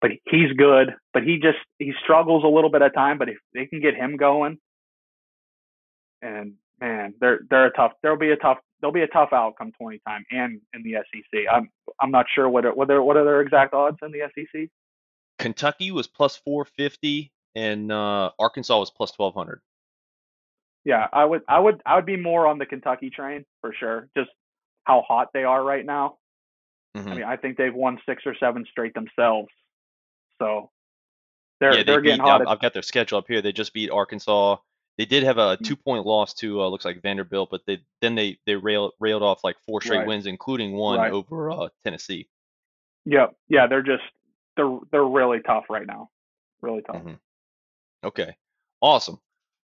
but 0.00 0.12
he's 0.26 0.52
good. 0.56 0.94
But 1.12 1.24
he 1.24 1.38
just 1.42 1.58
he 1.80 1.92
struggles 2.04 2.44
a 2.44 2.48
little 2.48 2.70
bit 2.70 2.82
at 2.82 2.94
time. 2.94 3.18
But 3.18 3.30
if 3.30 3.38
they 3.52 3.66
can 3.66 3.80
get 3.80 3.96
him 3.96 4.16
going, 4.16 4.58
and 6.22 6.52
man, 6.80 7.14
they're 7.20 7.40
they're 7.50 7.66
a 7.66 7.72
tough. 7.72 7.94
There'll 8.00 8.16
be 8.16 8.30
a 8.30 8.36
tough. 8.36 8.58
There'll 8.80 8.92
be 8.92 9.02
a 9.02 9.08
tough 9.08 9.32
outcome 9.32 9.72
twenty 9.72 10.00
time 10.06 10.24
and 10.30 10.60
in 10.74 10.82
the 10.82 10.94
SEC. 10.94 11.40
I'm 11.52 11.70
I'm 12.00 12.10
not 12.10 12.26
sure 12.34 12.48
what 12.48 12.64
are, 12.64 12.74
what 12.74 12.90
are 12.90 13.02
what 13.02 13.16
are 13.16 13.24
their 13.24 13.40
exact 13.40 13.74
odds 13.74 13.98
in 14.02 14.12
the 14.12 14.22
SEC. 14.34 14.68
Kentucky 15.38 15.90
was 15.90 16.06
plus 16.06 16.36
450 16.36 17.32
and 17.54 17.90
uh, 17.90 18.30
Arkansas 18.38 18.78
was 18.78 18.90
plus 18.90 19.12
1200. 19.16 19.60
Yeah, 20.84 21.06
I 21.12 21.24
would 21.24 21.42
I 21.48 21.58
would 21.58 21.82
I 21.84 21.96
would 21.96 22.06
be 22.06 22.16
more 22.16 22.46
on 22.46 22.58
the 22.58 22.66
Kentucky 22.66 23.10
train 23.10 23.44
for 23.60 23.74
sure. 23.78 24.08
Just 24.16 24.30
how 24.84 25.02
hot 25.06 25.28
they 25.34 25.44
are 25.44 25.62
right 25.62 25.84
now. 25.84 26.16
Mhm. 26.96 27.06
I 27.06 27.14
mean, 27.14 27.24
I 27.24 27.36
think 27.36 27.56
they've 27.56 27.74
won 27.74 27.98
six 28.06 28.22
or 28.24 28.34
seven 28.40 28.64
straight 28.70 28.94
themselves. 28.94 29.48
So 30.38 30.70
they're 31.60 31.72
yeah, 31.72 31.76
they 31.78 31.82
they're 31.84 32.00
beat. 32.00 32.08
getting 32.08 32.24
hot. 32.24 32.42
I've, 32.42 32.48
I've 32.48 32.60
got 32.60 32.72
their 32.72 32.82
schedule 32.82 33.18
up 33.18 33.26
here. 33.28 33.42
They 33.42 33.52
just 33.52 33.74
beat 33.74 33.90
Arkansas. 33.90 34.56
They 35.00 35.06
did 35.06 35.22
have 35.22 35.38
a 35.38 35.56
Mhm. 35.56 35.64
two-point 35.64 36.04
loss 36.04 36.34
to 36.34 36.60
uh, 36.60 36.68
looks 36.68 36.84
like 36.84 37.00
Vanderbilt, 37.00 37.48
but 37.50 37.62
they 37.66 37.82
then 38.02 38.14
they 38.14 38.38
they 38.44 38.54
railed 38.54 38.92
railed 39.00 39.22
off 39.22 39.42
like 39.42 39.56
four 39.66 39.80
straight 39.80 40.00
Right. 40.00 40.06
wins, 40.06 40.26
including 40.26 40.72
one 40.74 40.98
Right. 40.98 41.10
over 41.10 41.50
uh, 41.50 41.68
Tennessee. 41.84 42.28
yeah, 43.06 43.28
yeah, 43.48 43.66
they're 43.66 43.80
just 43.80 44.02
they're 44.56 44.78
they're 44.92 45.06
really 45.06 45.40
tough 45.40 45.70
right 45.70 45.86
now. 45.86 46.10
Really 46.60 46.82
tough. 46.82 46.96
Mhm. 47.02 47.18
Okay, 48.04 48.36
awesome. 48.82 49.18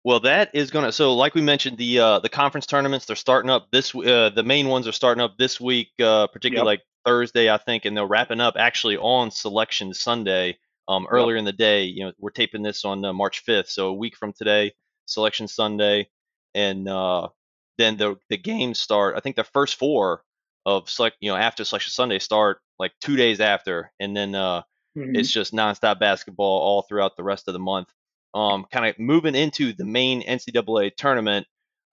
Well, 0.03 0.19
that 0.21 0.49
is 0.55 0.71
gonna. 0.71 0.91
So, 0.91 1.13
like 1.13 1.35
we 1.35 1.41
mentioned, 1.41 1.77
the 1.77 1.99
uh, 1.99 2.19
the 2.21 2.29
conference 2.29 2.65
tournaments 2.65 3.05
they're 3.05 3.15
starting 3.15 3.51
up 3.51 3.69
this. 3.71 3.93
Uh, 3.93 4.29
the 4.33 4.41
main 4.41 4.67
ones 4.67 4.87
are 4.87 4.91
starting 4.91 5.21
up 5.21 5.37
this 5.37 5.61
week, 5.61 5.91
uh, 6.01 6.25
particularly 6.25 6.65
like 6.65 6.81
Thursday, 7.05 7.51
I 7.51 7.57
think, 7.57 7.85
and 7.85 7.95
they're 7.95 8.07
wrapping 8.07 8.41
up 8.41 8.55
actually 8.57 8.97
on 8.97 9.29
Selection 9.29 9.93
Sunday. 9.93 10.57
Um, 10.87 11.05
earlier 11.11 11.37
in 11.37 11.45
the 11.45 11.53
day, 11.53 11.83
you 11.83 12.03
know, 12.03 12.13
we're 12.17 12.31
taping 12.31 12.63
this 12.63 12.83
on 12.83 13.05
uh, 13.05 13.13
March 13.13 13.45
5th, 13.45 13.67
so 13.69 13.89
a 13.89 13.93
week 13.93 14.17
from 14.17 14.33
today, 14.33 14.73
Selection 15.09 15.47
Sunday, 15.47 16.09
and 16.53 16.87
uh, 16.87 17.29
then 17.77 17.97
the 17.97 18.17
the 18.29 18.37
games 18.37 18.79
start. 18.79 19.15
I 19.15 19.19
think 19.19 19.35
the 19.35 19.43
first 19.43 19.75
four 19.75 20.23
of 20.65 20.89
select, 20.89 21.17
you 21.21 21.29
know, 21.31 21.37
after 21.37 21.63
Selection 21.65 21.91
Sunday 21.91 22.19
start 22.19 22.59
like 22.77 22.93
two 23.01 23.15
days 23.15 23.39
after, 23.39 23.91
and 23.99 24.15
then 24.15 24.35
uh, 24.35 24.61
Mhm. 24.97 25.17
it's 25.17 25.31
just 25.31 25.53
nonstop 25.53 25.99
basketball 25.99 26.59
all 26.61 26.81
throughout 26.81 27.15
the 27.15 27.23
rest 27.23 27.47
of 27.47 27.53
the 27.53 27.59
month. 27.59 27.89
Um, 28.33 28.65
kind 28.71 28.85
of 28.87 28.97
moving 28.99 29.35
into 29.35 29.71
the 29.73 29.85
main 29.85 30.21
NCAA 30.23 30.89
tournament. 30.95 31.45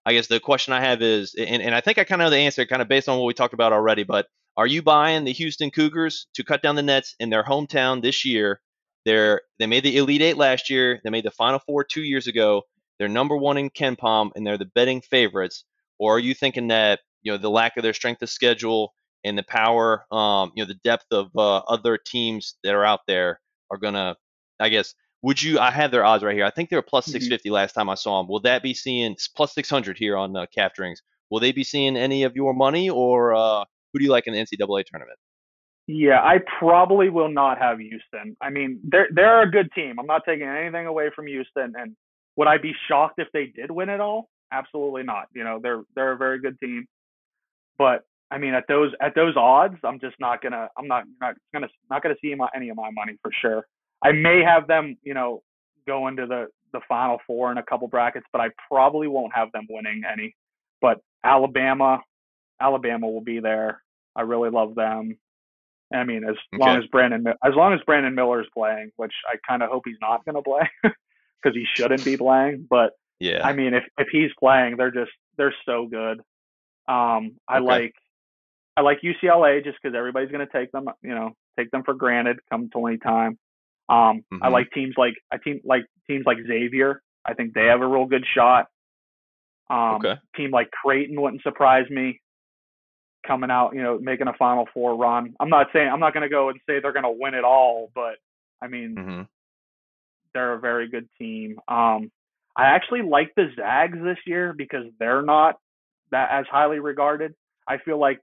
I 0.05 0.13
guess 0.13 0.27
the 0.27 0.39
question 0.39 0.73
I 0.73 0.81
have 0.81 1.01
is, 1.01 1.35
and, 1.35 1.61
and 1.61 1.75
I 1.75 1.81
think 1.81 1.97
I 1.99 2.03
kind 2.05 2.21
of 2.21 2.25
know 2.25 2.29
the 2.31 2.37
answer, 2.37 2.65
kind 2.65 2.81
of 2.81 2.87
based 2.87 3.07
on 3.09 3.17
what 3.19 3.25
we 3.25 3.33
talked 3.33 3.53
about 3.53 3.71
already. 3.73 4.03
But 4.03 4.27
are 4.55 4.65
you 4.67 4.81
buying 4.81 5.25
the 5.25 5.31
Houston 5.33 5.69
Cougars 5.69 6.27
to 6.33 6.43
cut 6.43 6.61
down 6.63 6.75
the 6.75 6.81
nets 6.83 7.15
in 7.19 7.29
their 7.29 7.43
hometown 7.43 8.01
this 8.01 8.25
year? 8.25 8.61
They're 9.05 9.41
they 9.59 9.67
made 9.67 9.83
the 9.83 9.95
Elite 9.97 10.21
Eight 10.21 10.37
last 10.37 10.69
year. 10.69 10.99
They 11.03 11.09
made 11.09 11.23
the 11.25 11.31
Final 11.31 11.59
Four 11.59 11.83
two 11.83 12.01
years 12.03 12.27
ago. 12.27 12.63
They're 12.99 13.07
number 13.07 13.37
one 13.37 13.57
in 13.57 13.69
KenPom, 13.69 14.31
and 14.35 14.45
they're 14.45 14.57
the 14.57 14.65
betting 14.75 15.01
favorites. 15.01 15.63
Or 15.99 16.15
are 16.15 16.19
you 16.19 16.33
thinking 16.33 16.67
that 16.69 16.99
you 17.21 17.31
know 17.31 17.37
the 17.37 17.49
lack 17.49 17.77
of 17.77 17.83
their 17.83 17.93
strength 17.93 18.21
of 18.21 18.29
schedule 18.29 18.93
and 19.23 19.37
the 19.37 19.43
power, 19.43 20.05
um, 20.11 20.51
you 20.55 20.63
know, 20.63 20.67
the 20.67 20.79
depth 20.83 21.07
of 21.11 21.29
uh, 21.35 21.57
other 21.67 21.97
teams 21.97 22.55
that 22.63 22.73
are 22.75 22.85
out 22.85 23.01
there 23.07 23.39
are 23.71 23.77
gonna, 23.77 24.15
I 24.59 24.69
guess, 24.69 24.93
would 25.23 25.41
you? 25.41 25.59
I 25.59 25.71
have 25.71 25.91
their 25.91 26.05
odds 26.05 26.23
right 26.23 26.35
here. 26.35 26.45
I 26.45 26.51
think 26.51 26.69
they 26.69 26.75
were 26.75 26.81
plus 26.83 27.07
Mhm. 27.07 27.11
650 27.13 27.49
last 27.49 27.73
time 27.73 27.89
I 27.89 27.95
saw 27.95 28.21
them. 28.21 28.29
Will 28.29 28.39
that 28.41 28.61
be 28.63 28.73
seeing 28.73 29.15
plus 29.35 29.53
600 29.53 29.97
here 29.97 30.15
on 30.15 30.35
uh, 30.37 30.45
Cap 30.53 30.75
Drinks? 30.75 31.01
Will 31.29 31.39
they 31.39 31.51
be 31.51 31.63
seeing 31.63 31.97
any 31.97 32.23
of 32.23 32.35
your 32.35 32.53
money, 32.53 32.89
or 32.89 33.35
uh, 33.35 33.65
who 33.91 33.99
do 33.99 34.05
you 34.05 34.11
like 34.11 34.27
in 34.27 34.33
the 34.33 34.39
NCAA 34.39 34.85
tournament? 34.85 35.17
Yeah, 35.87 36.21
I 36.21 36.39
probably 36.59 37.09
will 37.09 37.29
not 37.29 37.57
have 37.59 37.79
Houston. 37.79 38.35
I 38.41 38.49
mean, 38.49 38.79
they're 38.83 39.07
they're 39.13 39.41
a 39.41 39.49
good 39.49 39.71
team. 39.73 39.99
I'm 39.99 40.05
not 40.05 40.23
taking 40.25 40.47
anything 40.47 40.85
away 40.85 41.09
from 41.15 41.27
Houston. 41.27 41.73
And 41.77 41.95
would 42.37 42.47
I 42.47 42.57
be 42.57 42.73
shocked 42.87 43.15
if 43.17 43.27
they 43.33 43.47
did 43.47 43.69
win 43.69 43.89
it 43.89 43.99
all? 43.99 44.29
Absolutely 44.51 45.03
not. 45.03 45.25
You 45.35 45.43
know, 45.43 45.59
they're 45.61 45.83
they're 45.95 46.13
a 46.13 46.17
very 46.17 46.39
good 46.39 46.57
team. 46.59 46.87
But 47.77 48.03
I 48.31 48.37
mean, 48.37 48.53
at 48.53 48.65
those 48.67 48.91
at 49.01 49.15
those 49.15 49.35
odds, 49.35 49.75
I'm 49.83 49.99
just 49.99 50.15
not 50.19 50.41
gonna 50.41 50.69
I'm 50.77 50.87
not 50.87 51.03
not 51.19 51.35
gonna 51.53 51.67
not 51.89 52.01
gonna 52.01 52.15
see 52.21 52.33
my, 52.35 52.47
any 52.55 52.69
of 52.69 52.77
my 52.77 52.91
money 52.91 53.17
for 53.21 53.31
sure. 53.41 53.67
I 54.03 54.11
may 54.11 54.41
have 54.45 54.67
them, 54.67 54.97
you 55.03 55.13
know, 55.13 55.41
go 55.85 56.07
into 56.07 56.25
the 56.27 56.47
the 56.73 56.81
Final 56.87 57.17
Four 57.25 57.51
in 57.51 57.57
a 57.57 57.63
couple 57.63 57.87
brackets, 57.87 58.25
but 58.31 58.39
I 58.39 58.49
probably 58.69 59.07
won't 59.07 59.33
have 59.33 59.51
them 59.51 59.67
winning 59.69 60.03
any. 60.11 60.35
But 60.81 60.99
Alabama, 61.23 62.01
Alabama 62.61 63.07
will 63.07 63.23
be 63.23 63.39
there. 63.39 63.81
I 64.15 64.21
really 64.21 64.49
love 64.49 64.75
them. 64.75 65.17
I 65.93 66.03
mean, 66.03 66.23
as 66.23 66.35
okay. 66.53 66.65
long 66.65 66.77
as 66.77 66.85
Brandon, 66.91 67.25
as 67.27 67.53
long 67.55 67.73
as 67.73 67.79
Brandon 67.85 68.13
Miller 68.13 68.41
is 68.41 68.47
playing, 68.53 68.91
which 68.97 69.13
I 69.31 69.37
kind 69.47 69.63
of 69.63 69.69
hope 69.69 69.83
he's 69.85 69.95
not 70.01 70.25
going 70.25 70.35
to 70.35 70.41
play 70.41 70.69
because 71.41 71.55
he 71.55 71.65
shouldn't 71.73 72.03
be 72.03 72.17
playing. 72.17 72.67
But 72.69 72.91
yeah, 73.19 73.45
I 73.45 73.53
mean, 73.53 73.73
if 73.73 73.83
if 73.97 74.07
he's 74.11 74.31
playing, 74.39 74.77
they're 74.77 74.91
just 74.91 75.11
they're 75.37 75.55
so 75.65 75.87
good. 75.87 76.19
Um, 76.87 77.37
I 77.47 77.57
okay. 77.57 77.65
like 77.65 77.93
I 78.77 78.81
like 78.81 79.01
UCLA 79.01 79.63
just 79.63 79.77
because 79.81 79.95
everybody's 79.97 80.31
going 80.31 80.45
to 80.45 80.53
take 80.53 80.71
them, 80.71 80.87
you 81.01 81.13
know, 81.13 81.31
take 81.57 81.71
them 81.71 81.83
for 81.83 81.95
granted 81.95 82.37
come 82.51 82.69
20 82.69 82.99
time. 82.99 83.39
Um, 83.89 84.23
mm-hmm. 84.31 84.43
I 84.43 84.49
like 84.49 84.69
teams 84.71 84.93
like 84.97 85.15
I 85.31 85.37
team 85.37 85.61
like 85.63 85.85
teams 86.07 86.25
like 86.25 86.37
Xavier. 86.45 87.01
I 87.25 87.33
think 87.33 87.53
they 87.53 87.65
have 87.65 87.81
a 87.81 87.87
real 87.87 88.05
good 88.05 88.25
shot. 88.35 88.67
Um, 89.69 89.95
okay. 89.95 90.15
Team 90.35 90.51
like 90.51 90.69
Creighton 90.71 91.19
wouldn't 91.19 91.41
surprise 91.41 91.89
me 91.89 92.21
coming 93.25 93.49
out, 93.49 93.73
you 93.73 93.81
know, 93.81 93.97
making 93.99 94.27
a 94.27 94.33
Final 94.33 94.67
Four 94.73 94.95
run. 94.95 95.33
I'm 95.39 95.49
not 95.49 95.67
saying 95.73 95.89
I'm 95.91 95.99
not 95.99 96.13
going 96.13 96.23
to 96.23 96.29
go 96.29 96.49
and 96.49 96.59
say 96.67 96.79
they're 96.79 96.93
going 96.93 97.03
to 97.03 97.11
win 97.11 97.33
it 97.33 97.43
all, 97.43 97.91
but 97.95 98.15
I 98.61 98.67
mean, 98.67 98.95
mm-hmm. 98.95 99.21
They're 100.37 100.53
a 100.53 100.59
very 100.59 100.87
good 100.87 101.09
team. 101.19 101.57
Um, 101.67 102.11
I 102.55 102.65
actually 102.65 103.01
like 103.01 103.31
the 103.35 103.47
Zags 103.55 103.97
this 104.03 104.19
year 104.27 104.53
because 104.55 104.85
they're 104.99 105.23
not 105.23 105.55
that 106.11 106.29
as 106.31 106.45
highly 106.49 106.77
regarded. 106.77 107.33
I 107.67 107.79
feel 107.79 107.99
like 107.99 108.19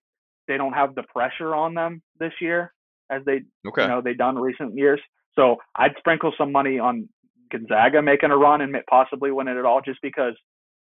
they 0.46 0.56
don't 0.56 0.74
have 0.74 0.94
the 0.94 1.02
pressure 1.02 1.54
on 1.56 1.74
them 1.74 2.02
this 2.20 2.32
year 2.40 2.72
as 3.10 3.22
they 3.26 3.42
okay. 3.66 3.82
you 3.82 3.88
know 3.88 4.00
they 4.00 4.14
done 4.14 4.36
recent 4.36 4.76
years. 4.76 5.00
So 5.34 5.56
I'd 5.74 5.94
sprinkle 5.98 6.32
some 6.38 6.52
money 6.52 6.78
on 6.78 7.08
Gonzaga 7.50 8.00
making 8.00 8.30
a 8.30 8.36
run 8.36 8.60
and 8.60 8.76
possibly 8.88 9.32
winning 9.32 9.56
it 9.56 9.64
all 9.64 9.80
just 9.84 9.98
because 10.00 10.34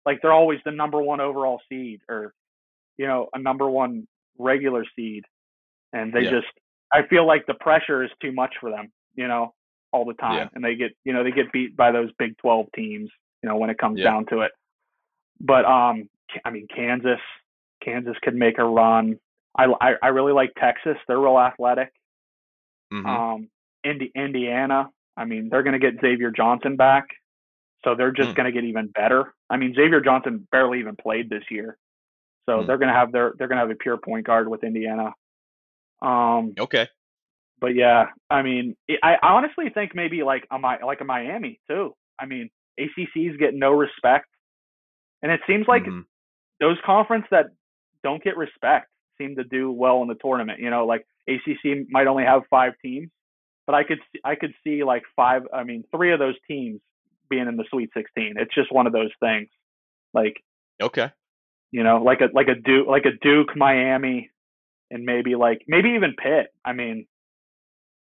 like 0.05 0.19
they're 0.21 0.31
always 0.31 0.59
the 0.63 0.71
number 0.71 1.01
one 1.01 1.19
overall 1.19 1.59
seed 1.67 1.99
or 2.07 2.33
you 2.97 3.05
know 3.05 3.27
a 3.33 3.39
number 3.39 3.69
one 3.69 4.07
regular 4.39 4.85
seed 4.95 5.25
and 5.91 6.13
they 6.13 6.21
yeah. 6.21 6.31
just 6.31 6.47
I 6.93 7.05
feel 7.09 7.27
like 7.27 7.45
the 7.47 7.53
pressure 7.55 8.01
is 8.03 8.11
too 8.21 8.31
much 8.31 8.53
for 8.61 8.71
them, 8.71 8.91
you 9.15 9.27
know, 9.27 9.53
all 9.91 10.05
the 10.05 10.13
time 10.13 10.37
yeah. 10.37 10.47
and 10.53 10.63
they 10.63 10.75
get 10.75 10.91
you 11.03 11.13
know 11.13 11.23
they 11.23 11.31
get 11.31 11.51
beat 11.51 11.75
by 11.75 11.91
those 11.91 12.09
Big 12.19 12.37
12 12.37 12.67
teams, 12.75 13.09
you 13.41 13.49
know, 13.49 13.57
when 13.57 13.69
it 13.69 13.77
comes 13.77 13.99
yeah. 13.99 14.05
down 14.05 14.25
to 14.27 14.41
it. 14.41 14.51
But 15.39 15.65
um 15.65 16.09
I 16.45 16.49
mean 16.49 16.67
Kansas 16.73 17.19
Kansas 17.83 18.15
could 18.21 18.35
make 18.35 18.57
a 18.57 18.65
run. 18.65 19.19
I, 19.57 19.65
I, 19.81 19.93
I 20.01 20.07
really 20.09 20.33
like 20.33 20.53
Texas. 20.59 20.97
They're 21.07 21.19
real 21.19 21.39
athletic. 21.39 21.91
Mm-hmm. 22.93 23.05
Um, 23.05 23.49
Indi- 23.83 24.11
Indiana. 24.15 24.89
I 25.15 25.25
mean, 25.25 25.49
they're 25.49 25.63
going 25.63 25.79
to 25.79 25.79
get 25.79 25.99
Xavier 25.99 26.31
Johnson 26.31 26.75
back, 26.75 27.07
so 27.83 27.95
they're 27.95 28.11
just 28.11 28.29
mm. 28.29 28.35
going 28.35 28.45
to 28.45 28.51
get 28.51 28.65
even 28.65 28.87
better. 28.87 29.33
I 29.49 29.57
mean, 29.57 29.73
Xavier 29.73 29.99
Johnson 29.99 30.47
barely 30.51 30.79
even 30.79 30.95
played 30.95 31.29
this 31.29 31.43
year, 31.49 31.77
so 32.47 32.59
mm. 32.59 32.67
they're 32.67 32.77
going 32.77 32.89
to 32.89 32.93
have 32.93 33.11
their 33.11 33.33
they're 33.37 33.47
going 33.47 33.57
to 33.57 33.61
have 33.61 33.71
a 33.71 33.75
pure 33.75 33.97
point 33.97 34.27
guard 34.27 34.47
with 34.47 34.63
Indiana. 34.63 35.13
Um, 36.03 36.53
okay. 36.59 36.87
But 37.59 37.75
yeah, 37.75 38.05
I 38.29 38.43
mean, 38.43 38.75
I, 39.03 39.15
I 39.21 39.29
honestly 39.29 39.65
think 39.73 39.95
maybe 39.95 40.23
like 40.23 40.47
a 40.51 40.57
like 40.85 41.01
a 41.01 41.05
Miami 41.05 41.59
too. 41.69 41.95
I 42.19 42.25
mean, 42.25 42.49
ACC's 42.79 43.37
get 43.39 43.53
no 43.53 43.71
respect, 43.71 44.27
and 45.21 45.31
it 45.31 45.41
seems 45.47 45.67
like 45.67 45.83
mm-hmm. 45.83 46.01
those 46.59 46.77
conference 46.85 47.25
that 47.31 47.47
don't 48.03 48.23
get 48.23 48.37
respect 48.37 48.89
seem 49.17 49.35
to 49.37 49.43
do 49.43 49.71
well 49.71 50.01
in 50.03 50.07
the 50.07 50.15
tournament. 50.15 50.59
You 50.59 50.69
know, 50.69 50.85
like 50.85 51.05
ACC 51.27 51.87
might 51.89 52.07
only 52.07 52.25
have 52.25 52.43
five 52.49 52.73
teams, 52.83 53.09
but 53.65 53.73
I 53.73 53.83
could 53.83 53.99
I 54.23 54.35
could 54.35 54.53
see 54.63 54.83
like 54.83 55.03
five. 55.15 55.43
I 55.53 55.63
mean, 55.63 55.83
three 55.95 56.13
of 56.13 56.19
those 56.19 56.35
teams 56.47 56.79
being 57.29 57.47
in 57.47 57.57
the 57.57 57.65
Sweet 57.69 57.89
16. 57.95 58.35
It's 58.37 58.53
just 58.53 58.71
one 58.71 58.87
of 58.87 58.93
those 58.93 59.11
things. 59.19 59.49
Like 60.13 60.41
okay, 60.81 61.11
you 61.71 61.83
know, 61.83 62.03
like 62.03 62.21
a 62.21 62.29
like 62.33 62.47
a 62.47 62.55
Duke 62.55 62.87
like 62.87 63.05
a 63.05 63.17
Duke, 63.21 63.55
Miami, 63.55 64.29
and 64.91 65.03
maybe 65.03 65.35
like 65.35 65.63
maybe 65.67 65.89
even 65.89 66.13
Pitt. 66.21 66.47
I 66.63 66.73
mean, 66.73 67.07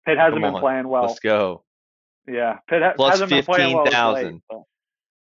Pitt 0.05 0.17
hasn't 0.17 0.41
been 0.41 0.53
playing 0.55 0.87
well. 0.87 1.07
Let's 1.07 1.19
go. 1.19 1.63
Yeah, 2.27 2.57
Pitt 2.69 2.81
ha- 2.81 2.93
Plus 2.95 3.13
hasn't 3.13 3.29
15, 3.29 3.37
been 3.37 3.55
playing 3.55 3.75
well. 3.75 4.15
000. 4.15 4.39
So 4.51 4.65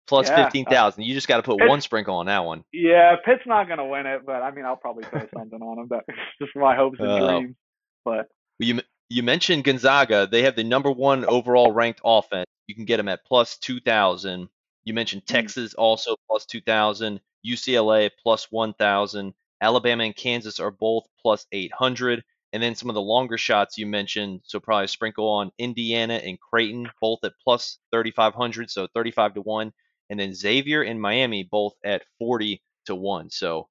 plus 0.10 0.28
yeah. 0.28 0.44
fifteen 0.44 0.66
thousand. 0.66 1.04
You 1.04 1.14
just 1.14 1.28
got 1.28 1.38
to 1.38 1.44
put 1.44 1.60
Pitt, 1.60 1.70
one 1.70 1.80
sprinkle 1.80 2.16
on 2.16 2.26
that 2.26 2.44
one. 2.44 2.64
Yeah, 2.74 3.16
Pitt's 3.24 3.44
not 3.46 3.68
going 3.68 3.78
to 3.78 3.86
win 3.86 4.08
it, 4.08 4.26
but 4.26 4.42
I 4.42 4.52
mean, 4.52 4.66
I'll 4.66 4.76
probably 4.76 5.04
throw 5.06 5.26
something 5.34 5.62
on 5.62 5.78
them. 5.78 5.88
But 5.88 6.04
just 6.42 6.56
my 6.56 6.76
hopes 6.76 7.00
and 7.00 7.08
uh, 7.08 7.30
dreams. 7.40 7.56
But 8.04 8.28
you 8.58 8.82
you 9.10 9.24
mentioned 9.24 9.64
Gonzaga. 9.64 10.28
They 10.30 10.42
have 10.44 10.56
the 10.56 10.64
number 10.64 10.92
one 10.92 11.24
overall 11.24 11.72
ranked 11.72 12.02
offense. 12.04 12.48
You 12.68 12.76
can 12.76 12.86
get 12.86 12.98
them 12.98 13.08
at 13.08 13.24
plus 13.26 13.58
two 13.58 13.80
thousand. 13.80 14.50
You 14.84 14.94
mentioned 14.94 15.24
hmm. 15.28 15.34
Texas 15.34 15.74
also 15.76 16.16
plus 16.28 16.46
two 16.46 16.62
thousand. 16.62 17.22
UCLA 17.48 18.10
plus 18.22 18.48
one 18.50 18.74
thousand. 18.74 19.34
Alabama 19.62 20.04
and 20.06 20.16
Kansas 20.16 20.60
are 20.60 20.72
both 20.72 21.06
plus 21.22 21.46
eight 21.52 21.72
hundred. 21.72 22.24
And 22.52 22.64
then 22.64 22.74
some 22.76 22.90
of 22.90 22.96
the 22.96 23.02
longer 23.02 23.38
shots 23.38 23.78
you 23.78 23.86
mentioned, 23.86 24.42
so 24.44 24.60
probably 24.60 24.88
sprinkle 24.88 25.30
on 25.30 25.52
Indiana 25.60 26.16
and 26.16 26.40
Creighton, 26.40 26.90
both 27.00 27.20
at 27.24 27.34
plus 27.44 27.78
3,500, 27.92 28.72
so 28.72 28.88
35 28.94 29.36
to 29.36 29.42
1 29.42 29.72
and 30.10 30.20
then 30.20 30.34
Xavier 30.34 30.82
and 30.82 31.02
Miami 31.02 31.48
both 31.50 31.74
at 31.84 32.04
40 32.18 32.62
to 32.88 32.96
1. 32.96 33.30
So 33.30 33.68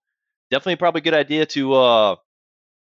definitely 0.51 0.77
probably 0.77 1.01
a 1.01 1.05
good 1.05 1.15
idea 1.15 1.47
to 1.47 1.75
uh 1.75 2.17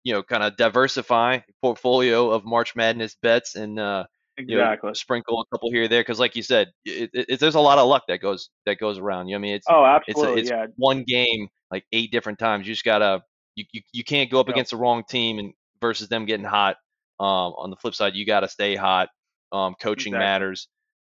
you 0.04 0.12
know 0.12 0.22
kind 0.22 0.42
of 0.42 0.56
diversify 0.56 1.40
portfolio 1.62 2.30
of 2.30 2.44
March 2.44 2.76
Madness 2.76 3.16
bets 3.22 3.54
and 3.56 3.78
uh 3.78 4.04
exactly 4.36 4.86
you 4.86 4.90
know, 4.90 4.94
sprinkle 4.94 5.40
a 5.40 5.54
couple 5.54 5.70
here 5.70 5.88
there 5.88 6.00
because 6.00 6.20
like 6.20 6.36
you 6.36 6.42
said 6.42 6.68
it, 6.84 7.10
it, 7.12 7.26
it, 7.28 7.40
there's 7.40 7.56
a 7.56 7.60
lot 7.60 7.78
of 7.78 7.88
luck 7.88 8.04
that 8.08 8.20
goes 8.20 8.50
that 8.66 8.78
goes 8.78 8.98
around 8.98 9.28
you 9.28 9.34
know, 9.34 9.38
I 9.38 9.40
mean 9.40 9.54
it's 9.54 9.66
oh 9.68 9.84
absolutely 9.84 10.42
it's, 10.42 10.50
a, 10.50 10.54
it's 10.54 10.68
yeah. 10.68 10.74
one 10.76 11.04
game 11.04 11.48
like 11.70 11.84
eight 11.92 12.12
different 12.12 12.38
times 12.38 12.66
you 12.66 12.74
just 12.74 12.84
gotta 12.84 13.22
you, 13.56 13.64
you, 13.72 13.82
you 13.92 14.04
can't 14.04 14.30
go 14.30 14.40
up 14.40 14.48
against 14.48 14.70
the 14.70 14.76
wrong 14.76 15.02
team 15.08 15.38
and 15.38 15.52
versus 15.80 16.08
them 16.08 16.26
getting 16.26 16.46
hot 16.46 16.76
um 17.18 17.54
on 17.56 17.70
the 17.70 17.76
flip 17.76 17.94
side 17.94 18.14
you 18.14 18.24
got 18.24 18.40
to 18.40 18.48
stay 18.48 18.76
hot 18.76 19.08
um 19.52 19.74
coaching 19.80 20.12
exactly. 20.12 20.26
matters 20.26 20.68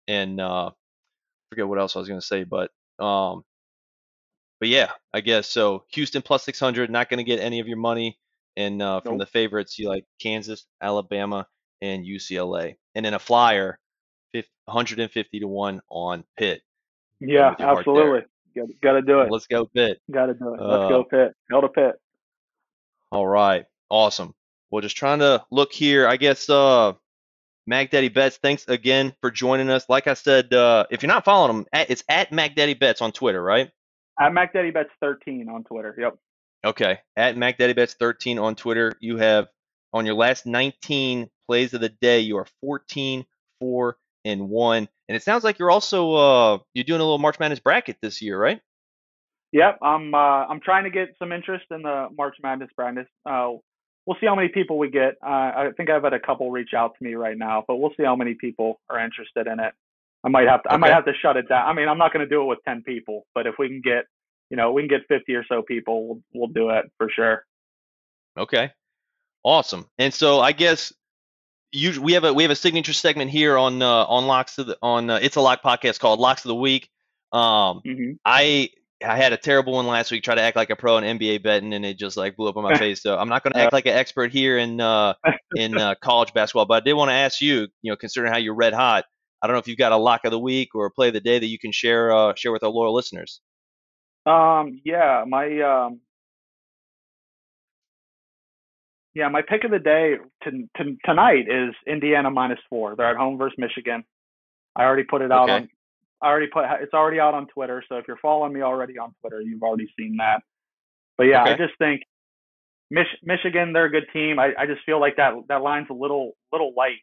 and 0.08 0.40
uh 0.40 0.70
forget 1.50 1.68
what 1.68 1.78
else 1.78 1.96
I 1.96 1.98
was 1.98 2.08
going 2.08 2.20
to 2.20 2.26
say, 2.26 2.44
but 2.44 2.70
um, 2.98 3.44
but 4.60 4.68
yeah, 4.68 4.90
I 5.12 5.20
guess 5.20 5.48
so. 5.48 5.84
Houston 5.92 6.22
plus 6.22 6.44
600, 6.44 6.90
not 6.90 7.08
going 7.08 7.18
to 7.18 7.24
get 7.24 7.40
any 7.40 7.60
of 7.60 7.68
your 7.68 7.76
money. 7.76 8.18
And 8.56 8.80
uh, 8.80 9.00
from 9.02 9.18
nope. 9.18 9.20
the 9.20 9.26
favorites, 9.26 9.78
you 9.78 9.88
like 9.88 10.04
Kansas, 10.18 10.66
Alabama, 10.80 11.46
and 11.82 12.06
UCLA. 12.06 12.76
And 12.94 13.04
then 13.04 13.12
a 13.12 13.18
flyer, 13.18 13.78
150 14.32 15.40
to 15.40 15.46
1 15.46 15.80
on 15.90 16.24
Pitt. 16.38 16.62
Yeah, 17.20 17.54
absolutely. 17.58 18.22
Got 18.82 18.92
to 18.92 19.02
do 19.02 19.20
it. 19.20 19.30
Let's 19.30 19.46
go, 19.46 19.66
Pitt. 19.66 20.00
Got 20.10 20.26
to 20.26 20.34
do 20.34 20.54
it. 20.54 20.60
Let's 20.62 20.84
uh, 20.84 20.88
go, 20.88 21.04
Pitt. 21.04 21.32
Go 21.50 21.60
to 21.60 21.68
Pitt. 21.68 21.96
All 23.12 23.26
right. 23.26 23.66
Awesome. 23.90 24.34
Well, 24.70 24.82
just 24.82 24.96
trying 24.96 25.20
to 25.20 25.44
look 25.50 25.72
here. 25.72 26.08
I 26.08 26.16
guess 26.16 26.50
uh, 26.50 26.94
Mac 27.66 27.90
Daddy 27.90 28.08
Bets, 28.08 28.38
thanks 28.38 28.66
again 28.68 29.14
for 29.20 29.30
joining 29.30 29.70
us. 29.70 29.88
Like 29.88 30.06
I 30.06 30.14
said, 30.14 30.52
uh, 30.52 30.86
if 30.90 31.02
you're 31.02 31.08
not 31.08 31.24
following 31.24 31.58
him, 31.58 31.66
it's 31.72 32.04
at 32.08 32.32
Mac 32.32 32.54
Daddy 32.54 32.74
Bets 32.74 33.00
on 33.00 33.12
Twitter, 33.12 33.42
right? 33.42 33.70
At 34.20 34.32
Mac 34.32 34.52
Daddy 34.52 34.70
Bets 34.70 34.90
13 35.00 35.48
on 35.48 35.64
Twitter. 35.64 35.94
Yep. 35.98 36.16
Okay. 36.64 36.98
At 37.16 37.36
Mac 37.36 37.58
Daddy 37.58 37.74
Bets 37.74 37.94
13 37.94 38.38
on 38.38 38.54
Twitter. 38.56 38.92
You 39.00 39.18
have 39.18 39.48
on 39.92 40.06
your 40.06 40.14
last 40.14 40.46
19 40.46 41.28
plays 41.46 41.74
of 41.74 41.80
the 41.80 41.88
day, 41.88 42.20
you 42.20 42.36
are 42.38 42.46
14, 42.60 43.24
4, 43.60 43.96
and 44.24 44.48
1. 44.48 44.88
And 45.08 45.16
it 45.16 45.22
sounds 45.22 45.44
like 45.44 45.58
you're 45.58 45.70
also 45.70 46.14
uh, 46.14 46.58
you're 46.74 46.84
doing 46.84 47.00
a 47.00 47.04
little 47.04 47.18
March 47.18 47.38
Madness 47.38 47.60
bracket 47.60 47.96
this 48.02 48.20
year, 48.20 48.38
right? 48.38 48.60
Yep. 49.52 49.78
I'm 49.82 50.14
uh, 50.14 50.46
I'm 50.46 50.60
trying 50.60 50.84
to 50.84 50.90
get 50.90 51.14
some 51.18 51.32
interest 51.32 51.66
in 51.70 51.82
the 51.82 52.08
March 52.16 52.36
Madness 52.42 52.70
bracket. 52.76 53.06
Uh, 53.24 53.52
we'll 54.06 54.16
see 54.20 54.26
how 54.26 54.34
many 54.34 54.48
people 54.48 54.78
we 54.78 54.90
get. 54.90 55.16
Uh, 55.22 55.28
I 55.28 55.70
think 55.76 55.90
I've 55.90 56.04
had 56.04 56.12
a 56.12 56.20
couple 56.20 56.50
reach 56.50 56.74
out 56.74 56.96
to 56.98 57.04
me 57.04 57.14
right 57.14 57.36
now, 57.36 57.64
but 57.66 57.76
we'll 57.76 57.92
see 57.96 58.04
how 58.04 58.16
many 58.16 58.34
people 58.34 58.80
are 58.88 59.04
interested 59.04 59.46
in 59.46 59.60
it. 59.60 59.72
I 60.24 60.28
might 60.28 60.48
have 60.48 60.62
to. 60.62 60.68
Okay. 60.68 60.74
I 60.74 60.78
might 60.78 60.92
have 60.92 61.04
to 61.04 61.12
shut 61.20 61.36
it 61.36 61.48
down. 61.48 61.68
I 61.68 61.72
mean, 61.72 61.88
I'm 61.88 61.98
not 61.98 62.12
going 62.12 62.26
to 62.26 62.28
do 62.28 62.42
it 62.42 62.46
with 62.46 62.58
ten 62.64 62.82
people, 62.82 63.26
but 63.34 63.46
if 63.46 63.56
we 63.58 63.68
can 63.68 63.80
get, 63.80 64.06
you 64.50 64.56
know, 64.56 64.72
we 64.72 64.82
can 64.82 64.88
get 64.88 65.06
50 65.08 65.34
or 65.34 65.44
so 65.48 65.62
people, 65.62 66.08
we'll, 66.08 66.20
we'll 66.34 66.48
do 66.48 66.70
it 66.70 66.86
for 66.98 67.10
sure. 67.14 67.44
Okay, 68.38 68.72
awesome. 69.44 69.86
And 69.98 70.12
so 70.12 70.40
I 70.40 70.52
guess 70.52 70.92
you 71.72 72.00
we 72.00 72.12
have 72.14 72.24
a 72.24 72.32
we 72.32 72.42
have 72.42 72.50
a 72.50 72.56
signature 72.56 72.92
segment 72.92 73.30
here 73.30 73.56
on 73.56 73.82
uh, 73.82 74.04
on 74.04 74.26
locks 74.26 74.58
of 74.58 74.66
the 74.66 74.78
on 74.82 75.10
uh, 75.10 75.18
it's 75.20 75.36
a 75.36 75.40
lock 75.40 75.62
podcast 75.62 76.00
called 76.00 76.20
Locks 76.20 76.44
of 76.44 76.48
the 76.48 76.54
Week. 76.54 76.90
Um, 77.32 77.82
mm-hmm. 77.84 78.12
I 78.24 78.70
I 79.04 79.16
had 79.16 79.32
a 79.32 79.36
terrible 79.36 79.74
one 79.74 79.86
last 79.86 80.10
week. 80.10 80.22
Try 80.22 80.36
to 80.36 80.42
act 80.42 80.56
like 80.56 80.70
a 80.70 80.76
pro 80.76 80.96
in 80.96 81.18
NBA 81.18 81.42
betting, 81.42 81.74
and 81.74 81.84
it 81.84 81.98
just 81.98 82.16
like 82.16 82.36
blew 82.36 82.48
up 82.48 82.56
on 82.56 82.64
my 82.64 82.74
face. 82.78 83.02
So 83.02 83.16
I'm 83.16 83.28
not 83.28 83.42
going 83.42 83.52
to 83.52 83.60
act 83.60 83.72
like 83.72 83.86
an 83.86 83.92
expert 83.92 84.32
here 84.32 84.58
in 84.58 84.80
uh, 84.80 85.14
in 85.54 85.76
uh, 85.76 85.94
college 86.00 86.32
basketball. 86.32 86.64
But 86.66 86.82
I 86.82 86.84
did 86.84 86.94
want 86.94 87.10
to 87.10 87.14
ask 87.14 87.40
you, 87.40 87.68
you 87.82 87.92
know, 87.92 87.96
considering 87.96 88.32
how 88.32 88.38
you're 88.38 88.54
red 88.54 88.72
hot, 88.72 89.04
I 89.42 89.46
don't 89.46 89.54
know 89.54 89.60
if 89.60 89.68
you've 89.68 89.78
got 89.78 89.92
a 89.92 89.96
lock 89.96 90.24
of 90.24 90.30
the 90.30 90.38
week 90.38 90.74
or 90.74 90.86
a 90.86 90.90
play 90.90 91.08
of 91.08 91.14
the 91.14 91.20
day 91.20 91.38
that 91.38 91.46
you 91.46 91.58
can 91.58 91.72
share 91.72 92.12
uh, 92.12 92.32
share 92.36 92.52
with 92.52 92.62
our 92.62 92.70
loyal 92.70 92.94
listeners. 92.94 93.40
Um, 94.24 94.80
yeah, 94.84 95.24
my 95.26 95.60
um, 95.60 96.00
yeah, 99.14 99.28
my 99.28 99.42
pick 99.42 99.64
of 99.64 99.70
the 99.70 99.78
day 99.78 100.16
to, 100.44 100.50
to, 100.50 100.96
tonight 101.04 101.46
is 101.48 101.74
Indiana 101.86 102.30
minus 102.30 102.58
four. 102.68 102.96
They're 102.96 103.10
at 103.10 103.16
home 103.16 103.38
versus 103.38 103.56
Michigan. 103.58 104.04
I 104.74 104.84
already 104.84 105.04
put 105.04 105.22
it 105.22 105.32
out 105.32 105.44
okay. 105.44 105.52
on 105.52 105.68
I 106.22 106.28
already 106.28 106.48
put 106.52 106.64
it's 106.80 106.94
already 106.94 107.20
out 107.20 107.34
on 107.34 107.46
Twitter. 107.48 107.82
So 107.88 107.96
if 107.96 108.06
you're 108.08 108.18
following 108.22 108.52
me 108.52 108.62
already 108.62 108.98
on 108.98 109.14
Twitter, 109.20 109.40
you've 109.40 109.62
already 109.62 109.88
seen 109.98 110.16
that. 110.18 110.40
But 111.18 111.24
yeah, 111.24 111.42
okay. 111.42 111.52
I 111.52 111.56
just 111.56 111.76
think 111.78 112.02
Mich- 112.90 113.18
Michigan, 113.22 113.72
they're 113.72 113.86
a 113.86 113.90
good 113.90 114.06
team. 114.12 114.38
I, 114.38 114.52
I 114.58 114.66
just 114.66 114.84
feel 114.84 115.00
like 115.00 115.16
that 115.16 115.34
that 115.48 115.62
line's 115.62 115.88
a 115.90 115.94
little 115.94 116.32
little 116.52 116.72
light 116.76 116.98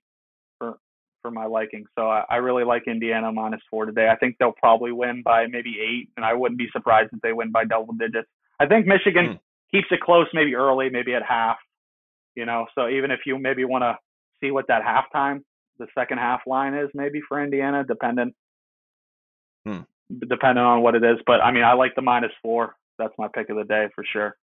for 0.58 0.78
for 1.22 1.32
my 1.32 1.46
liking. 1.46 1.86
So 1.98 2.10
I, 2.10 2.24
I 2.30 2.36
really 2.38 2.64
like 2.64 2.84
Indiana 2.88 3.32
minus 3.32 3.62
four 3.70 3.86
today. 3.86 4.10
I 4.10 4.16
think 4.16 4.38
they'll 4.40 4.54
probably 4.54 4.92
win 4.92 5.22
by 5.24 5.48
maybe 5.48 5.78
eight, 5.80 6.10
and 6.16 6.26
I 6.26 6.34
wouldn't 6.34 6.58
be 6.58 6.70
surprised 6.72 7.10
if 7.14 7.22
they 7.22 7.34
win 7.34 7.52
by 7.52 7.66
double 7.66 7.94
digits. 7.94 8.28
I 8.60 8.66
think 8.66 8.88
Michigan 8.88 9.26
hmm. 9.26 9.76
keeps 9.76 9.88
it 9.92 10.00
close, 10.02 10.28
maybe 10.34 10.56
early, 10.56 10.90
maybe 10.90 11.14
at 11.14 11.24
half. 11.24 11.58
You 12.36 12.46
know, 12.46 12.66
so 12.74 12.88
even 12.88 13.12
if 13.12 13.22
you 13.26 13.38
maybe 13.38 13.64
want 13.64 13.84
to 13.84 13.98
see 14.42 14.52
what 14.52 14.68
that 14.68 14.82
halftime, 14.82 15.42
the 15.78 15.88
second 15.94 16.18
half 16.18 16.42
line 16.48 16.74
is, 16.74 16.90
maybe 16.94 17.22
for 17.28 17.44
Indiana, 17.44 17.84
dependent 17.84 18.34
hmm. 19.66 19.80
depending 20.28 20.64
on 20.64 20.82
what 20.82 20.96
it 20.96 21.04
is. 21.04 21.18
But 21.26 21.42
I 21.42 21.52
mean, 21.52 21.64
I 21.64 21.74
like 21.74 21.96
the 21.96 22.02
minus 22.02 22.32
four. 22.42 22.76
That's 22.98 23.14
my 23.18 23.28
pick 23.28 23.50
of 23.50 23.58
the 23.58 23.64
day 23.64 23.88
for 23.96 24.04
sure. 24.04 24.38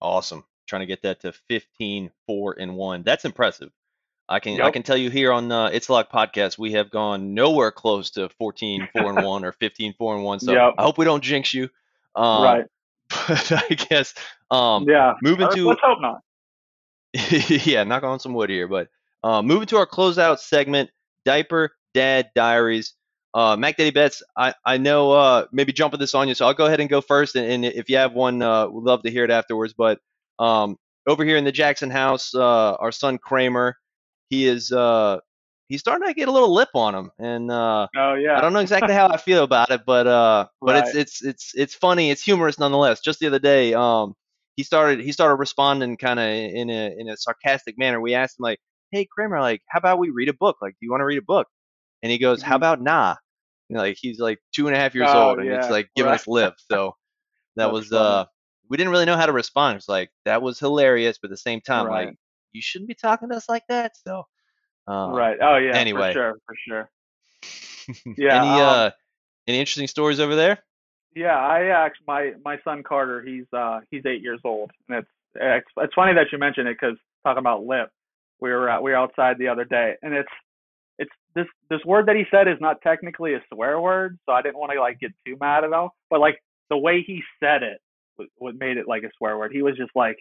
Awesome. 0.00 0.44
Trying 0.66 0.80
to 0.80 0.86
get 0.86 1.02
that 1.02 1.20
to 1.20 1.32
15, 1.32 2.10
4, 2.26 2.56
and 2.60 2.76
1. 2.76 3.02
That's 3.02 3.24
impressive. 3.24 3.70
I 4.28 4.40
can 4.40 4.54
yep. 4.54 4.66
I 4.66 4.70
can 4.70 4.82
tell 4.82 4.96
you 4.96 5.08
here 5.08 5.32
on 5.32 5.50
uh, 5.50 5.70
It's 5.72 5.88
Lock 5.88 6.12
podcast 6.12 6.58
we 6.58 6.72
have 6.72 6.90
gone 6.90 7.32
nowhere 7.32 7.70
close 7.70 8.10
to 8.10 8.28
14 8.38 8.88
4 8.92 9.16
and 9.16 9.24
1 9.26 9.44
or 9.44 9.52
15 9.52 9.94
4 9.96 10.16
and 10.16 10.24
1 10.24 10.40
so 10.40 10.52
yep. 10.52 10.74
I 10.76 10.82
hope 10.82 10.98
we 10.98 11.06
don't 11.06 11.24
jinx 11.24 11.54
you. 11.54 11.70
Um, 12.14 12.42
right. 12.42 12.64
But 13.26 13.52
I 13.52 13.74
guess 13.74 14.12
um, 14.50 14.84
yeah. 14.86 15.14
moving 15.22 15.48
to 15.48 15.68
let's 15.68 15.80
hope 15.82 15.98
not. 16.02 16.20
yeah, 17.66 17.84
knock 17.84 18.02
on 18.02 18.20
some 18.20 18.34
wood 18.34 18.50
here, 18.50 18.68
but 18.68 18.88
uh, 19.24 19.40
moving 19.40 19.66
to 19.68 19.78
our 19.78 19.86
closeout 19.86 20.38
segment, 20.40 20.90
diaper 21.24 21.72
dad 21.94 22.30
diaries. 22.34 22.92
Uh, 23.34 23.56
Mac 23.56 23.76
Daddy 23.76 23.90
Bets, 23.90 24.22
I, 24.36 24.54
I 24.64 24.78
know 24.78 25.12
uh, 25.12 25.46
maybe 25.52 25.72
jumping 25.72 26.00
this 26.00 26.14
on 26.14 26.28
you, 26.28 26.34
so 26.34 26.46
I'll 26.46 26.54
go 26.54 26.66
ahead 26.66 26.80
and 26.80 26.88
go 26.88 27.00
first. 27.00 27.36
And, 27.36 27.50
and 27.50 27.64
if 27.64 27.90
you 27.90 27.96
have 27.98 28.14
one, 28.14 28.40
uh, 28.42 28.68
we'd 28.68 28.84
love 28.84 29.02
to 29.02 29.10
hear 29.10 29.24
it 29.24 29.30
afterwards. 29.30 29.74
But 29.76 30.00
um, 30.38 30.76
over 31.06 31.24
here 31.24 31.36
in 31.36 31.44
the 31.44 31.52
Jackson 31.52 31.90
house, 31.90 32.34
uh, 32.34 32.74
our 32.74 32.92
son 32.92 33.18
Kramer, 33.18 33.76
he 34.30 34.46
is 34.46 34.72
uh, 34.72 35.18
he's 35.68 35.80
starting 35.80 36.08
to 36.08 36.14
get 36.14 36.28
a 36.28 36.32
little 36.32 36.52
lip 36.52 36.70
on 36.74 36.94
him, 36.94 37.10
and 37.18 37.50
uh, 37.50 37.86
oh 37.96 38.14
yeah, 38.14 38.36
I 38.36 38.40
don't 38.40 38.52
know 38.52 38.60
exactly 38.60 38.94
how 38.94 39.08
I 39.08 39.16
feel 39.16 39.44
about 39.44 39.70
it, 39.70 39.82
but 39.86 40.06
uh, 40.06 40.46
but 40.60 40.74
right. 40.74 40.84
it's 40.84 40.94
it's 40.94 41.24
it's 41.24 41.52
it's 41.54 41.74
funny, 41.74 42.10
it's 42.10 42.22
humorous 42.22 42.58
nonetheless. 42.58 43.00
Just 43.00 43.20
the 43.20 43.26
other 43.26 43.38
day, 43.38 43.74
um, 43.74 44.14
he 44.56 44.62
started 44.62 45.00
he 45.00 45.12
started 45.12 45.36
responding 45.36 45.96
kind 45.96 46.18
of 46.18 46.26
in 46.26 46.70
a 46.70 46.94
in 46.98 47.08
a 47.08 47.16
sarcastic 47.16 47.78
manner. 47.78 48.00
We 48.00 48.14
asked 48.14 48.38
him 48.38 48.44
like, 48.44 48.58
"Hey 48.90 49.06
Kramer, 49.10 49.40
like, 49.40 49.62
how 49.68 49.78
about 49.78 49.98
we 49.98 50.10
read 50.10 50.28
a 50.28 50.34
book? 50.34 50.56
Like, 50.60 50.72
do 50.72 50.86
you 50.86 50.90
want 50.90 51.00
to 51.00 51.06
read 51.06 51.18
a 51.18 51.22
book?" 51.22 51.46
And 52.02 52.12
he 52.12 52.18
goes, 52.18 52.42
"How 52.42 52.50
mm-hmm. 52.50 52.56
about 52.56 52.82
nah?" 52.82 53.16
Know, 53.70 53.80
like 53.80 53.98
he's 54.00 54.18
like 54.18 54.38
two 54.54 54.66
and 54.66 54.74
a 54.74 54.78
half 54.78 54.94
years 54.94 55.10
oh, 55.10 55.30
old, 55.30 55.38
and 55.38 55.48
yeah. 55.48 55.58
it's 55.58 55.70
like 55.70 55.90
giving 55.94 56.10
right. 56.10 56.20
us 56.20 56.26
lip. 56.26 56.54
So 56.70 56.94
that 57.56 57.72
was 57.72 57.92
uh, 57.92 58.24
we 58.68 58.76
didn't 58.76 58.92
really 58.92 59.04
know 59.04 59.16
how 59.16 59.26
to 59.26 59.32
respond. 59.32 59.76
It's 59.76 59.88
like 59.88 60.10
that 60.24 60.42
was 60.42 60.58
hilarious, 60.58 61.18
but 61.20 61.28
at 61.28 61.32
the 61.32 61.36
same 61.36 61.60
time, 61.60 61.86
right. 61.86 62.06
like 62.06 62.16
you 62.52 62.62
shouldn't 62.62 62.88
be 62.88 62.94
talking 62.94 63.28
to 63.30 63.36
us 63.36 63.48
like 63.48 63.64
that. 63.68 63.92
So 64.06 64.24
uh, 64.88 65.10
right. 65.10 65.36
Oh 65.42 65.56
yeah. 65.56 65.76
Anyway, 65.76 66.12
for 66.12 66.18
sure, 66.18 66.34
for 66.46 66.56
sure. 66.66 66.90
Yeah. 68.18 68.42
any 68.42 68.50
um, 68.50 68.68
uh, 68.68 68.90
any 69.46 69.58
interesting 69.58 69.86
stories 69.86 70.20
over 70.20 70.36
there? 70.36 70.58
Yeah, 71.16 71.36
I 71.36 71.68
actually 71.68 72.04
my 72.06 72.32
my 72.44 72.58
son 72.64 72.82
Carter, 72.82 73.22
he's 73.22 73.46
uh 73.52 73.80
he's 73.90 74.04
eight 74.06 74.22
years 74.22 74.40
old, 74.44 74.70
and 74.88 74.98
it's 74.98 75.08
it's, 75.34 75.66
it's 75.78 75.94
funny 75.94 76.12
that 76.14 76.26
you 76.30 76.38
mentioned 76.38 76.68
it 76.68 76.76
because 76.80 76.96
talking 77.24 77.38
about 77.38 77.64
lip, 77.64 77.90
we 78.40 78.50
were 78.50 78.70
uh, 78.70 78.80
we 78.80 78.90
were 78.90 78.96
outside 78.96 79.38
the 79.38 79.48
other 79.48 79.64
day, 79.64 79.94
and 80.02 80.12
it's 80.12 80.28
it's 80.98 81.10
this 81.34 81.46
this 81.70 81.84
word 81.84 82.06
that 82.06 82.16
he 82.16 82.24
said 82.30 82.48
is 82.48 82.58
not 82.60 82.80
technically 82.82 83.34
a 83.34 83.40
swear 83.52 83.80
word, 83.80 84.18
so 84.26 84.32
I 84.32 84.42
didn't 84.42 84.58
want 84.58 84.72
to 84.72 84.80
like 84.80 84.98
get 85.00 85.12
too 85.26 85.36
mad 85.40 85.64
at 85.64 85.70
him, 85.70 85.88
but 86.10 86.20
like 86.20 86.38
the 86.70 86.76
way 86.76 87.02
he 87.06 87.22
said 87.40 87.62
it 87.62 87.80
what 88.36 88.54
made 88.56 88.76
it 88.76 88.88
like 88.88 89.02
a 89.02 89.10
swear 89.16 89.38
word. 89.38 89.52
He 89.52 89.62
was 89.62 89.76
just 89.76 89.92
like, 89.94 90.16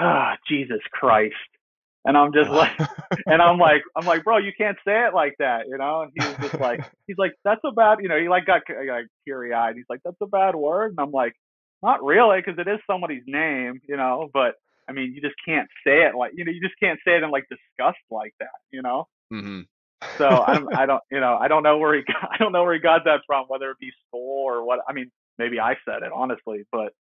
ah, 0.00 0.36
Jesus 0.48 0.80
Christ. 0.92 1.34
And 2.04 2.16
I'm 2.16 2.32
just 2.32 2.50
like, 2.50 2.70
and 3.26 3.42
I'm 3.42 3.58
like, 3.58 3.82
I'm 3.96 4.06
like, 4.06 4.22
bro, 4.22 4.38
you 4.38 4.52
can't 4.56 4.76
say 4.86 5.06
it 5.06 5.14
like 5.14 5.34
that, 5.38 5.66
you 5.68 5.76
know? 5.76 6.02
And 6.02 6.12
he 6.14 6.24
was 6.24 6.36
just 6.50 6.60
like, 6.60 6.80
he's 7.06 7.18
like, 7.18 7.32
that's 7.44 7.60
a 7.64 7.72
bad, 7.72 7.98
you 8.00 8.08
know, 8.08 8.18
he 8.20 8.28
like 8.28 8.46
got 8.46 8.62
like 8.68 9.06
teary 9.24 9.52
eyed. 9.52 9.76
He's 9.76 9.86
like, 9.90 10.00
that's 10.04 10.16
a 10.22 10.26
bad 10.26 10.54
word. 10.54 10.92
And 10.92 11.00
I'm 11.00 11.10
like, 11.10 11.32
not 11.82 12.02
really, 12.04 12.38
because 12.38 12.58
it 12.58 12.70
is 12.70 12.78
somebody's 12.88 13.24
name, 13.26 13.80
you 13.88 13.96
know, 13.96 14.28
but 14.32 14.54
I 14.88 14.92
mean, 14.92 15.12
you 15.14 15.20
just 15.20 15.34
can't 15.44 15.68
say 15.84 16.04
it 16.04 16.14
like, 16.14 16.32
you 16.34 16.44
know, 16.44 16.52
you 16.52 16.60
just 16.60 16.78
can't 16.80 17.00
say 17.04 17.16
it 17.16 17.24
in 17.24 17.30
like 17.30 17.44
disgust 17.50 17.98
like 18.10 18.34
that, 18.38 18.48
you 18.70 18.82
know? 18.82 19.08
Mm-hmm. 19.32 19.62
So 20.18 20.26
I'm, 20.26 20.68
I 20.74 20.86
don't, 20.86 21.02
you 21.10 21.20
know, 21.20 21.36
I 21.40 21.48
don't 21.48 21.62
know 21.62 21.78
where 21.78 21.94
he 21.94 22.02
got, 22.02 22.30
I 22.32 22.36
don't 22.38 22.52
know 22.52 22.62
where 22.62 22.74
he 22.74 22.80
got 22.80 23.04
that 23.04 23.20
from, 23.26 23.46
whether 23.48 23.70
it 23.70 23.78
be 23.78 23.90
school 24.08 24.44
or 24.44 24.64
what. 24.64 24.80
I 24.88 24.92
mean, 24.92 25.10
maybe 25.38 25.60
I 25.60 25.74
said 25.84 26.02
it 26.02 26.12
honestly, 26.14 26.64
but 26.72 26.92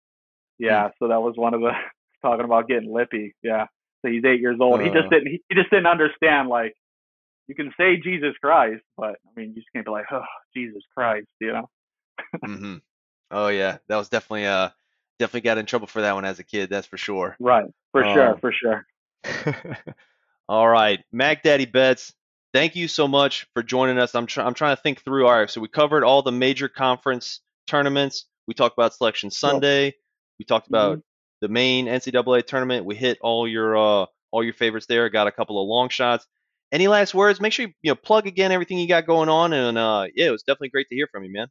yeah. 0.59 0.91
So 0.99 1.09
that 1.09 1.21
was 1.21 1.35
one 1.37 1.55
of 1.55 1.61
the 1.61 1.73
talking 2.23 2.45
about 2.45 2.69
getting 2.69 2.93
lippy. 2.93 3.35
Yeah. 3.43 3.67
So 4.03 4.11
he's 4.11 4.25
eight 4.25 4.41
years 4.41 4.59
old. 4.61 4.81
Uh, 4.81 4.85
he 4.85 4.91
just 4.91 5.07
uh. 5.07 5.11
didn't. 5.11 5.29
He, 5.29 5.43
he 5.49 5.55
just 5.55 5.71
didn't 5.71 5.87
understand. 5.87 6.49
Like, 6.49 6.75
you 7.47 7.55
can 7.55 7.73
say 7.79 7.97
Jesus 7.97 8.35
Christ, 8.41 8.83
but 8.97 9.17
I 9.27 9.41
mean, 9.41 9.51
you 9.51 9.55
just 9.57 9.67
can't 9.73 9.85
be 9.85 9.91
like, 9.91 10.07
oh, 10.13 10.23
Jesus 10.55 10.83
Christ, 10.95 11.29
you 11.41 11.53
know. 11.53 11.69
mm-hmm. 12.45 12.77
Oh 13.31 13.49
yeah, 13.49 13.79
that 13.89 13.97
was 13.97 14.09
definitely 14.09 14.47
uh 14.47 14.71
definitely 15.19 15.43
got 15.43 15.59
in 15.59 15.67
trouble 15.67 15.87
for 15.87 16.03
that 16.03 16.15
one 16.15 16.25
as 16.25 16.39
a 16.39 16.45
kid. 16.45 16.71
That's 16.71 16.87
for 16.87 16.97
sure. 16.97 17.37
Right. 17.41 17.67
For 17.93 18.05
um, 18.05 18.15
sure. 18.15 18.39
For 18.41 18.53
sure. 18.53 18.87
all 20.49 20.69
right, 20.69 21.01
Mac 21.13 21.43
Daddy 21.43 21.67
Bets. 21.67 22.13
Thank 22.55 22.77
you 22.77 22.89
so 22.89 23.07
much 23.07 23.47
for 23.53 23.63
joining 23.63 23.99
us. 23.99 24.15
I'm 24.15 24.27
trying. 24.27 24.47
I'm 24.47 24.55
trying 24.55 24.75
to 24.77 24.81
think 24.81 25.03
through. 25.03 25.27
All 25.27 25.39
right, 25.39 25.51
so 25.51 25.61
we 25.61 25.69
covered 25.69 26.05
all 26.05 26.23
the 26.23 26.33
major 26.33 26.69
conference 26.69 27.41
tournaments. 27.67 28.25
We 28.47 28.55
talked 28.55 28.79
about 28.79 28.95
Selection 28.95 29.31
Sunday. 29.31 29.91
Cool. 29.91 30.01
We 30.39 30.45
talked 30.47 30.69
about 30.69 30.93
mm-hmm 30.93 31.01
the 31.45 31.49
main 31.49 31.85
NCAA 31.85 32.47
tournament. 32.47 32.87
We 32.87 32.95
hit 32.95 33.19
all 33.21 33.47
your 33.47 33.77
uh, 33.77 34.07
all 34.31 34.43
your 34.43 34.55
favorites 34.55 34.87
there. 34.87 35.11
Got 35.11 35.27
a 35.27 35.33
couple 35.33 35.61
of 35.61 35.69
long 35.69 35.91
shots. 35.91 36.27
Any 36.73 36.89
last 36.89 37.15
words? 37.15 37.39
Make 37.39 37.53
sure 37.53 37.67
you, 37.67 37.73
you 37.83 37.91
know 37.91 37.97
plug 37.97 38.27
again 38.27 38.51
everything 38.51 38.79
you 38.79 38.89
got 38.89 39.07
going 39.07 39.29
on, 39.29 39.53
and 39.53 39.77
uh, 39.77 40.07
yeah, 40.15 40.29
it 40.29 40.31
was 40.31 40.43
definitely 40.43 40.71
great 40.71 40.89
to 40.89 40.95
hear 40.95 41.07
from 41.13 41.23
you, 41.23 41.31
man. 41.31 41.49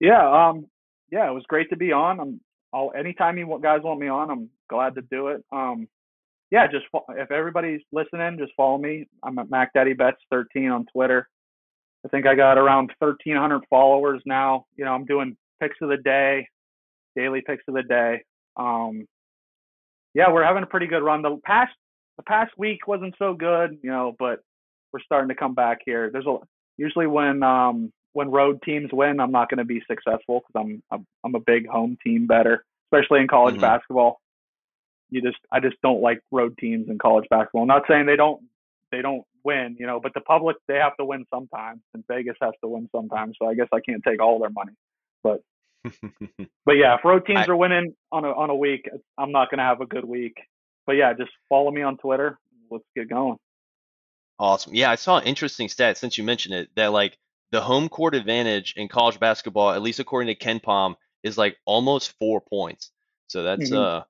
Yeah, 0.00 0.48
um, 0.48 0.66
yeah, 1.12 1.28
it 1.28 1.34
was 1.34 1.44
great 1.48 1.68
to 1.68 1.76
be 1.76 1.92
on. 1.92 2.18
I'm 2.18 2.40
I'll 2.72 2.90
anytime 2.98 3.36
you 3.36 3.58
guys 3.62 3.80
want 3.82 4.00
me 4.00 4.08
on, 4.08 4.30
I'm 4.30 4.48
glad 4.70 4.94
to 4.94 5.02
do 5.02 5.28
it. 5.28 5.44
Um, 5.52 5.86
yeah, 6.50 6.66
just 6.66 6.86
if 7.10 7.30
everybody's 7.30 7.82
listening, 7.92 8.38
just 8.38 8.52
follow 8.56 8.78
me. 8.78 9.06
I'm 9.22 9.38
at 9.38 9.50
Mac 9.50 9.72
Daddy 9.74 9.92
Bets 9.92 10.18
13 10.30 10.70
on 10.70 10.86
Twitter. 10.92 11.28
I 12.04 12.08
think 12.08 12.26
I 12.26 12.34
got 12.34 12.58
around 12.58 12.92
1,300 13.00 13.62
followers 13.68 14.22
now. 14.24 14.64
You 14.76 14.84
know, 14.84 14.92
I'm 14.92 15.04
doing 15.04 15.36
picks 15.60 15.76
of 15.82 15.88
the 15.88 15.96
day, 15.98 16.46
daily 17.16 17.42
picks 17.46 17.64
of 17.68 17.74
the 17.74 17.82
day. 17.82 18.22
Um, 18.56 19.06
yeah, 20.14 20.32
we're 20.32 20.44
having 20.44 20.62
a 20.62 20.66
pretty 20.66 20.86
good 20.86 21.02
run. 21.02 21.22
The 21.22 21.38
past 21.44 21.72
the 22.16 22.22
past 22.24 22.52
week 22.56 22.86
wasn't 22.86 23.14
so 23.18 23.34
good, 23.34 23.78
you 23.82 23.90
know, 23.90 24.16
but 24.18 24.40
we're 24.92 25.00
starting 25.00 25.28
to 25.28 25.34
come 25.34 25.54
back 25.54 25.78
here. 25.84 26.10
There's 26.10 26.26
a 26.26 26.38
usually 26.76 27.06
when 27.06 27.42
um 27.42 27.92
when 28.14 28.30
road 28.30 28.60
teams 28.64 28.90
win, 28.92 29.20
I'm 29.20 29.30
not 29.30 29.50
going 29.50 29.58
to 29.58 29.64
be 29.64 29.82
successful 29.86 30.40
because 30.40 30.66
I'm, 30.66 30.82
I'm 30.90 31.06
I'm 31.24 31.34
a 31.34 31.40
big 31.40 31.68
home 31.68 31.98
team 32.02 32.26
better, 32.26 32.64
especially 32.86 33.20
in 33.20 33.28
college 33.28 33.54
mm-hmm. 33.54 33.62
basketball. 33.62 34.20
You 35.10 35.22
just 35.22 35.38
I 35.50 35.60
just 35.60 35.76
don't 35.82 36.02
like 36.02 36.20
road 36.30 36.56
teams 36.58 36.88
in 36.88 36.98
college 36.98 37.26
basketball. 37.30 37.62
I'm 37.62 37.68
not 37.68 37.84
saying 37.88 38.06
they 38.06 38.16
don't 38.16 38.42
they 38.92 39.02
don't 39.02 39.24
win, 39.44 39.76
you 39.78 39.86
know, 39.86 40.00
but 40.00 40.12
the 40.14 40.20
public 40.20 40.56
they 40.66 40.76
have 40.76 40.96
to 40.98 41.04
win 41.04 41.24
sometimes, 41.32 41.80
and 41.94 42.04
Vegas 42.08 42.36
has 42.40 42.52
to 42.62 42.68
win 42.68 42.88
sometimes. 42.94 43.36
So 43.40 43.48
I 43.48 43.54
guess 43.54 43.68
I 43.72 43.80
can't 43.80 44.02
take 44.06 44.20
all 44.20 44.38
their 44.38 44.50
money, 44.50 44.72
but 45.22 45.40
but 46.64 46.76
yeah, 46.76 46.96
if 46.96 47.04
road 47.04 47.24
teams 47.26 47.40
I, 47.40 47.46
are 47.46 47.56
winning 47.56 47.94
on 48.12 48.24
a 48.24 48.28
on 48.28 48.50
a 48.50 48.56
week, 48.56 48.88
I'm 49.16 49.32
not 49.32 49.50
gonna 49.50 49.64
have 49.64 49.80
a 49.80 49.86
good 49.86 50.04
week. 50.04 50.36
But 50.86 50.96
yeah, 50.96 51.12
just 51.12 51.30
follow 51.48 51.70
me 51.70 51.82
on 51.82 51.98
Twitter. 51.98 52.38
Let's 52.70 52.84
get 52.96 53.08
going. 53.08 53.36
Awesome. 54.38 54.74
Yeah, 54.74 54.90
I 54.90 54.94
saw 54.94 55.18
an 55.18 55.24
interesting 55.24 55.68
stat 55.68 55.98
since 55.98 56.16
you 56.16 56.24
mentioned 56.24 56.54
it 56.54 56.68
that 56.76 56.92
like 56.92 57.18
the 57.50 57.60
home 57.60 57.88
court 57.88 58.14
advantage 58.14 58.74
in 58.76 58.88
college 58.88 59.18
basketball, 59.18 59.70
at 59.70 59.82
least 59.82 60.00
according 60.00 60.34
to 60.34 60.44
KenPom, 60.44 60.94
is 61.22 61.36
like 61.36 61.56
almost 61.64 62.14
four 62.18 62.40
points. 62.40 62.90
So 63.28 63.42
that's 63.42 63.70
mm-hmm. 63.70 63.76
uh 63.76 64.02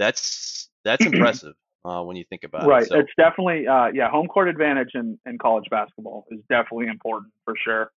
that's 0.00 0.68
that's 0.84 1.04
impressive 1.06 1.54
uh, 1.84 2.02
when 2.02 2.16
you 2.16 2.24
think 2.28 2.42
about 2.42 2.66
right. 2.66 2.68
it. 2.68 2.72
Right. 2.72 2.88
So. 2.88 2.98
It's 2.98 3.12
definitely 3.16 3.68
uh, 3.68 3.88
yeah, 3.94 4.10
home 4.10 4.26
court 4.26 4.48
advantage 4.48 4.90
in, 4.94 5.18
in 5.26 5.38
college 5.38 5.66
basketball 5.70 6.24
is 6.30 6.40
definitely 6.48 6.88
important 6.88 7.32
for 7.44 7.54
sure. 7.62 7.90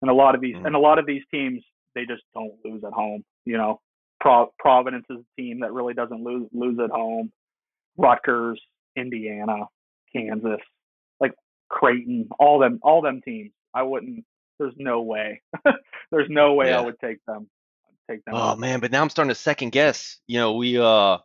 And 0.00 0.10
a 0.10 0.14
lot 0.14 0.34
of 0.34 0.40
these 0.40 0.54
mm-hmm. 0.54 0.66
and 0.66 0.76
a 0.76 0.78
lot 0.78 0.98
of 0.98 1.06
these 1.06 1.22
teams 1.30 1.62
they 1.94 2.06
just 2.06 2.22
don't 2.34 2.54
lose 2.64 2.82
at 2.84 2.92
home. 2.92 3.24
You 3.44 3.58
know, 3.58 3.80
Pro- 4.20 4.52
Providence 4.58 5.06
is 5.10 5.18
a 5.18 5.40
team 5.40 5.60
that 5.60 5.72
really 5.72 5.94
doesn't 5.94 6.22
lose 6.22 6.48
lose 6.52 6.78
at 6.82 6.90
home. 6.90 7.32
Rutgers, 7.96 8.60
Indiana, 8.96 9.66
Kansas, 10.14 10.60
like 11.20 11.32
Creighton, 11.68 12.28
all 12.38 12.60
them 12.60 12.78
all 12.82 13.02
them 13.02 13.20
teams. 13.24 13.50
I 13.74 13.82
wouldn't. 13.82 14.24
There's 14.58 14.74
no 14.76 15.02
way. 15.02 15.40
there's 16.10 16.28
no 16.28 16.54
way 16.54 16.68
yeah. 16.68 16.78
I 16.78 16.84
would 16.84 16.98
take 17.00 17.18
them. 17.26 17.48
take 18.10 18.24
them. 18.24 18.34
Oh 18.36 18.54
man, 18.54 18.80
but 18.80 18.92
now 18.92 19.02
I'm 19.02 19.10
starting 19.10 19.30
to 19.30 19.34
second 19.34 19.70
guess. 19.70 20.18
You 20.28 20.38
know, 20.38 20.54
we 20.54 20.78
uh 20.78 21.18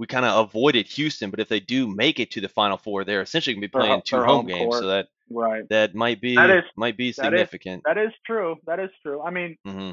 we 0.00 0.06
kind 0.06 0.24
of 0.24 0.46
avoided 0.48 0.86
Houston, 0.86 1.28
but 1.30 1.40
if 1.40 1.48
they 1.48 1.60
do 1.60 1.86
make 1.86 2.18
it 2.20 2.30
to 2.30 2.40
the 2.40 2.48
Final 2.48 2.78
Four, 2.78 3.04
they're 3.04 3.20
essentially 3.20 3.52
going 3.52 3.60
to 3.60 3.68
be 3.68 3.70
playing 3.70 4.00
two 4.02 4.16
home, 4.16 4.24
home 4.26 4.46
games. 4.46 4.74
So 4.78 4.86
that 4.86 5.08
Right. 5.28 5.68
that 5.68 5.94
might 5.94 6.22
be 6.22 6.34
That 6.36 6.48
is- 6.48 6.64
might 6.74 6.96
be 6.96 7.12
significant. 7.12 7.82
That 7.84 7.98
is 7.98 8.10
true. 8.24 8.56
That 8.64 8.80
is 8.80 8.90
true. 9.02 9.20
I 9.20 9.28
mean, 9.30 9.58
hmm 9.64 9.90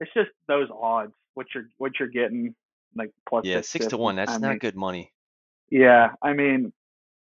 it's 0.00 0.10
just 0.14 0.30
those 0.48 0.68
odds. 0.72 1.12
What 1.34 1.46
you're 1.54 1.68
what 1.76 2.00
you're 2.00 2.08
getting 2.08 2.54
like 2.96 3.12
plus 3.28 3.44
Yeah, 3.44 3.60
six 3.60 3.86
to 3.88 3.98
one. 3.98 4.16
That's 4.16 4.32
I 4.32 4.38
not 4.38 4.48
mean, 4.48 4.58
good 4.60 4.76
money. 4.76 5.12
Yeah, 5.70 6.12
I 6.22 6.32
mean, 6.32 6.72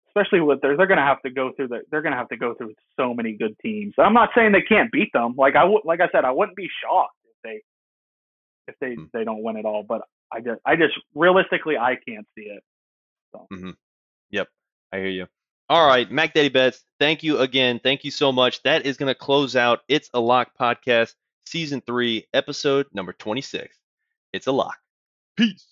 especially 0.08 0.40
with 0.40 0.60
they're 0.60 0.76
they're 0.76 0.86
gonna 0.86 1.00
have 1.06 1.22
to 1.22 1.30
go 1.30 1.52
through 1.52 1.68
the 1.68 1.80
they're 1.90 2.02
gonna 2.02 2.16
have 2.16 2.28
to 2.28 2.36
go 2.36 2.52
through 2.54 2.74
so 2.96 3.14
many 3.14 3.32
good 3.32 3.58
teams. 3.60 3.94
I'm 3.98 4.12
not 4.12 4.28
saying 4.34 4.52
they 4.52 4.60
can't 4.60 4.92
beat 4.92 5.10
them. 5.14 5.34
Like 5.38 5.56
I 5.56 5.64
would 5.64 5.86
like 5.86 6.02
I 6.02 6.08
said, 6.12 6.26
I 6.26 6.30
wouldn't 6.32 6.56
be 6.56 6.68
shocked 6.82 7.16
if 7.24 7.36
they 7.42 7.62
if 8.68 8.74
they 8.80 8.94
Hmm. 8.94 9.04
they 9.12 9.24
don't 9.24 9.42
win 9.42 9.56
at 9.56 9.64
all. 9.64 9.82
But 9.82 10.02
I 10.32 10.40
just 10.40 10.60
I 10.64 10.76
just 10.76 10.94
realistically 11.14 11.76
I 11.78 11.96
can't 12.06 12.26
see 12.36 12.44
it. 12.44 12.62
So, 13.32 13.46
Yep, 14.30 14.48
I 14.92 14.96
hear 14.98 15.08
you. 15.08 15.26
All 15.68 15.86
right, 15.86 16.08
Mac 16.10 16.32
Daddy 16.34 16.48
Bets, 16.48 16.84
thank 17.00 17.22
you 17.24 17.38
again. 17.38 17.80
Thank 17.82 18.04
you 18.04 18.10
so 18.12 18.30
much. 18.30 18.62
That 18.62 18.86
is 18.86 18.96
going 18.96 19.08
to 19.12 19.18
close 19.18 19.56
out 19.56 19.80
It's 19.88 20.08
a 20.14 20.20
Lock 20.20 20.52
podcast, 20.60 21.14
season 21.46 21.80
three, 21.86 22.26
episode 22.32 22.86
number 22.92 23.12
26. 23.12 23.76
It's 24.32 24.46
a 24.46 24.52
lock. 24.52 24.76
Peace. 25.36 25.66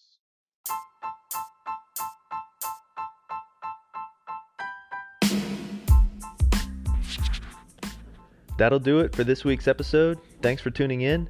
That'll 8.57 8.79
do 8.79 9.01
it 9.01 9.15
for 9.15 9.25
this 9.25 9.45
week's 9.45 9.67
episode. 9.67 10.19
Thanks 10.41 10.63
for 10.63 10.71
tuning 10.71 11.01
in. 11.01 11.29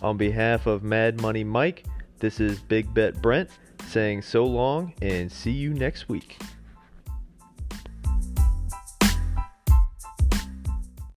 On 0.00 0.16
behalf 0.16 0.66
of 0.66 0.82
Mad 0.82 1.20
Money 1.20 1.44
Mike, 1.44 1.84
this 2.18 2.40
is 2.40 2.60
Big 2.60 2.92
Bet 2.94 3.20
Brent 3.20 3.50
saying 3.86 4.22
so 4.22 4.44
long 4.44 4.92
and 5.02 5.30
see 5.30 5.50
you 5.50 5.74
next 5.74 6.08
week. 6.08 6.38